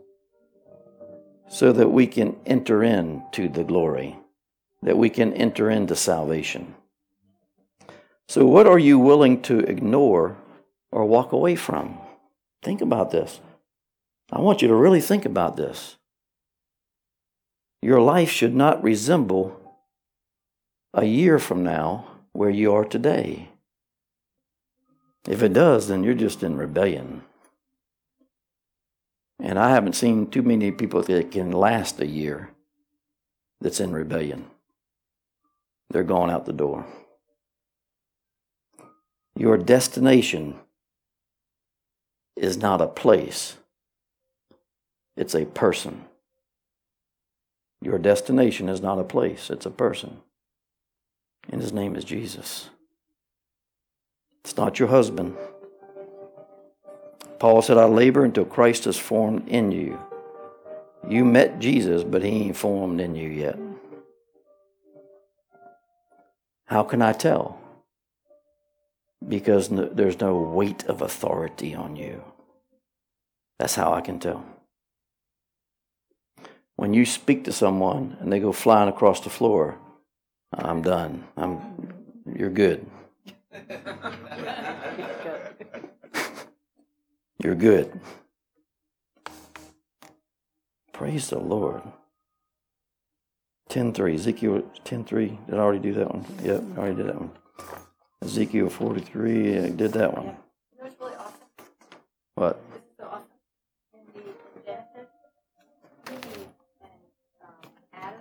so 1.47 1.71
that 1.71 1.89
we 1.89 2.07
can 2.07 2.35
enter 2.47 2.83
into 2.83 3.47
the 3.47 3.63
glory, 3.63 4.17
that 4.81 4.97
we 4.97 5.11
can 5.11 5.33
enter 5.33 5.69
into 5.69 5.95
salvation. 5.95 6.73
So, 8.27 8.45
what 8.45 8.65
are 8.65 8.79
you 8.79 8.97
willing 8.97 9.43
to 9.43 9.59
ignore 9.59 10.37
or 10.95 11.03
walk 11.03 11.33
away 11.33 11.57
from? 11.57 11.97
Think 12.63 12.79
about 12.79 13.11
this. 13.11 13.41
I 14.31 14.39
want 14.39 14.61
you 14.61 14.69
to 14.69 14.75
really 14.75 15.01
think 15.01 15.25
about 15.25 15.57
this. 15.57 15.97
Your 17.81 17.99
life 17.99 18.31
should 18.31 18.55
not 18.55 18.81
resemble 18.81 19.59
a 20.93 21.03
year 21.03 21.37
from 21.37 21.65
now 21.65 22.07
where 22.31 22.49
you 22.49 22.73
are 22.73 22.85
today. 22.85 23.49
If 25.27 25.43
it 25.43 25.51
does, 25.51 25.89
then 25.89 26.05
you're 26.05 26.13
just 26.13 26.43
in 26.43 26.55
rebellion. 26.55 27.23
And 29.37 29.59
I 29.59 29.71
haven't 29.71 29.97
seen 29.97 30.27
too 30.27 30.43
many 30.43 30.71
people 30.71 31.03
that 31.03 31.31
can 31.31 31.51
last 31.51 31.99
a 31.99 32.07
year 32.07 32.51
that's 33.59 33.81
in 33.81 33.91
rebellion. 33.91 34.45
They're 35.89 36.03
going 36.03 36.31
out 36.31 36.45
the 36.45 36.53
door. 36.53 36.85
Your 39.35 39.57
destination 39.57 40.55
is 42.35 42.57
not 42.57 42.81
a 42.81 42.87
place, 42.87 43.57
it's 45.15 45.35
a 45.35 45.45
person. 45.45 46.05
Your 47.81 47.99
destination 47.99 48.67
is 48.67 48.81
not 48.81 48.99
a 48.99 49.03
place, 49.03 49.49
it's 49.49 49.65
a 49.65 49.71
person. 49.71 50.17
And 51.49 51.61
his 51.61 51.71
name 51.71 51.95
is 51.95 52.03
Jesus. 52.03 52.69
It's 54.43 54.57
not 54.57 54.79
your 54.79 54.87
husband. 54.87 55.35
Paul 57.39 57.61
said, 57.61 57.77
I 57.77 57.85
labor 57.85 58.23
until 58.23 58.45
Christ 58.45 58.87
is 58.87 58.97
formed 58.97 59.47
in 59.47 59.71
you. 59.71 59.99
You 61.07 61.25
met 61.25 61.59
Jesus, 61.59 62.03
but 62.03 62.23
he 62.23 62.29
ain't 62.29 62.57
formed 62.57 62.99
in 62.99 63.15
you 63.15 63.29
yet. 63.29 63.59
How 66.65 66.83
can 66.83 67.01
I 67.01 67.13
tell? 67.13 67.59
Because 69.27 69.71
no, 69.71 69.85
there's 69.85 70.19
no 70.19 70.39
weight 70.39 70.85
of 70.85 71.01
authority 71.01 71.75
on 71.75 71.95
you. 71.95 72.23
That's 73.59 73.75
how 73.75 73.93
I 73.93 74.01
can 74.01 74.19
tell. 74.19 74.45
When 76.75 76.93
you 76.93 77.05
speak 77.05 77.45
to 77.45 77.51
someone 77.51 78.17
and 78.19 78.31
they 78.31 78.39
go 78.39 78.51
flying 78.51 78.89
across 78.89 79.21
the 79.21 79.29
floor, 79.29 79.77
I'm 80.53 80.81
done. 80.81 81.23
I'm 81.37 81.93
you're 82.35 82.49
good. 82.49 82.85
You're 87.45 87.55
good. 87.55 87.99
Praise 90.93 91.29
the 91.29 91.37
Lord. 91.37 91.83
10.3, 93.69 94.15
Ezekiel 94.15 94.63
10.3. 94.83 95.45
Did 95.45 95.55
I 95.55 95.57
already 95.59 95.79
do 95.79 95.93
that 95.93 96.11
one? 96.11 96.25
Yep, 96.43 96.63
I 96.75 96.79
already 96.79 96.95
did 96.95 97.07
that 97.07 97.19
one. 97.19 97.31
Ezekiel 98.23 98.69
43, 98.69 99.59
I 99.59 99.69
did 99.69 99.93
that 99.93 100.15
one. 100.15 100.35
You 100.77 100.89
really 100.99 101.13
awesome? 101.15 101.33
What? 102.35 102.59
So 102.97 103.05
awesome. 103.05 103.23
The 104.13 104.21
Genesis, 104.65 105.09
and 106.07 106.19
um, 107.43 107.69
Adam 107.93 108.19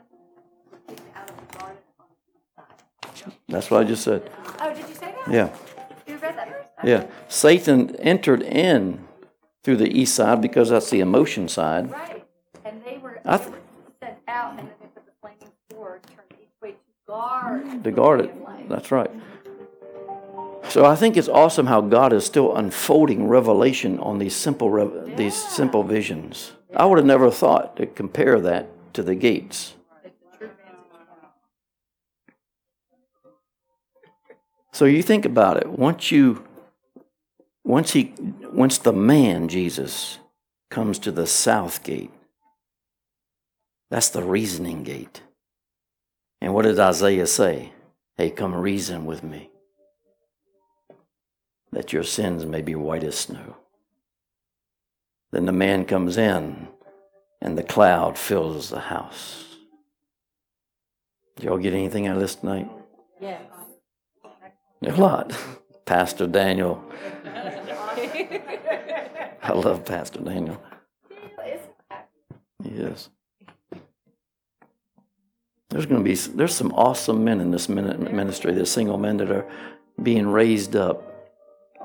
were 0.71 0.79
kicked 0.89 1.17
out 1.17 1.31
of 1.31 1.37
the 1.37 1.59
garden 1.59 1.77
on 2.01 2.07
the 2.11 2.33
east 2.35 3.25
side. 3.25 3.33
That's 3.49 3.71
what 3.71 3.81
I 3.81 3.85
just 3.85 4.03
said. 4.05 4.31
Oh, 4.61 4.75
did 4.75 4.89
you 4.89 4.95
say 4.95 5.15
that? 5.25 5.33
Yeah, 5.33 5.49
You 6.07 6.17
read 6.19 6.37
that 6.37 6.49
verse? 6.49 6.67
yeah. 6.85 7.07
Satan 7.29 7.95
entered 7.97 8.43
in 8.43 9.07
through 9.63 9.77
the 9.77 9.89
east 9.99 10.15
side 10.15 10.43
because 10.43 10.69
that's 10.71 10.91
the 10.91 11.01
emotion 11.01 11.49
side. 11.49 11.91
Right. 11.91 12.27
And 12.67 12.83
they 12.85 12.99
were, 12.99 13.21
I 13.25 13.37
they 13.39 13.45
th- 13.45 13.55
were 13.55 13.61
sent 14.03 14.19
out, 14.29 14.51
and 14.51 14.59
then 14.59 14.71
they 14.81 14.87
put 14.89 15.07
the 15.07 15.13
flaming 15.23 15.53
sword 15.71 16.03
turned 16.09 16.41
each 16.43 16.49
way 16.61 16.73
to 16.73 16.77
guard. 17.07 17.85
to 17.85 17.91
guard 17.91 18.21
it. 18.21 18.25
tree 18.25 18.33
of 18.43 18.43
life. 18.43 18.69
That's 18.69 18.91
right. 18.91 19.11
So 20.75 20.85
I 20.85 20.97
think 20.97 21.17
it's 21.17 21.29
awesome 21.29 21.67
how 21.67 21.83
God 21.83 22.13
is 22.13 22.27
still 22.27 22.57
unfolding 22.57 23.29
revelation 23.29 24.01
on 24.01 24.19
these 24.19 24.35
simple 24.35 24.71
rev- 24.71 25.17
these 25.17 25.37
simple 25.37 25.85
visions. 25.85 26.51
I 26.75 26.85
would 26.85 26.99
have 26.99 27.07
never 27.07 27.31
thought 27.31 27.77
to 27.77 27.87
compare 27.87 28.41
that 28.41 28.67
to 28.95 29.05
the 29.05 29.15
gates. 29.15 29.75
So 34.73 34.87
you 34.87 35.01
think 35.01 35.25
about 35.25 35.59
it. 35.59 35.69
Once 35.69 36.11
you 36.11 36.45
once 37.63 37.93
he 37.93 38.13
once 38.53 38.79
the 38.79 38.93
man 38.93 39.47
Jesus 39.47 40.19
comes 40.71 40.99
to 40.99 41.13
the 41.13 41.29
south 41.29 41.85
gate, 41.85 42.11
that's 43.91 44.09
the 44.09 44.25
reasoning 44.25 44.83
gate. 44.83 45.23
And 46.41 46.53
what 46.53 46.63
did 46.63 46.81
Isaiah 46.81 47.29
say? 47.29 47.75
Hey, 48.17 48.31
come 48.31 48.57
reason 48.57 49.07
with 49.07 49.23
me. 49.23 49.53
That 51.75 51.93
your 51.93 52.05
sins 52.05 52.47
may 52.47 52.63
be 52.63 52.75
white 52.75 53.05
as 53.05 53.17
snow. 53.17 53.57
Then 55.33 55.45
the 55.47 55.53
man 55.53 55.85
comes 55.85 56.17
in 56.17 56.69
and 57.43 57.59
the 57.59 57.63
cloud 57.63 58.17
fills 58.17 58.71
the 58.71 58.81
house. 58.81 59.45
Did 61.37 61.47
y'all 61.47 61.59
get 61.59 61.75
anything 61.75 62.07
out 62.07 62.15
of 62.15 62.23
this 62.23 62.37
tonight? 62.37 62.71
Yeah. 63.21 63.41
A 64.83 64.93
lot. 64.93 65.37
Pastor 65.85 66.27
Daniel. 66.27 66.83
I 69.43 69.53
love 69.53 69.85
Pastor 69.85 70.21
Daniel. 70.21 70.63
It's 71.41 71.67
that. 71.91 72.09
He 72.63 72.71
is. 72.71 73.11
There's 75.71 75.87
going 75.87 76.03
to 76.03 76.09
be 76.09 76.15
there's 76.15 76.55
some 76.55 76.73
awesome 76.73 77.25
men 77.25 77.41
in 77.41 77.51
this 77.51 77.69
ministry. 77.69 78.55
There's 78.55 78.71
single 78.71 78.97
men 78.97 79.17
that 79.17 79.31
are 79.31 79.45
being 80.01 80.29
raised 80.29 80.77
up, 80.77 81.14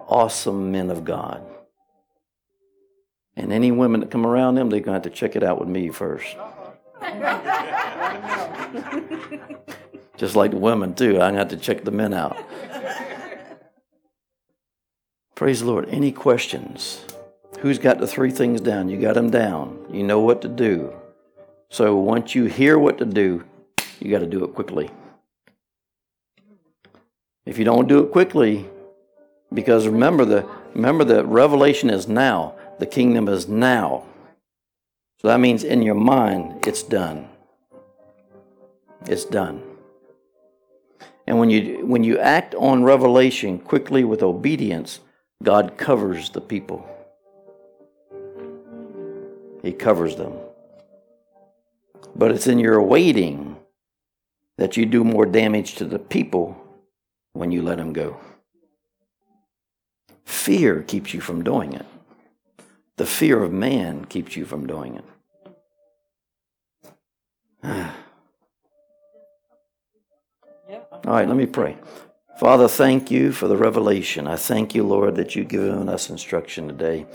awesome 0.10 0.72
men 0.72 0.90
of 0.90 1.06
God. 1.06 1.42
And 3.36 3.54
any 3.54 3.72
women 3.72 4.02
that 4.02 4.12
come 4.12 4.26
around 4.26 4.56
them, 4.56 4.70
they're 4.70 4.82
going 4.82 5.00
to 5.00 5.04
have 5.06 5.14
to 5.14 5.18
check 5.18 5.36
it 5.36 5.44
out 5.44 5.60
with 5.60 5.70
me 5.70 5.90
first. 5.90 6.36
Just 10.18 10.36
like 10.36 10.52
the 10.52 10.58
women 10.58 10.94
too, 10.94 11.12
I'm 11.14 11.20
going 11.20 11.34
to 11.36 11.40
have 11.40 11.48
to 11.50 11.58
check 11.58 11.86
the 11.86 11.92
men 11.92 12.14
out. 12.14 12.38
Praise 15.36 15.62
the 15.62 15.68
Lord. 15.68 15.88
Any 15.88 16.12
questions? 16.12 17.06
Who's 17.62 17.80
got 17.80 18.00
the 18.00 18.08
three 18.08 18.32
things 18.32 18.60
down? 18.60 18.90
You 18.90 19.00
got 19.00 19.16
them 19.16 19.30
down. 19.30 19.86
You 19.90 20.04
know 20.04 20.20
what 20.20 20.42
to 20.42 20.50
do. 20.50 20.94
So 21.70 21.96
once 21.96 22.36
you 22.36 22.46
hear 22.46 22.78
what 22.78 22.98
to 22.98 23.06
do, 23.06 23.46
you 24.00 24.12
got 24.12 24.20
to 24.20 24.28
do 24.28 24.44
it 24.44 24.54
quickly. 24.54 24.90
If 27.46 27.58
you 27.58 27.64
don't 27.64 27.88
do 27.88 28.00
it 28.04 28.12
quickly, 28.12 28.68
because 29.54 29.88
remember 29.88 30.26
the 30.26 30.48
remember 30.74 31.04
the 31.04 31.26
revelation 31.26 31.90
is 31.90 32.08
now. 32.08 32.56
The 32.80 32.86
kingdom 32.86 33.28
is 33.28 33.48
now. 33.48 34.06
So 35.20 35.28
that 35.28 35.40
means 35.40 35.64
in 35.64 35.82
your 35.82 35.96
mind 35.96 36.66
it's 36.68 36.84
done. 36.84 37.28
It's 39.06 39.26
done. 39.26 39.64
And 41.28 41.40
when 41.40 41.50
you 41.50 41.86
when 41.86 42.04
you 42.04 42.20
act 42.20 42.56
on 42.56 42.84
revelation 42.84 43.60
quickly 43.60 44.04
with 44.04 44.24
obedience, 44.24 45.00
God 45.44 45.78
covers 45.78 46.30
the 46.30 46.42
people. 46.42 46.88
He 49.62 49.74
covers 49.74 50.16
them. 50.16 50.34
But 52.16 52.32
it's 52.32 52.48
in 52.48 52.60
your 52.60 52.82
waiting 52.82 53.58
that 54.58 54.78
you 54.78 54.86
do 54.86 55.04
more 55.04 55.26
damage 55.26 55.76
to 55.76 55.86
the 55.86 56.00
people 56.00 56.58
when 57.34 57.52
you 57.52 57.62
let 57.62 57.78
them 57.78 57.94
go. 57.94 58.20
Fear 60.30 60.84
keeps 60.84 61.12
you 61.12 61.22
from 61.22 61.44
doing 61.44 61.74
it. 61.74 61.88
The 62.98 63.08
fear 63.08 63.44
of 63.44 63.52
man 63.52 64.06
keeps 64.06 64.36
you 64.36 64.46
from 64.46 64.68
doing 64.68 64.96
it. 64.96 65.04
All 67.64 67.90
right, 71.04 71.28
let 71.28 71.36
me 71.36 71.48
pray. 71.48 71.78
Father, 72.40 72.68
thank 72.68 73.10
you 73.10 73.32
for 73.32 73.48
the 73.48 73.58
revelation. 73.58 74.28
I 74.28 74.36
thank 74.36 74.76
you, 74.76 74.84
Lord, 74.84 75.16
that 75.16 75.36
you've 75.36 75.48
given 75.48 75.90
us 75.90 76.12
instruction 76.12 76.68
today 76.68 77.08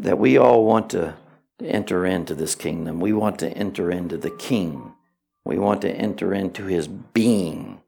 that 0.00 0.18
we 0.18 0.36
all 0.36 0.64
want 0.64 0.90
to 0.90 1.14
enter 1.60 2.04
into 2.04 2.34
this 2.34 2.56
kingdom. 2.56 2.98
We 2.98 3.12
want 3.12 3.38
to 3.38 3.50
enter 3.50 3.92
into 3.92 4.16
the 4.16 4.30
King. 4.30 4.92
We 5.44 5.56
want 5.56 5.82
to 5.82 5.92
enter 5.92 6.34
into 6.34 6.64
his 6.64 6.88
being 6.88 7.80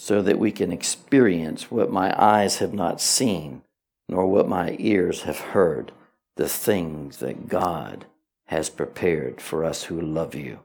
so 0.00 0.22
that 0.22 0.38
we 0.38 0.50
can 0.50 0.72
experience 0.72 1.70
what 1.70 1.92
my 1.92 2.10
eyes 2.18 2.56
have 2.56 2.72
not 2.72 3.02
seen, 3.02 3.60
nor 4.08 4.26
what 4.26 4.48
my 4.48 4.74
ears 4.78 5.22
have 5.24 5.38
heard, 5.38 5.92
the 6.36 6.48
things 6.48 7.18
that 7.18 7.48
God 7.48 8.06
has 8.46 8.70
prepared 8.70 9.42
for 9.42 9.62
us 9.62 9.84
who 9.84 10.00
love 10.00 10.34
you. 10.34 10.60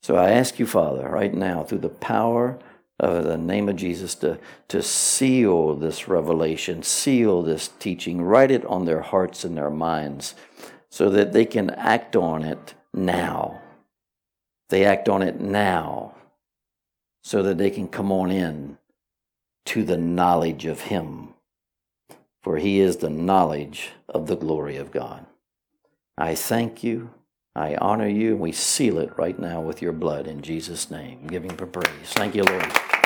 So 0.00 0.14
I 0.14 0.30
ask 0.30 0.60
you, 0.60 0.66
Father, 0.66 1.08
right 1.08 1.34
now, 1.34 1.64
through 1.64 1.80
the 1.80 1.88
power 1.88 2.56
of 3.00 3.24
the 3.24 3.36
name 3.36 3.68
of 3.68 3.74
Jesus, 3.74 4.14
to, 4.16 4.38
to 4.68 4.80
seal 4.80 5.74
this 5.74 6.06
revelation, 6.06 6.84
seal 6.84 7.42
this 7.42 7.66
teaching, 7.80 8.22
write 8.22 8.52
it 8.52 8.64
on 8.64 8.84
their 8.84 9.02
hearts 9.02 9.42
and 9.42 9.56
their 9.56 9.70
minds 9.70 10.36
so 10.88 11.10
that 11.10 11.32
they 11.32 11.44
can 11.44 11.70
act 11.70 12.14
on 12.14 12.44
it 12.44 12.74
now. 12.94 13.60
They 14.68 14.84
act 14.84 15.08
on 15.08 15.20
it 15.20 15.40
now 15.40 16.14
so 17.22 17.42
that 17.42 17.58
they 17.58 17.70
can 17.70 17.88
come 17.88 18.10
on 18.10 18.30
in 18.30 18.78
to 19.66 19.84
the 19.84 19.98
knowledge 19.98 20.64
of 20.66 20.82
Him, 20.82 21.34
for 22.42 22.56
He 22.58 22.80
is 22.80 22.96
the 22.98 23.10
knowledge 23.10 23.90
of 24.08 24.26
the 24.26 24.36
glory 24.36 24.76
of 24.76 24.90
God. 24.90 25.26
I 26.16 26.34
thank 26.34 26.82
you. 26.82 27.10
I 27.56 27.74
honor 27.76 28.08
you, 28.08 28.32
and 28.32 28.40
we 28.40 28.52
seal 28.52 28.98
it 28.98 29.16
right 29.18 29.38
now 29.38 29.60
with 29.60 29.82
your 29.82 29.92
blood 29.92 30.26
in 30.26 30.40
Jesus' 30.40 30.90
name. 30.90 31.26
Giving 31.26 31.50
for 31.50 31.66
praise. 31.66 32.12
Thank 32.12 32.34
you, 32.34 32.44
Lord. 32.44 32.99